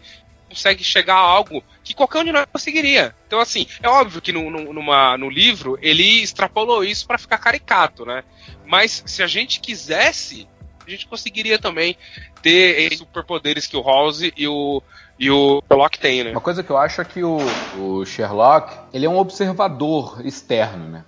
consegue 0.49 0.83
chegar 0.83 1.15
a 1.15 1.19
algo 1.19 1.63
que 1.85 1.95
qualquer 1.95 2.19
um 2.21 2.25
de 2.25 2.33
nós 2.33 2.47
conseguiria. 2.53 3.15
Então, 3.27 3.39
assim, 3.39 3.67
é 3.81 3.89
óbvio 3.89 4.21
que 4.21 4.33
no, 4.33 4.51
no, 4.51 4.73
numa, 4.73 5.17
no 5.17 5.31
livro 5.31 5.79
ele 5.81 6.23
extrapolou 6.23 6.83
isso 6.83 7.07
para 7.07 7.19
ficar 7.19 7.39
caricato, 7.39 8.05
né? 8.05 8.25
Mas 8.67 9.05
se 9.07 9.23
a 9.23 9.29
gente 9.29 9.61
quisesse, 9.61 10.49
a 10.85 10.91
gente 10.91 11.07
conseguiria 11.07 11.59
também 11.59 11.97
ter 12.43 12.81
esses 12.81 12.99
superpoderes 12.99 13.67
que 13.67 13.77
o 13.77 13.83
House 13.83 14.23
e 14.37 14.49
o 14.49 14.83
e 15.19 15.31
o 15.31 15.63
Sherlock 15.69 15.99
tem, 15.99 16.25
né? 16.25 16.31
Uma 16.33 16.41
coisa 16.41 16.63
que 16.63 16.71
eu 16.71 16.77
acho 16.77 17.01
é 17.01 17.05
que 17.05 17.23
o, 17.23 17.39
o 17.79 18.05
Sherlock, 18.05 18.77
ele 18.93 19.07
é 19.07 19.09
um 19.09 19.19
observador 19.19 20.25
externo, 20.27 20.89
né? 20.89 21.05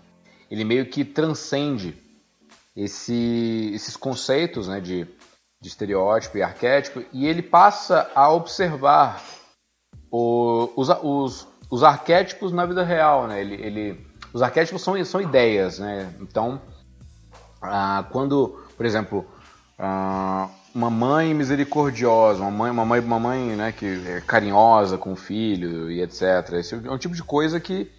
Ele 0.50 0.64
meio 0.64 0.86
que 0.86 1.04
transcende 1.04 1.96
esse, 2.76 3.72
esses 3.74 3.96
conceitos 3.96 4.68
né, 4.68 4.80
de, 4.80 5.06
de 5.60 5.68
estereótipo 5.68 6.38
e 6.38 6.42
arquétipo 6.42 7.02
e 7.12 7.26
ele 7.26 7.42
passa 7.42 8.10
a 8.14 8.30
observar 8.30 9.22
o, 10.10 10.70
os, 10.76 10.88
os, 11.02 11.48
os, 11.70 11.82
arquétipos 11.82 12.52
na 12.52 12.64
vida 12.64 12.84
real. 12.84 13.26
Né? 13.26 13.40
Ele, 13.40 13.54
ele, 13.54 14.06
os 14.32 14.42
arquétipos 14.42 14.82
são, 14.82 15.02
são 15.04 15.20
ideias. 15.20 15.78
Né? 15.78 16.14
Então, 16.20 16.60
ah, 17.60 18.04
quando, 18.12 18.62
por 18.76 18.86
exemplo, 18.86 19.26
ah, 19.78 20.48
uma 20.76 20.90
mãe 20.90 21.32
misericordiosa, 21.32 22.42
uma 22.42 22.50
mãe, 22.50 22.70
uma 22.70 22.84
mãe, 22.84 23.00
uma 23.00 23.18
mãe 23.18 23.40
né, 23.56 23.72
que 23.72 23.86
é 24.06 24.20
carinhosa 24.20 24.98
com 24.98 25.14
o 25.14 25.16
filho 25.16 25.90
e 25.90 26.02
etc. 26.02 26.52
Esse 26.52 26.74
é 26.74 26.90
um 26.90 26.98
tipo 26.98 27.14
de 27.14 27.22
coisa 27.22 27.58
que, 27.58 27.90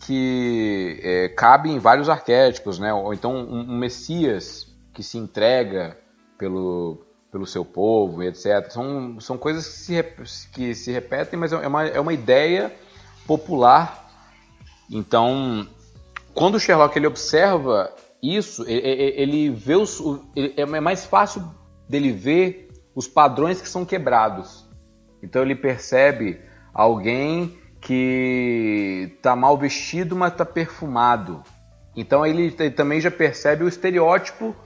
que 0.00 0.98
é, 1.02 1.28
cabe 1.28 1.68
em 1.68 1.78
vários 1.78 2.08
arquétipos, 2.08 2.78
né? 2.78 2.92
Ou 2.94 3.12
então 3.12 3.34
um, 3.34 3.70
um 3.70 3.76
Messias 3.76 4.66
que 4.94 5.02
se 5.02 5.18
entrega 5.18 5.98
pelo, 6.38 7.04
pelo 7.30 7.46
seu 7.46 7.66
povo 7.66 8.22
e 8.22 8.28
etc. 8.28 8.70
São, 8.70 9.20
são 9.20 9.36
coisas 9.36 9.66
que 9.68 9.74
se, 10.26 10.48
que 10.54 10.74
se 10.74 10.90
repetem, 10.90 11.38
mas 11.38 11.52
é 11.52 11.68
uma, 11.68 11.84
é 11.84 12.00
uma 12.00 12.14
ideia 12.14 12.74
popular. 13.26 14.10
Então, 14.90 15.68
quando 16.32 16.54
o 16.54 16.60
Sherlock 16.60 16.98
ele 16.98 17.06
observa 17.06 17.94
isso, 18.22 18.64
ele, 18.66 19.12
ele 19.16 19.50
vê 19.50 19.76
os, 19.76 20.02
ele, 20.34 20.54
é 20.56 20.80
mais 20.80 21.04
fácil 21.04 21.60
dele 21.92 22.10
ver 22.10 22.70
os 22.94 23.06
padrões 23.06 23.60
que 23.60 23.68
são 23.68 23.84
quebrados. 23.84 24.66
Então 25.22 25.42
ele 25.42 25.54
percebe 25.54 26.40
alguém 26.72 27.58
que 27.80 29.12
está 29.14 29.36
mal 29.36 29.58
vestido, 29.58 30.16
mas 30.16 30.32
está 30.32 30.44
perfumado. 30.44 31.42
Então 31.94 32.24
ele, 32.24 32.54
ele, 32.58 32.70
também 32.70 32.98
já 32.98 33.10
percebe 33.10 33.62
o 33.62 33.68
estereótipo 33.68 34.56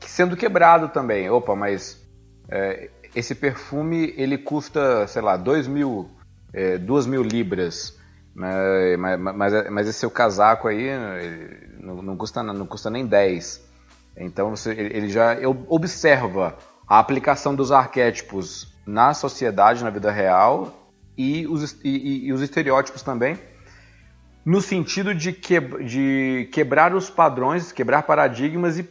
sendo 0.00 0.36
quebrado 0.36 0.90
também. 0.90 1.30
Opa, 1.30 1.56
mas 1.56 2.06
é, 2.50 2.90
esse 3.14 3.34
perfume 3.34 4.12
ele 4.18 4.36
custa, 4.36 5.06
sei 5.06 5.22
lá, 5.22 5.38
dois 5.38 5.66
mil, 5.66 6.10
é, 6.52 6.76
duas 6.76 7.06
mil 7.06 7.22
libras. 7.22 7.98
Né? 8.36 8.96
Mas, 8.98 9.20
mas, 9.20 9.70
mas, 9.70 9.88
esse 9.88 10.00
seu 10.00 10.10
casaco 10.10 10.68
aí 10.68 10.90
não, 11.80 12.02
não, 12.02 12.16
custa, 12.16 12.42
não 12.42 12.66
custa 12.66 12.90
nem 12.90 13.06
10. 13.06 13.64
Então 14.16 14.50
você, 14.50 14.72
ele 14.72 15.08
já 15.08 15.38
observa 15.68 16.58
a 16.88 16.98
aplicação 16.98 17.54
dos 17.54 17.72
arquétipos 17.72 18.72
na 18.86 19.14
sociedade, 19.14 19.82
na 19.82 19.90
vida 19.90 20.10
real, 20.10 20.84
e 21.16 21.46
os, 21.46 21.78
e, 21.84 22.26
e 22.26 22.32
os 22.32 22.40
estereótipos 22.40 23.02
também, 23.02 23.38
no 24.44 24.60
sentido 24.60 25.14
de, 25.14 25.32
que, 25.32 25.58
de 25.60 26.48
quebrar 26.52 26.94
os 26.94 27.08
padrões, 27.08 27.72
quebrar 27.72 28.02
paradigmas 28.02 28.78
e 28.78 28.88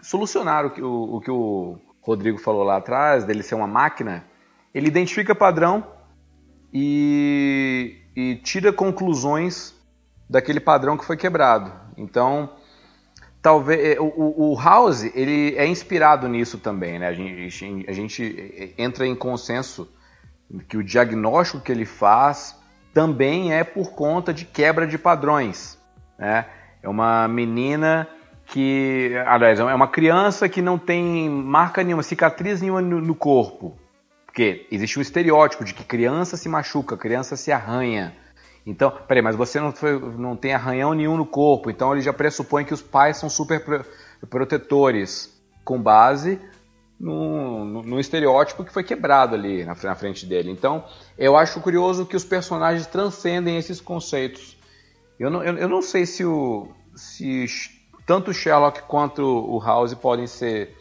solucionar 0.00 0.64
o 0.64 0.70
que 0.70 0.82
o, 0.82 1.16
o 1.16 1.20
que 1.20 1.30
o 1.30 1.78
Rodrigo 2.00 2.38
falou 2.38 2.62
lá 2.62 2.76
atrás, 2.76 3.24
dele 3.24 3.42
ser 3.42 3.54
uma 3.54 3.66
máquina. 3.66 4.24
Ele 4.74 4.88
identifica 4.88 5.34
padrão 5.34 5.86
e, 6.72 7.98
e 8.16 8.36
tira 8.36 8.72
conclusões 8.72 9.74
daquele 10.28 10.60
padrão 10.60 10.96
que 10.96 11.04
foi 11.04 11.16
quebrado. 11.16 11.70
Então, 11.96 12.50
talvez 13.44 13.98
é, 13.98 14.00
o, 14.00 14.52
o, 14.52 14.58
House 14.58 15.02
ele 15.14 15.54
é 15.58 15.66
inspirado 15.66 16.26
nisso 16.26 16.56
também, 16.56 16.98
né? 16.98 17.08
A 17.08 17.12
gente, 17.12 17.84
a 17.86 17.92
gente 17.92 18.74
entra 18.78 19.06
em 19.06 19.14
consenso 19.14 19.86
que 20.66 20.78
o 20.78 20.82
diagnóstico 20.82 21.62
que 21.62 21.70
ele 21.70 21.84
faz 21.84 22.58
também 22.94 23.52
é 23.52 23.62
por 23.62 23.92
conta 23.92 24.32
de 24.32 24.46
quebra 24.46 24.86
de 24.86 24.96
padrões, 24.96 25.78
né? 26.18 26.46
É 26.82 26.88
uma 26.88 27.28
menina 27.28 28.08
que, 28.46 29.12
aliás, 29.26 29.60
é 29.60 29.74
uma 29.74 29.88
criança 29.88 30.48
que 30.48 30.62
não 30.62 30.78
tem 30.78 31.28
marca 31.28 31.84
nenhuma, 31.84 32.02
cicatriz 32.02 32.62
nenhuma 32.62 32.80
no, 32.80 32.98
no 32.98 33.14
corpo, 33.14 33.76
porque 34.24 34.66
existe 34.70 34.98
um 34.98 35.02
estereótipo 35.02 35.66
de 35.66 35.74
que 35.74 35.84
criança 35.84 36.38
se 36.38 36.48
machuca, 36.48 36.96
criança 36.96 37.36
se 37.36 37.52
arranha, 37.52 38.14
então, 38.66 38.90
peraí, 38.90 39.22
mas 39.22 39.36
você 39.36 39.60
não, 39.60 39.72
foi, 39.72 39.98
não 39.98 40.36
tem 40.36 40.54
arranhão 40.54 40.94
nenhum 40.94 41.16
no 41.16 41.26
corpo, 41.26 41.70
então 41.70 41.92
ele 41.92 42.00
já 42.00 42.12
pressupõe 42.12 42.64
que 42.64 42.72
os 42.72 42.80
pais 42.80 43.18
são 43.18 43.28
super 43.28 43.84
protetores, 44.30 45.32
com 45.64 45.80
base 45.80 46.40
no, 46.98 47.64
no, 47.64 47.82
no, 47.82 48.00
estereótipo 48.00 48.64
que 48.64 48.72
foi 48.72 48.84
quebrado 48.84 49.34
ali 49.34 49.64
na, 49.64 49.74
na, 49.74 49.94
frente 49.94 50.24
dele. 50.24 50.50
Então, 50.50 50.84
eu 51.18 51.36
acho 51.36 51.60
curioso 51.60 52.06
que 52.06 52.16
os 52.16 52.24
personagens 52.24 52.86
transcendem 52.86 53.56
esses 53.56 53.80
conceitos. 53.80 54.56
Eu 55.18 55.30
não, 55.30 55.42
eu, 55.42 55.56
eu 55.56 55.68
não 55.68 55.82
sei 55.82 56.06
se, 56.06 56.24
o, 56.24 56.68
se 56.94 57.46
tanto 58.06 58.32
Sherlock 58.32 58.82
quanto 58.82 59.22
o 59.22 59.58
House 59.60 59.94
podem 59.94 60.26
ser. 60.26 60.76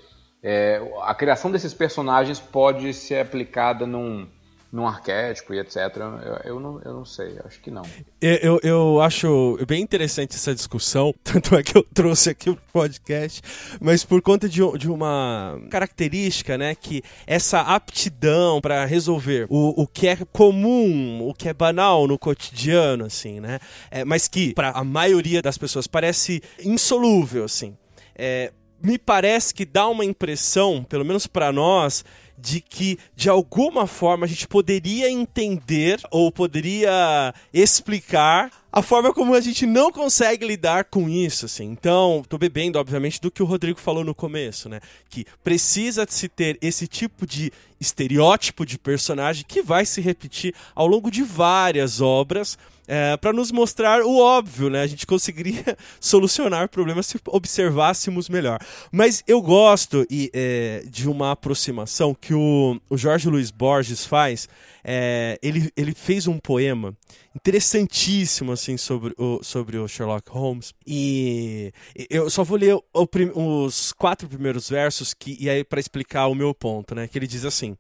É, 0.45 0.81
a 1.03 1.15
criação 1.15 1.49
desses 1.49 1.73
personagens 1.73 2.39
pode 2.39 2.93
ser 2.93 3.21
aplicada 3.21 3.88
num 3.88 4.27
num 4.74 4.88
arquétipo 4.88 5.53
e 5.53 5.59
etc. 5.59 5.78
Eu, 6.26 6.55
eu, 6.55 6.59
não, 6.59 6.82
eu 6.84 6.93
não 6.95 7.05
sei, 7.05 7.38
acho 7.45 7.61
que 7.61 7.69
não. 7.69 7.84
Eu, 8.19 8.59
eu 8.63 8.99
acho 9.01 9.55
bem 9.67 9.84
interessante 9.84 10.36
essa 10.36 10.55
discussão, 10.55 11.13
tanto 11.24 11.55
é 11.55 11.61
que 11.61 11.78
eu 11.78 11.84
trouxe 11.93 12.32
aqui 12.32 12.49
o 12.49 12.57
podcast, 12.74 13.39
mas 13.80 14.03
por 14.03 14.19
conta 14.19 14.49
de, 14.49 14.61
de 14.80 14.89
uma 14.89 15.61
característica, 15.69 16.57
né, 16.57 16.74
que 16.74 17.03
essa 17.28 17.61
aptidão 17.61 18.59
para 18.59 18.84
resolver 18.84 19.45
o, 19.47 19.84
o 19.84 19.86
que 19.86 20.07
é 20.07 20.17
comum, 20.32 21.21
o 21.21 21.36
que 21.36 21.47
é 21.47 21.53
banal 21.53 22.07
no 22.07 22.17
cotidiano, 22.17 23.05
assim, 23.05 23.39
né, 23.39 23.59
é, 23.91 24.03
mas 24.03 24.28
que 24.28 24.55
para 24.55 24.71
a 24.71 24.84
maioria 24.84 25.39
das 25.39 25.55
pessoas 25.55 25.86
parece 25.86 26.41
insolúvel, 26.65 27.43
assim. 27.43 27.78
É, 28.15 28.51
me 28.84 28.97
parece 28.97 29.53
que 29.53 29.65
dá 29.65 29.88
uma 29.88 30.03
impressão, 30.03 30.84
pelo 30.84 31.05
menos 31.05 31.26
para 31.26 31.51
nós, 31.53 32.03
de 32.38 32.59
que 32.61 32.97
de 33.15 33.29
alguma 33.29 33.88
forma 33.88 34.25
a 34.25 34.29
gente 34.29 34.47
poderia 34.47 35.09
entender 35.09 35.99
ou 36.11 36.31
poderia 36.31 37.34
explicar 37.53 38.51
a 38.71 38.81
forma 38.81 39.13
como 39.13 39.36
a 39.36 39.39
gente 39.39 39.67
não 39.67 39.91
consegue 39.91 40.47
lidar 40.47 40.86
com 40.86 41.07
isso, 41.07 41.45
assim. 41.45 41.65
Então, 41.65 42.25
tô 42.27 42.39
bebendo, 42.39 42.79
obviamente, 42.79 43.21
do 43.21 43.29
que 43.29 43.43
o 43.43 43.45
Rodrigo 43.45 43.79
falou 43.79 44.03
no 44.03 44.15
começo, 44.15 44.67
né? 44.67 44.79
Que 45.09 45.27
precisa 45.43 46.07
se 46.09 46.27
ter 46.27 46.57
esse 46.59 46.88
tipo 46.88 47.27
de 47.27 47.53
estereótipo 47.79 48.65
de 48.65 48.79
personagem 48.79 49.45
que 49.47 49.61
vai 49.61 49.86
se 49.86 50.01
repetir 50.01 50.55
ao 50.73 50.88
longo 50.88 51.11
de 51.11 51.21
várias 51.21 52.01
obras, 52.01 52.57
é, 52.88 53.15
para 53.17 53.31
nos 53.31 53.51
mostrar 53.51 54.01
o 54.01 54.17
óbvio, 54.17 54.69
né? 54.69 54.81
A 54.81 54.88
gente 54.88 55.05
conseguiria 55.05 55.77
solucionar 55.99 56.67
problemas 56.69 57.07
se 57.07 57.17
observássemos 57.27 58.27
melhor. 58.27 58.59
Mas 58.91 59.23
eu 59.27 59.41
gosto 59.41 60.05
e, 60.09 60.29
é, 60.34 60.84
de 60.86 61.09
uma 61.09 61.31
aproximação 61.31 62.13
que 62.13 62.34
o, 62.34 62.79
o 62.89 62.97
Jorge 62.97 63.29
Luiz 63.29 63.51
Borges 63.51 64.05
faz. 64.05 64.49
É, 64.84 65.39
ele, 65.41 65.71
ele 65.77 65.93
fez 65.93 66.27
um 66.27 66.38
poema 66.38 66.93
interessantíssimo 67.34 68.51
assim 68.51 68.75
sobre 68.75 69.13
o, 69.17 69.41
sobre 69.41 69.77
o 69.77 69.88
Sherlock 69.88 70.29
Holmes 70.29 70.73
e 70.86 71.71
eu 72.09 72.29
só 72.29 72.43
vou 72.43 72.57
ler 72.57 72.75
o, 72.75 72.86
os 73.34 73.93
quatro 73.93 74.27
primeiros 74.27 74.69
versos 74.69 75.13
que 75.13 75.38
e 75.39 75.49
aí 75.49 75.63
para 75.63 75.79
explicar 75.79 76.27
o 76.27 76.36
meu 76.36 76.53
ponto, 76.53 76.93
né? 76.93 77.07
Que 77.07 77.17
ele 77.17 77.27
diz 77.27 77.45
assim: 77.45 77.77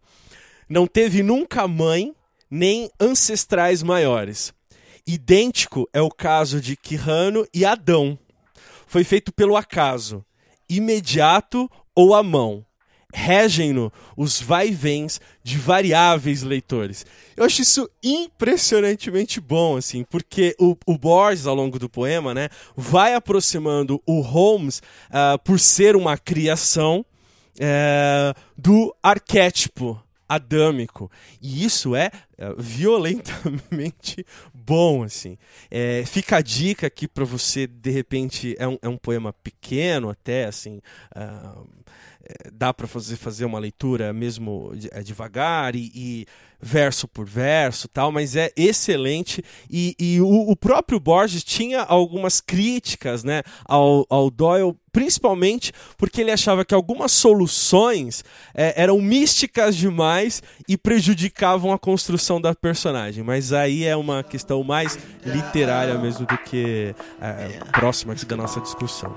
não 0.69 0.87
teve 0.87 1.21
nunca 1.21 1.67
mãe 1.67 2.13
nem 2.49 2.89
ancestrais 2.99 3.83
maiores 3.83 4.53
Idêntico 5.05 5.89
é 5.91 6.01
o 6.01 6.09
caso 6.09 6.61
de 6.61 6.77
Quirrano 6.77 7.45
e 7.53 7.65
Adão. 7.65 8.17
Foi 8.87 9.03
feito 9.03 9.33
pelo 9.33 9.57
acaso, 9.57 10.23
imediato 10.69 11.69
ou 11.93 12.15
à 12.15 12.23
mão. 12.23 12.65
Regem-no 13.13 13.91
os 14.17 14.41
vai-vens 14.41 15.21
de 15.43 15.57
variáveis 15.57 16.41
leitores. 16.41 17.05
Eu 17.35 17.43
acho 17.43 17.61
isso 17.61 17.89
impressionantemente 18.01 19.39
bom, 19.39 19.77
assim, 19.77 20.03
porque 20.03 20.55
o, 20.59 20.75
o 20.87 20.97
Borges, 20.97 21.45
ao 21.45 21.53
longo 21.53 21.77
do 21.77 21.89
poema, 21.89 22.33
né, 22.33 22.49
vai 22.75 23.13
aproximando 23.13 24.01
o 24.05 24.21
Holmes, 24.21 24.81
uh, 25.09 25.37
por 25.43 25.59
ser 25.59 25.95
uma 25.95 26.17
criação, 26.17 27.05
uh, 27.55 28.39
do 28.57 28.95
arquétipo 29.03 30.01
adâmico. 30.27 31.11
E 31.41 31.63
isso 31.63 31.95
é, 31.95 32.09
é 32.37 32.53
violentamente 32.57 34.25
bom, 34.65 35.03
assim. 35.03 35.37
É, 35.69 36.03
fica 36.05 36.37
a 36.37 36.41
dica 36.41 36.87
aqui 36.87 37.07
para 37.07 37.25
você, 37.25 37.67
de 37.67 37.91
repente, 37.91 38.55
é 38.57 38.67
um, 38.67 38.77
é 38.81 38.87
um 38.87 38.97
poema 38.97 39.33
pequeno 39.33 40.09
até, 40.09 40.45
assim, 40.45 40.81
uh, 41.15 41.67
dá 42.51 42.73
para 42.73 42.87
fazer, 42.87 43.17
fazer 43.17 43.45
uma 43.45 43.59
leitura 43.59 44.13
mesmo 44.13 44.71
é, 44.91 45.01
devagar 45.01 45.75
e, 45.75 45.91
e, 45.93 46.25
verso 46.63 47.07
por 47.07 47.25
verso 47.25 47.87
tal, 47.87 48.11
mas 48.11 48.35
é 48.35 48.51
excelente 48.55 49.43
e, 49.69 49.95
e 49.99 50.21
o, 50.21 50.49
o, 50.49 50.55
próprio 50.55 50.99
Borges 50.99 51.43
tinha 51.43 51.81
algumas 51.81 52.39
críticas 52.39 53.23
né, 53.23 53.43
ao, 53.65 54.05
ao 54.09 54.31
Doyle, 54.31 54.73
principalmente 54.91 55.73
porque 55.97 56.21
ele 56.21 56.31
achava 56.31 56.63
que 56.63 56.73
algumas 56.73 57.11
soluções 57.11 58.23
é, 58.53 58.81
eram 58.81 58.99
místicas 59.01 59.75
demais 59.75 60.41
e 60.67 60.77
prejudicavam 60.77 61.73
a 61.73 61.79
construção 61.79 62.39
da 62.39 62.55
personagem, 62.55 63.23
mas 63.23 63.51
aí 63.51 63.83
é 63.83 63.95
uma 63.95 64.23
questão 64.23 64.63
mais 64.63 64.97
literária 65.25 65.97
mesmo 65.97 66.25
do 66.25 66.37
que 66.37 66.95
é, 67.21 67.59
próxima 67.71 68.15
da 68.15 68.37
nossa 68.37 68.61
discussão. 68.61 69.13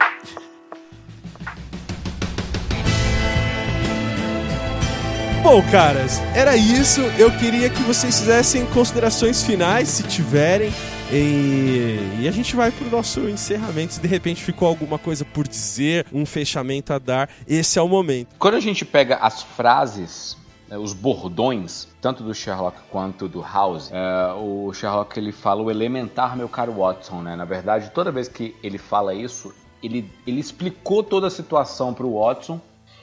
Bom, 5.49 5.63
caras, 5.71 6.19
era 6.35 6.57
isso. 6.57 7.01
Eu 7.17 7.31
queria 7.31 7.71
que 7.71 7.81
vocês 7.83 8.19
fizessem 8.19 8.67
considerações 8.67 9.45
finais, 9.45 9.89
se 9.89 10.03
tiverem. 10.03 10.73
E, 11.13 12.01
e, 12.21 12.27
a 12.29 12.33
gente 12.33 12.57
vai 12.57 12.73
pro 12.73 12.91
nosso 12.91 13.21
encerramento. 13.29 13.93
Se 13.93 14.01
de 14.01 14.09
repente 14.09 14.43
ficou 14.43 14.67
alguma 14.67 14.99
coisa 14.99 15.25
por 15.25 15.47
dizer, 15.47 16.05
um 16.13 16.27
fechamento 16.27 16.93
a 16.93 16.99
dar, 16.99 17.31
esse 17.47 17.79
é 17.79 17.83
o 17.83 17.87
momento. 17.87 18.35
Quando 18.41 18.57
a 18.57 18.61
gente 18.61 18.85
pega 18.85 19.19
as 19.19 19.45
frases, 19.45 20.37
né, 20.69 20.77
os 20.77 20.93
bordões, 20.93 21.87
tanto 22.01 22.25
do 22.25 22.35
Sherlock 22.35 22.79
quanto 22.91 23.29
do 23.29 23.41
House, 23.41 23.93
é, 23.93 24.33
o 24.33 24.73
Sherlock 24.73 25.17
ele 25.17 25.31
fala 25.31 25.63
o 25.63 25.71
elementar, 25.71 26.37
meu 26.37 26.49
caro 26.49 26.73
Watson, 26.73 27.23
né? 27.23 27.37
Na 27.37 27.45
verdade, 27.45 27.93
toda 27.93 28.11
vez 28.11 28.27
que 28.27 28.57
ele 28.65 28.79
fala 28.79 29.15
isso, 29.15 29.55
ele, 29.81 30.11
ele 30.27 30.41
explicou 30.41 31.05
toda 31.05 31.29
a 31.29 31.31
situação 31.31 31.95
para 31.95 32.05
o 32.05 32.19
Watson 32.19 32.61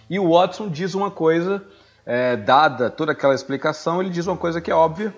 e 0.10 0.20
o 0.20 0.34
Watson 0.34 0.68
diz 0.68 0.94
uma 0.94 1.10
coisa 1.10 1.64
é, 2.06 2.36
dada 2.36 2.90
toda 2.90 3.12
aquela 3.12 3.34
explicação, 3.34 4.02
ele 4.02 4.10
diz 4.10 4.28
uma 4.28 4.38
coisa 4.38 4.60
que 4.60 4.72
é 4.72 4.76
óbvia 4.76 5.14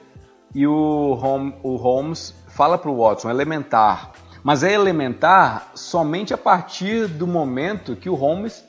e 0.54 0.66
o, 0.66 1.14
Holmes, 1.16 1.54
o 1.64 1.76
Holmes 1.76 2.34
fala 2.48 2.78
para 2.78 2.90
o 2.90 2.98
Watson 2.98 3.30
elementar, 3.30 4.14
mas 4.42 4.64
é 4.64 4.72
elementar 4.72 5.72
somente 5.76 6.34
a 6.34 6.38
partir 6.38 7.08
do 7.08 7.28
momento 7.28 7.96
que 7.96 8.10
o 8.10 8.16
Holmes 8.16 8.64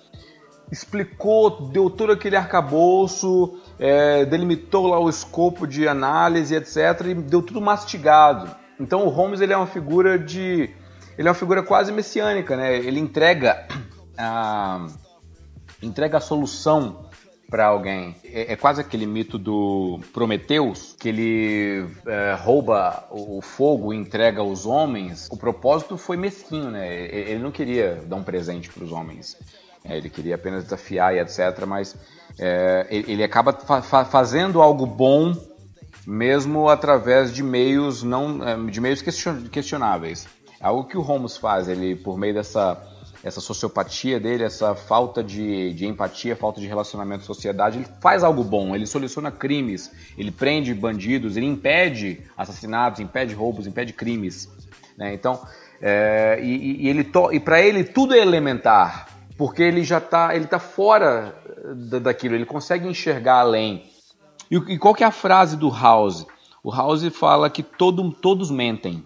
explicou, 0.71 1.69
deu 1.69 1.89
todo 1.89 2.11
aquele 2.11 2.35
arcabouço, 2.35 3.61
é, 3.79 4.25
delimitou 4.25 4.89
lá 4.89 4.99
o 4.99 5.09
escopo 5.09 5.67
de 5.67 5.87
análise, 5.87 6.57
etc, 6.57 7.07
e 7.07 7.15
deu 7.15 7.41
tudo 7.41 7.61
mastigado. 7.61 8.51
Então 8.81 9.07
o 9.07 9.09
Holmes 9.09 9.41
ele 9.41 9.53
é 9.53 9.57
uma 9.57 9.67
figura 9.67 10.19
de, 10.19 10.71
ele 11.17 11.29
é 11.29 11.31
uma 11.31 11.35
figura 11.35 11.63
quase 11.63 11.93
messiânica, 11.93 12.57
né? 12.57 12.77
Ele 12.77 12.99
entrega 12.99 13.67
a 14.19 14.87
entrega 15.81 16.17
a 16.17 16.21
solução 16.21 17.06
para 17.49 17.67
alguém. 17.67 18.15
É, 18.25 18.53
é, 18.53 18.57
quase 18.57 18.81
aquele 18.81 19.07
mito 19.07 19.39
do 19.39 20.01
Prometeus, 20.13 20.95
que 20.99 21.09
ele 21.09 21.87
é, 22.07 22.35
rouba 22.35 23.07
o 23.11 23.41
fogo 23.41 23.93
e 23.93 23.97
entrega 23.97 24.41
aos 24.41 24.67
homens. 24.67 25.29
O 25.31 25.37
propósito 25.37 25.97
foi 25.97 26.17
mesquinho, 26.17 26.71
né? 26.71 27.07
Ele 27.07 27.39
não 27.39 27.51
queria 27.51 28.03
dar 28.07 28.17
um 28.17 28.25
presente 28.25 28.69
para 28.69 28.85
os 28.85 28.93
homens. 28.93 29.37
É, 29.85 29.97
ele 29.97 30.11
queria 30.11 30.35
apenas 30.35 30.65
desafiar 30.65 31.15
e 31.15 31.21
etc. 31.21 31.65
Mas 31.67 31.97
é, 32.39 32.87
ele 32.91 33.23
acaba 33.23 33.53
fa 33.53 34.05
fazendo 34.05 34.61
algo 34.61 34.85
bom 34.85 35.35
mesmo 36.07 36.69
através 36.69 37.35
de 37.35 37.43
meios 37.43 38.03
não 38.03 38.47
é, 38.47 38.57
de 38.71 38.81
meios 38.81 39.03
questionáveis. 39.03 40.27
Algo 40.61 40.85
que 40.85 40.97
o 40.97 41.03
Holmes 41.03 41.37
faz, 41.37 41.69
ele 41.69 41.95
por 41.95 42.17
meio 42.17 42.35
dessa 42.35 42.81
essa 43.27 43.41
sociopatia 43.41 44.21
dele, 44.21 44.45
essa 44.45 44.77
falta 44.77 45.23
de, 45.23 45.73
de 45.73 45.85
empatia, 45.85 46.37
falta 46.37 46.61
de 46.61 46.69
relacionamento 46.69 47.27
com 47.27 47.33
a 47.33 47.35
sociedade, 47.35 47.79
ele 47.79 47.89
faz 48.01 48.23
algo 48.23 48.45
bom, 48.45 48.73
ele 48.73 48.87
soluciona 48.87 49.33
crimes, 49.33 49.91
ele 50.17 50.31
prende 50.31 50.73
bandidos, 50.73 51.37
ele 51.37 51.47
impede 51.47 52.23
assassinatos, 52.39 53.01
impede 53.01 53.35
roubos, 53.35 53.67
impede 53.67 53.93
crimes. 53.93 54.49
Né? 54.97 55.13
Então, 55.13 55.45
é, 55.83 56.39
e, 56.41 56.85
e, 56.85 56.89
ele 56.89 57.11
e 57.33 57.41
para 57.41 57.61
ele 57.61 57.83
tudo 57.83 58.15
é 58.15 58.19
elementar, 58.19 59.09
porque 59.37 59.61
ele 59.61 59.83
já 59.83 59.99
está 59.99 60.35
ele 60.37 60.47
tá 60.47 60.61
fora 60.61 61.35
daquilo, 62.01 62.37
ele 62.37 62.47
consegue 62.47 62.87
enxergar 62.87 63.41
além. 63.41 63.91
E, 64.49 64.55
e 64.55 64.79
qual 64.79 64.95
que 64.95 65.03
é 65.03 65.07
a 65.07 65.11
frase 65.11 65.57
do 65.57 65.69
House? 65.69 66.25
O 66.63 66.71
House 66.71 67.03
fala 67.09 67.51
que 67.51 67.65
todo, 67.65 68.09
todos 68.13 68.53
mentem. 68.53 69.05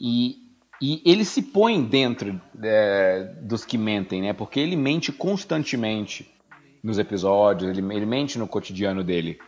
E 0.00 0.45
e 0.80 1.02
ele 1.04 1.24
se 1.24 1.42
põe 1.42 1.82
dentro 1.82 2.40
é, 2.62 3.34
dos 3.40 3.64
que 3.64 3.78
mentem, 3.78 4.22
né? 4.22 4.32
Porque 4.32 4.60
ele 4.60 4.76
mente 4.76 5.10
constantemente 5.10 6.30
nos 6.82 6.98
episódios, 6.98 7.70
ele, 7.70 7.94
ele 7.94 8.06
mente 8.06 8.38
no 8.38 8.46
cotidiano 8.46 9.02
dele. 9.02 9.38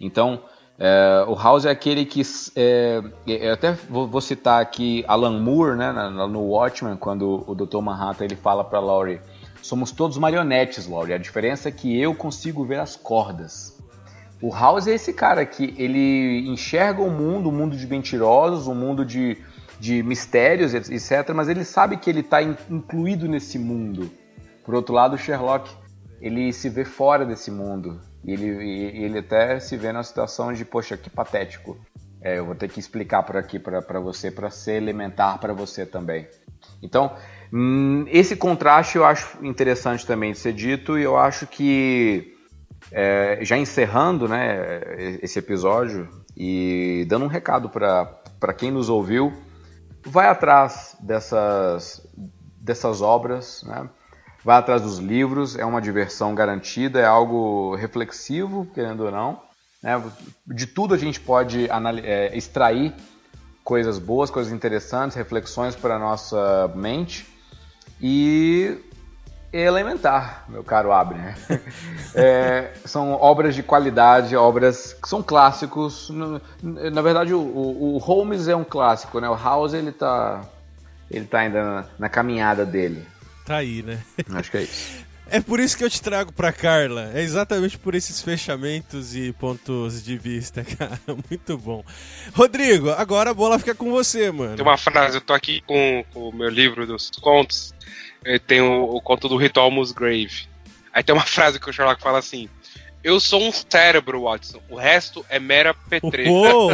Então, 0.00 0.42
é, 0.78 1.24
o 1.28 1.34
House 1.34 1.66
é 1.66 1.70
aquele 1.70 2.06
que. 2.06 2.22
É, 2.56 3.02
eu 3.26 3.52
até 3.52 3.72
vou, 3.72 4.08
vou, 4.08 4.20
citar 4.22 4.62
aqui 4.62 5.04
Alan 5.06 5.38
Moore, 5.38 5.76
né? 5.76 5.92
No 5.92 6.40
Watchmen, 6.40 6.96
quando 6.96 7.44
o 7.46 7.54
Dr. 7.54 7.82
Manhattan 7.82 8.24
ele 8.24 8.36
fala 8.36 8.64
para 8.64 8.80
Laurie: 8.80 9.20
Somos 9.60 9.92
todos 9.92 10.16
marionetes, 10.16 10.86
Laurie. 10.86 11.12
A 11.12 11.18
diferença 11.18 11.68
é 11.68 11.72
que 11.72 12.00
eu 12.00 12.14
consigo 12.14 12.64
ver 12.64 12.80
as 12.80 12.96
cordas. 12.96 13.78
O 14.40 14.50
House 14.50 14.86
é 14.86 14.94
esse 14.94 15.12
cara 15.12 15.44
que 15.44 15.74
ele 15.76 16.48
enxerga 16.48 17.02
o 17.02 17.10
mundo, 17.10 17.50
o 17.50 17.52
mundo 17.52 17.76
de 17.76 17.86
mentirosos, 17.86 18.66
o 18.66 18.74
mundo 18.74 19.04
de 19.04 19.36
de 19.80 20.02
mistérios, 20.02 20.74
etc. 20.74 21.32
Mas 21.34 21.48
ele 21.48 21.64
sabe 21.64 21.96
que 21.96 22.08
ele 22.08 22.20
está 22.20 22.40
incluído 22.42 23.26
nesse 23.26 23.58
mundo. 23.58 24.10
Por 24.64 24.74
outro 24.74 24.94
lado, 24.94 25.18
Sherlock 25.18 25.70
ele 26.20 26.52
se 26.52 26.68
vê 26.68 26.84
fora 26.84 27.24
desse 27.24 27.50
mundo 27.50 27.98
e 28.22 28.32
ele, 28.32 28.46
ele 28.46 29.18
até 29.18 29.58
se 29.58 29.76
vê 29.76 29.90
na 29.90 30.02
situação 30.02 30.52
de 30.52 30.64
poxa 30.64 30.96
que 30.96 31.08
patético. 31.08 31.78
É, 32.22 32.38
eu 32.38 32.44
vou 32.44 32.54
ter 32.54 32.68
que 32.68 32.78
explicar 32.78 33.22
por 33.22 33.38
aqui 33.38 33.58
para 33.58 33.98
você 33.98 34.30
para 34.30 34.50
ser 34.50 34.74
elementar 34.74 35.38
para 35.38 35.54
você 35.54 35.86
também. 35.86 36.28
Então 36.82 37.16
hum, 37.50 38.04
esse 38.08 38.36
contraste 38.36 38.96
eu 38.96 39.06
acho 39.06 39.38
interessante 39.42 40.06
também 40.06 40.32
de 40.32 40.38
ser 40.38 40.52
dito 40.52 40.98
e 40.98 41.02
eu 41.02 41.16
acho 41.16 41.46
que 41.46 42.36
é, 42.92 43.38
já 43.42 43.56
encerrando 43.56 44.28
né, 44.28 45.18
esse 45.22 45.38
episódio 45.38 46.08
e 46.36 47.06
dando 47.08 47.24
um 47.24 47.28
recado 47.28 47.70
para 47.70 48.54
quem 48.54 48.70
nos 48.70 48.90
ouviu, 48.90 49.32
vai 50.04 50.28
atrás 50.28 50.96
dessas, 51.00 52.06
dessas 52.60 53.00
obras, 53.02 53.62
né? 53.64 53.88
vai 54.44 54.58
atrás 54.58 54.82
dos 54.82 54.98
livros, 54.98 55.56
é 55.56 55.64
uma 55.64 55.80
diversão 55.80 56.34
garantida, 56.34 57.00
é 57.00 57.06
algo 57.06 57.74
reflexivo, 57.76 58.66
querendo 58.74 59.04
ou 59.04 59.10
não. 59.10 59.42
Né? 59.82 60.02
De 60.46 60.66
tudo 60.66 60.94
a 60.94 60.98
gente 60.98 61.20
pode 61.20 61.68
é, 62.04 62.36
extrair 62.36 62.94
coisas 63.62 63.98
boas, 63.98 64.30
coisas 64.30 64.52
interessantes, 64.52 65.16
reflexões 65.16 65.76
para 65.76 65.96
a 65.96 65.98
nossa 65.98 66.70
mente. 66.74 67.26
E 68.00 68.78
elementar, 69.52 70.44
meu 70.48 70.62
caro 70.62 70.92
Abner. 70.92 71.36
É, 72.14 72.72
são 72.84 73.12
obras 73.12 73.54
de 73.54 73.62
qualidade, 73.62 74.34
obras 74.34 74.92
que 74.92 75.08
são 75.08 75.22
clássicos. 75.22 76.10
Na 76.60 77.02
verdade, 77.02 77.32
o, 77.32 77.40
o, 77.40 77.98
Holmes 77.98 78.48
é 78.48 78.56
um 78.56 78.64
clássico, 78.64 79.20
né? 79.20 79.28
O 79.28 79.36
House 79.36 79.74
ele 79.74 79.92
tá, 79.92 80.42
ele 81.08 81.24
tá 81.24 81.38
ainda 81.38 81.62
na, 81.62 81.84
na 82.00 82.08
caminhada 82.08 82.66
dele. 82.66 83.06
Tá 83.46 83.58
aí, 83.58 83.82
né? 83.82 84.00
Acho 84.34 84.50
que 84.50 84.56
é 84.56 84.62
isso. 84.62 85.04
É 85.32 85.40
por 85.40 85.60
isso 85.60 85.78
que 85.78 85.84
eu 85.84 85.90
te 85.90 86.02
trago 86.02 86.32
pra 86.32 86.52
Carla. 86.52 87.12
É 87.14 87.22
exatamente 87.22 87.78
por 87.78 87.94
esses 87.94 88.20
fechamentos 88.20 89.14
e 89.14 89.32
pontos 89.32 90.02
de 90.02 90.18
vista, 90.18 90.64
cara. 90.76 91.00
Muito 91.06 91.56
bom. 91.56 91.84
Rodrigo, 92.34 92.90
agora 92.90 93.30
a 93.30 93.34
bola 93.34 93.56
fica 93.56 93.74
com 93.74 93.92
você, 93.92 94.32
mano. 94.32 94.56
Tem 94.56 94.64
uma 94.64 94.76
frase, 94.76 95.18
eu 95.18 95.20
tô 95.20 95.32
aqui 95.32 95.60
com, 95.60 96.04
com 96.12 96.28
o 96.28 96.34
meu 96.34 96.48
livro 96.48 96.84
dos 96.84 97.10
contos 97.20 97.72
tem 98.46 98.60
o, 98.60 98.96
o 98.96 99.00
conto 99.00 99.28
do 99.28 99.36
Ritual 99.36 99.70
Musgrave. 99.70 100.48
Aí 100.92 101.02
tem 101.02 101.14
uma 101.14 101.24
frase 101.26 101.58
que 101.58 101.68
o 101.68 101.72
Sherlock 101.72 102.02
fala 102.02 102.18
assim: 102.18 102.48
Eu 103.02 103.20
sou 103.20 103.42
um 103.42 103.52
cérebro, 103.52 104.22
Watson. 104.22 104.60
O 104.68 104.76
resto 104.76 105.24
é 105.28 105.38
mera 105.38 105.74
petreza. 105.74 106.30
Oh. 106.42 106.70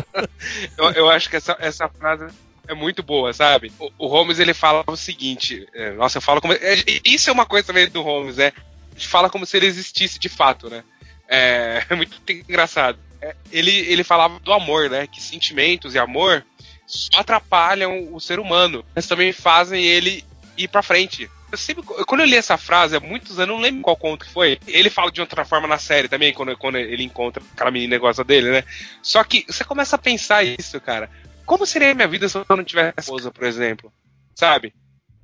eu, 0.76 0.90
eu, 0.92 1.10
acho 1.10 1.28
que 1.28 1.36
essa, 1.36 1.56
essa 1.60 1.88
frase 1.88 2.26
é 2.68 2.74
muito 2.74 3.02
boa, 3.02 3.32
sabe? 3.32 3.72
O, 3.78 3.90
o 3.98 4.06
Holmes 4.06 4.38
ele 4.38 4.54
fala 4.54 4.84
o 4.86 4.96
seguinte: 4.96 5.66
é, 5.74 5.92
Nossa, 5.92 6.18
eu 6.18 6.22
falo 6.22 6.40
como. 6.40 6.54
É, 6.54 6.76
isso 7.04 7.30
é 7.30 7.32
uma 7.32 7.46
coisa 7.46 7.66
também 7.66 7.88
do 7.88 8.02
Holmes, 8.02 8.38
é. 8.38 8.52
Fala 8.98 9.28
como 9.28 9.44
se 9.44 9.56
ele 9.56 9.66
existisse 9.66 10.18
de 10.18 10.28
fato, 10.28 10.70
né? 10.70 10.82
É, 11.28 11.84
é 11.90 11.94
muito 11.94 12.20
engraçado. 12.30 12.98
É, 13.20 13.34
ele, 13.50 13.70
ele 13.70 14.04
falava 14.04 14.38
do 14.40 14.52
amor, 14.52 14.90
né? 14.90 15.06
Que 15.06 15.22
sentimentos 15.22 15.94
e 15.94 15.98
amor 15.98 16.44
só 16.86 17.20
atrapalham 17.20 18.14
o 18.14 18.20
ser 18.20 18.38
humano, 18.38 18.84
mas 18.94 19.08
também 19.08 19.32
fazem 19.32 19.84
ele 19.84 20.24
ir 20.56 20.68
pra 20.68 20.82
frente. 20.82 21.28
Eu 21.50 21.58
sempre, 21.58 21.82
quando 21.82 22.20
eu 22.22 22.26
li 22.26 22.34
essa 22.34 22.56
frase 22.56 22.96
há 22.96 23.00
muitos 23.00 23.38
anos, 23.38 23.54
não 23.54 23.62
lembro 23.62 23.82
qual 23.82 23.96
conto 23.96 24.24
que 24.24 24.32
foi. 24.32 24.58
Ele 24.66 24.90
fala 24.90 25.12
de 25.12 25.20
outra 25.20 25.44
forma 25.44 25.68
na 25.68 25.78
série 25.78 26.08
também, 26.08 26.32
quando, 26.32 26.56
quando 26.56 26.76
ele 26.76 27.04
encontra 27.04 27.42
aquela 27.52 27.70
menina 27.70 27.90
negócio 27.90 28.24
dele, 28.24 28.50
né? 28.50 28.64
Só 29.00 29.22
que 29.22 29.44
você 29.46 29.64
começa 29.64 29.96
a 29.96 29.98
pensar 29.98 30.42
isso, 30.42 30.80
cara. 30.80 31.08
Como 31.44 31.64
seria 31.64 31.92
a 31.92 31.94
minha 31.94 32.08
vida 32.08 32.28
se 32.28 32.36
eu 32.36 32.44
não 32.48 32.64
tivesse 32.64 32.94
esposa, 32.98 33.30
por 33.30 33.44
exemplo? 33.44 33.92
Sabe? 34.34 34.74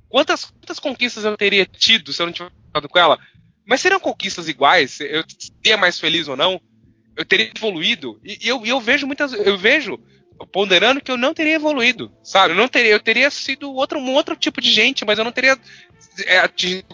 Quantas, 0.07 0.45
quantas 0.45 0.79
conquistas 0.79 1.25
eu 1.25 1.35
teria 1.35 1.65
tido 1.65 2.13
se 2.13 2.21
eu 2.21 2.27
não 2.27 2.33
tivesse 2.33 2.55
ficado 2.67 2.87
com 2.87 2.99
ela? 2.99 3.19
Mas 3.65 3.81
seriam 3.81 3.99
conquistas 3.99 4.47
iguais? 4.47 4.99
Eu 5.01 5.23
seria 5.27 5.77
mais 5.77 5.99
feliz 5.99 6.27
ou 6.27 6.37
não? 6.37 6.61
Eu 7.15 7.25
teria 7.25 7.51
evoluído? 7.53 8.19
E, 8.23 8.39
e 8.45 8.47
eu, 8.47 8.65
eu 8.65 8.79
vejo 8.79 9.05
muitas. 9.05 9.33
Eu 9.33 9.57
vejo 9.57 9.99
ponderando 10.51 11.01
que 11.01 11.11
eu 11.11 11.17
não 11.17 11.33
teria 11.33 11.55
evoluído, 11.55 12.11
sabe? 12.23 12.53
Eu 12.53 12.57
não 12.57 12.67
teria, 12.67 12.91
eu 12.91 12.99
teria 12.99 13.29
sido 13.29 13.71
outro, 13.73 13.99
um 13.99 14.13
outro 14.13 14.35
tipo 14.35 14.61
de 14.61 14.71
gente, 14.71 15.05
mas 15.05 15.17
eu 15.17 15.25
não 15.25 15.31
teria 15.31 15.57
é, 16.25 16.49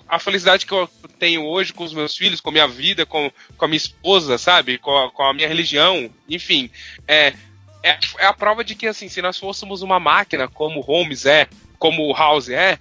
a 0.08 0.20
felicidade 0.20 0.66
que 0.66 0.72
eu 0.72 0.90
tenho 1.18 1.44
hoje 1.46 1.74
com 1.74 1.84
os 1.84 1.94
meus 1.94 2.16
filhos, 2.16 2.40
com 2.40 2.50
a 2.50 2.54
minha 2.54 2.68
vida, 2.68 3.06
com, 3.06 3.32
com 3.58 3.66
a 3.66 3.68
minha 3.68 3.78
esposa, 3.78 4.38
sabe? 4.38 4.78
Com 4.78 4.98
a, 4.98 5.12
com 5.12 5.24
a 5.24 5.34
minha 5.34 5.48
religião, 5.48 6.10
enfim. 6.28 6.70
É, 7.08 7.34
é, 7.84 7.98
é, 8.18 8.26
a 8.26 8.34
prova 8.34 8.64
de 8.64 8.76
que, 8.76 8.88
assim, 8.88 9.08
se 9.10 9.22
nós 9.22 9.38
fôssemos 9.38 9.82
uma 9.82 10.00
máquina, 10.00 10.48
como 10.48 10.82
Holmes 10.82 11.26
é, 11.26 11.48
como 11.78 12.14
House 12.14 12.50
é, 12.50 12.78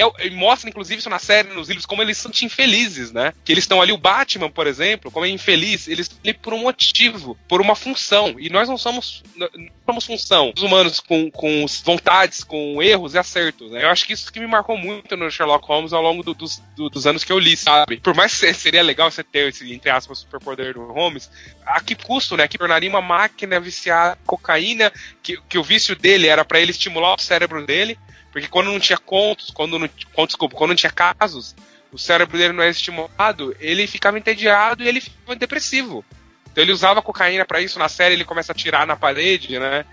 é, 0.00 0.30
mostra, 0.30 0.68
inclusive, 0.68 0.98
isso 0.98 1.10
na 1.10 1.18
série, 1.18 1.48
nos 1.48 1.68
livros, 1.68 1.86
como 1.86 2.02
eles 2.02 2.18
são 2.18 2.30
infelizes, 2.42 3.12
né? 3.12 3.32
Que 3.44 3.52
eles 3.52 3.64
estão 3.64 3.80
ali, 3.80 3.92
o 3.92 3.98
Batman, 3.98 4.50
por 4.50 4.66
exemplo, 4.66 5.10
como 5.10 5.24
é 5.24 5.28
infeliz, 5.28 5.88
eles 5.88 6.06
estão 6.06 6.18
ali 6.22 6.34
por 6.34 6.52
um 6.52 6.58
motivo, 6.58 7.36
por 7.48 7.60
uma 7.60 7.74
função. 7.74 8.36
E 8.38 8.50
nós 8.50 8.68
não 8.68 8.76
somos, 8.76 9.22
não 9.36 9.48
somos 9.86 10.06
função. 10.06 10.52
Os 10.54 10.62
humanos 10.62 11.00
com, 11.00 11.30
com 11.30 11.64
vontades, 11.84 12.44
com 12.44 12.82
erros 12.82 13.14
e 13.14 13.18
acertos. 13.18 13.70
Né? 13.70 13.84
Eu 13.84 13.88
acho 13.88 14.06
que 14.06 14.12
isso 14.12 14.32
que 14.32 14.40
me 14.40 14.46
marcou 14.46 14.76
muito 14.76 15.16
no 15.16 15.30
Sherlock 15.30 15.66
Holmes 15.66 15.92
ao 15.92 16.02
longo 16.02 16.22
do, 16.22 16.34
dos, 16.34 16.62
do, 16.76 16.90
dos 16.90 17.06
anos 17.06 17.24
que 17.24 17.32
eu 17.32 17.38
li, 17.38 17.56
sabe? 17.56 17.98
Por 17.98 18.14
mais 18.14 18.38
que 18.38 18.52
seria 18.54 18.82
legal 18.82 19.10
você 19.10 19.22
ter 19.24 19.48
esse, 19.48 19.72
entre 19.72 19.90
aspas, 19.90 20.18
superpoder 20.18 20.74
do 20.74 20.86
Holmes, 20.92 21.30
a 21.64 21.80
que 21.80 21.94
custo, 21.94 22.36
né? 22.36 22.46
Que 22.46 22.58
tornaria 22.58 22.90
uma 22.90 23.02
máquina 23.02 23.58
viciada 23.58 24.18
cocaína, 24.26 24.92
que, 25.22 25.38
que 25.48 25.58
o 25.58 25.62
vício 25.62 25.96
dele 25.96 26.26
era 26.26 26.44
para 26.44 26.60
ele 26.60 26.70
estimular 26.70 27.14
o 27.14 27.20
cérebro 27.20 27.64
dele, 27.64 27.98
porque 28.36 28.48
quando 28.48 28.66
não 28.66 28.78
tinha 28.78 28.98
contos, 28.98 29.50
quando 29.50 29.78
não, 29.78 29.88
contos, 30.12 30.34
desculpa, 30.34 30.54
quando 30.54 30.68
não 30.68 30.76
tinha 30.76 30.92
casos, 30.92 31.56
o 31.90 31.98
cérebro 31.98 32.36
dele 32.36 32.52
não 32.52 32.62
era 32.62 32.70
estimulado, 32.70 33.56
ele 33.58 33.86
ficava 33.86 34.18
entediado 34.18 34.84
e 34.84 34.88
ele 34.88 35.00
ficava 35.00 35.34
depressivo. 35.34 36.04
Então 36.52 36.62
ele 36.62 36.70
usava 36.70 37.00
cocaína 37.00 37.46
para 37.46 37.62
isso 37.62 37.78
na 37.78 37.88
série, 37.88 38.12
ele 38.12 38.26
começa 38.26 38.52
a 38.52 38.54
tirar 38.54 38.86
na 38.86 38.94
parede, 38.94 39.58
né? 39.58 39.86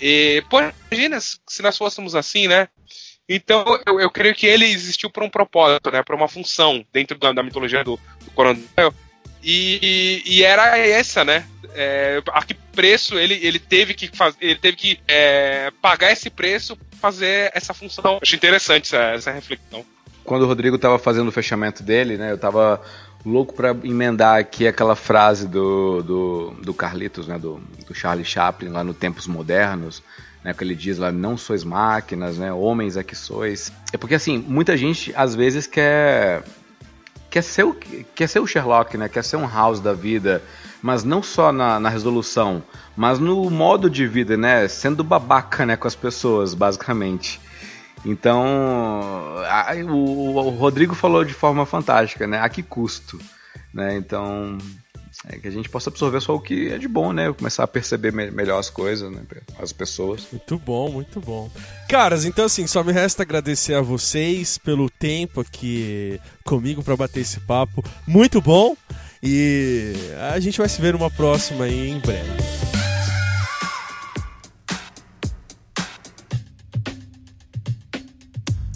E, 0.00 0.44
pô, 0.48 0.60
imagina 0.92 1.18
se 1.20 1.60
nós 1.60 1.76
fôssemos 1.76 2.14
assim, 2.14 2.46
né? 2.46 2.68
Então 3.28 3.64
eu, 3.84 3.98
eu 3.98 4.10
creio 4.12 4.32
que 4.32 4.46
ele 4.46 4.66
existiu 4.66 5.10
por 5.10 5.24
um 5.24 5.28
propósito, 5.28 5.90
né? 5.90 6.00
Por 6.04 6.14
uma 6.14 6.28
função 6.28 6.86
dentro 6.92 7.18
da, 7.18 7.32
da 7.32 7.42
mitologia 7.42 7.82
do, 7.82 7.98
do 8.24 8.30
coronel. 8.30 8.94
E, 9.42 10.22
e, 10.24 10.44
era 10.44 10.78
essa, 10.78 11.24
né? 11.24 11.44
É, 11.80 12.20
a 12.32 12.42
que 12.42 12.54
preço 12.54 13.16
ele, 13.16 13.38
ele 13.40 13.60
teve 13.60 13.94
que 13.94 14.08
fazer, 14.08 14.36
ele 14.40 14.56
teve 14.56 14.76
que 14.76 15.00
é, 15.06 15.70
pagar 15.80 16.10
esse 16.10 16.28
preço 16.28 16.76
fazer 17.00 17.52
essa 17.54 17.72
função. 17.72 18.18
Acho 18.20 18.34
interessante 18.34 18.86
essa, 18.86 19.02
essa 19.12 19.30
reflexão. 19.30 19.84
Quando 20.24 20.42
o 20.42 20.46
Rodrigo 20.46 20.74
estava 20.74 20.98
fazendo 20.98 21.28
o 21.28 21.32
fechamento 21.32 21.82
dele, 21.82 22.16
né, 22.16 22.32
eu 22.32 22.34
estava 22.34 22.82
louco 23.24 23.54
para 23.54 23.70
emendar 23.84 24.38
aqui 24.38 24.66
aquela 24.66 24.96
frase 24.96 25.46
do, 25.46 26.02
do, 26.02 26.50
do 26.62 26.74
Carlitos, 26.74 27.28
né, 27.28 27.38
do, 27.38 27.60
do 27.86 27.94
Charlie 27.94 28.24
Chaplin, 28.24 28.70
lá 28.70 28.82
no 28.82 28.92
Tempos 28.92 29.26
Modernos, 29.26 30.02
né, 30.42 30.52
que 30.52 30.64
ele 30.64 30.74
diz 30.74 30.98
lá, 30.98 31.12
não 31.12 31.36
sois 31.36 31.64
máquinas, 31.64 32.38
né, 32.38 32.52
homens 32.52 32.96
é 32.96 33.02
que 33.02 33.14
sois. 33.14 33.72
É 33.92 33.96
porque, 33.96 34.14
assim, 34.14 34.38
muita 34.38 34.76
gente, 34.76 35.12
às 35.16 35.34
vezes, 35.34 35.66
quer, 35.66 36.42
quer, 37.30 37.42
ser, 37.42 37.64
o, 37.64 37.74
quer 37.74 38.28
ser 38.28 38.40
o 38.40 38.46
Sherlock, 38.46 38.96
né, 38.96 39.08
quer 39.08 39.24
ser 39.24 39.36
um 39.36 39.48
House 39.48 39.80
da 39.80 39.92
vida, 39.92 40.42
mas 40.82 41.04
não 41.04 41.22
só 41.22 41.52
na, 41.52 41.80
na 41.80 41.88
resolução, 41.88 42.62
mas 42.96 43.18
no 43.18 43.50
modo 43.50 43.90
de 43.90 44.06
vida, 44.06 44.36
né? 44.36 44.68
Sendo 44.68 45.02
babaca, 45.02 45.66
né, 45.66 45.76
com 45.76 45.88
as 45.88 45.94
pessoas, 45.94 46.54
basicamente. 46.54 47.40
Então, 48.04 48.44
a, 49.48 49.74
o, 49.90 50.36
o, 50.36 50.50
Rodrigo 50.50 50.94
falou 50.94 51.24
de 51.24 51.34
forma 51.34 51.66
fantástica, 51.66 52.26
né? 52.26 52.40
A 52.40 52.48
que 52.48 52.62
custo, 52.62 53.18
né? 53.74 53.96
Então, 53.96 54.56
é 55.26 55.36
que 55.36 55.48
a 55.48 55.50
gente 55.50 55.68
possa 55.68 55.90
absorver 55.90 56.20
só 56.20 56.34
o 56.34 56.40
que 56.40 56.68
é 56.68 56.78
de 56.78 56.86
bom, 56.86 57.12
né? 57.12 57.32
Começar 57.32 57.64
a 57.64 57.68
perceber 57.68 58.12
me 58.12 58.30
melhor 58.30 58.58
as 58.58 58.70
coisas, 58.70 59.10
né? 59.10 59.22
As 59.60 59.72
pessoas. 59.72 60.28
Muito 60.30 60.58
bom, 60.58 60.90
muito 60.90 61.20
bom. 61.20 61.50
Caras, 61.88 62.24
então 62.24 62.44
assim, 62.44 62.66
só 62.68 62.84
me 62.84 62.92
resta 62.92 63.24
agradecer 63.24 63.74
a 63.74 63.82
vocês 63.82 64.58
pelo 64.58 64.88
tempo 64.88 65.40
aqui 65.40 66.20
comigo 66.44 66.84
para 66.84 66.96
bater 66.96 67.20
esse 67.20 67.40
papo. 67.40 67.84
Muito 68.06 68.40
bom. 68.40 68.76
E 69.22 69.92
a 70.32 70.38
gente 70.38 70.58
vai 70.58 70.68
se 70.68 70.80
ver 70.80 70.92
numa 70.92 71.10
próxima 71.10 71.64
aí 71.64 71.90
em 71.90 71.98
breve. 71.98 72.48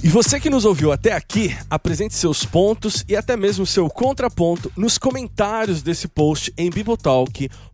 E 0.04 0.08
você 0.08 0.40
que 0.40 0.50
nos 0.50 0.64
ouviu 0.64 0.90
até 0.90 1.12
aqui, 1.12 1.56
apresente 1.70 2.14
seus 2.14 2.44
pontos 2.44 3.04
e 3.08 3.14
até 3.14 3.36
mesmo 3.36 3.64
seu 3.64 3.88
contraponto 3.88 4.72
nos 4.76 4.98
comentários 4.98 5.80
desse 5.80 6.08
post 6.08 6.52
em 6.58 6.70
bibotalk.com 6.70 7.71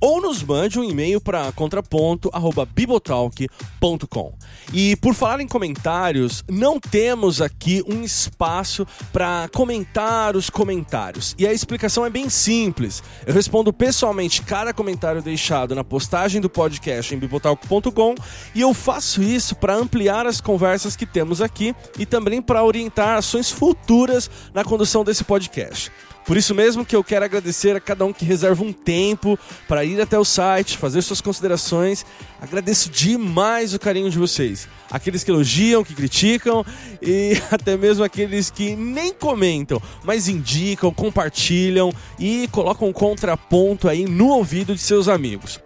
ou 0.00 0.20
nos 0.20 0.42
mande 0.42 0.78
um 0.78 0.84
e-mail 0.84 1.18
para 1.20 1.52
contraponto@bibotalk.com. 1.52 4.34
E 4.72 4.96
por 4.96 5.14
falar 5.14 5.40
em 5.40 5.46
comentários, 5.46 6.42
não 6.48 6.80
temos 6.80 7.40
aqui 7.40 7.84
um 7.86 8.02
espaço 8.02 8.84
para 9.12 9.48
comentar 9.54 10.34
os 10.36 10.50
comentários. 10.50 11.36
E 11.38 11.46
a 11.46 11.52
explicação 11.52 12.04
é 12.04 12.10
bem 12.10 12.28
simples. 12.28 13.00
Eu 13.24 13.32
respondo 13.32 13.72
pessoalmente 13.72 14.42
cada 14.42 14.74
comentário 14.74 15.22
deixado 15.22 15.72
na 15.74 15.84
postagem 15.84 16.40
do 16.40 16.50
podcast 16.50 17.14
em 17.14 17.18
bibotalk.com 17.18 18.16
e 18.54 18.60
eu 18.60 18.74
faço 18.74 19.22
isso 19.22 19.54
para 19.54 19.76
ampliar 19.76 20.26
as 20.26 20.40
conversas 20.40 20.96
que 20.96 21.06
temos 21.06 21.40
aqui 21.40 21.72
e 21.98 22.04
também 22.04 22.42
para 22.42 22.64
orientar 22.64 23.16
ações 23.16 23.48
futuras 23.50 24.28
na 24.52 24.64
condução 24.64 25.04
desse 25.04 25.22
podcast. 25.22 25.92
Por 26.30 26.36
isso 26.36 26.54
mesmo 26.54 26.86
que 26.86 26.94
eu 26.94 27.02
quero 27.02 27.24
agradecer 27.24 27.74
a 27.74 27.80
cada 27.80 28.04
um 28.04 28.12
que 28.12 28.24
reserva 28.24 28.62
um 28.62 28.72
tempo 28.72 29.36
para 29.66 29.84
ir 29.84 30.00
até 30.00 30.16
o 30.16 30.24
site, 30.24 30.78
fazer 30.78 31.02
suas 31.02 31.20
considerações. 31.20 32.06
Agradeço 32.40 32.88
demais 32.88 33.74
o 33.74 33.80
carinho 33.80 34.08
de 34.08 34.16
vocês. 34.16 34.68
Aqueles 34.88 35.24
que 35.24 35.30
elogiam, 35.32 35.82
que 35.82 35.92
criticam 35.92 36.64
e 37.02 37.32
até 37.50 37.76
mesmo 37.76 38.04
aqueles 38.04 38.48
que 38.48 38.76
nem 38.76 39.12
comentam, 39.12 39.82
mas 40.04 40.28
indicam, 40.28 40.94
compartilham 40.94 41.92
e 42.16 42.46
colocam 42.52 42.86
um 42.86 42.92
contraponto 42.92 43.88
aí 43.88 44.04
no 44.04 44.28
ouvido 44.28 44.72
de 44.72 44.80
seus 44.80 45.08
amigos. 45.08 45.58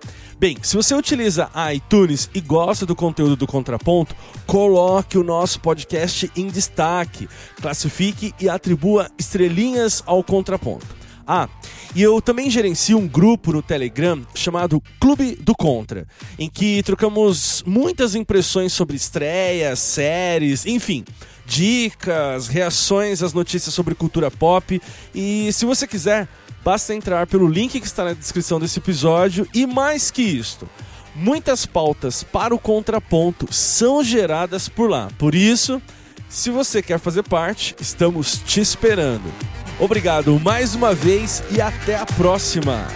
Bem, 0.44 0.58
se 0.60 0.76
você 0.76 0.94
utiliza 0.94 1.48
iTunes 1.74 2.28
e 2.34 2.38
gosta 2.38 2.84
do 2.84 2.94
conteúdo 2.94 3.34
do 3.34 3.46
Contraponto, 3.46 4.14
coloque 4.46 5.16
o 5.16 5.24
nosso 5.24 5.58
podcast 5.58 6.30
em 6.36 6.48
destaque, 6.48 7.26
classifique 7.62 8.34
e 8.38 8.46
atribua 8.46 9.10
estrelinhas 9.18 10.02
ao 10.04 10.22
Contraponto. 10.22 10.86
Ah, 11.26 11.48
e 11.94 12.02
eu 12.02 12.20
também 12.20 12.50
gerencio 12.50 12.98
um 12.98 13.08
grupo 13.08 13.54
no 13.54 13.62
Telegram 13.62 14.20
chamado 14.34 14.82
Clube 15.00 15.34
do 15.36 15.54
Contra, 15.54 16.06
em 16.38 16.50
que 16.50 16.82
trocamos 16.82 17.64
muitas 17.66 18.14
impressões 18.14 18.74
sobre 18.74 18.96
estreias, 18.96 19.78
séries, 19.78 20.66
enfim, 20.66 21.06
dicas, 21.46 22.48
reações 22.48 23.22
às 23.22 23.32
notícias 23.32 23.74
sobre 23.74 23.94
cultura 23.94 24.30
pop. 24.30 24.78
E 25.14 25.50
se 25.54 25.64
você 25.64 25.86
quiser, 25.86 26.28
Basta 26.64 26.94
entrar 26.94 27.26
pelo 27.26 27.46
link 27.46 27.78
que 27.78 27.86
está 27.86 28.04
na 28.04 28.14
descrição 28.14 28.58
desse 28.58 28.78
episódio 28.78 29.46
e 29.52 29.66
mais 29.66 30.10
que 30.10 30.22
isto, 30.22 30.66
muitas 31.14 31.66
pautas 31.66 32.22
para 32.22 32.54
o 32.54 32.58
contraponto 32.58 33.52
são 33.52 34.02
geradas 34.02 34.66
por 34.66 34.88
lá. 34.88 35.08
Por 35.18 35.34
isso, 35.34 35.80
se 36.28 36.50
você 36.50 36.80
quer 36.80 36.98
fazer 36.98 37.22
parte, 37.22 37.76
estamos 37.78 38.38
te 38.38 38.60
esperando. 38.60 39.30
Obrigado 39.78 40.40
mais 40.40 40.74
uma 40.74 40.94
vez 40.94 41.42
e 41.50 41.60
até 41.60 41.96
a 41.96 42.06
próxima! 42.06 42.88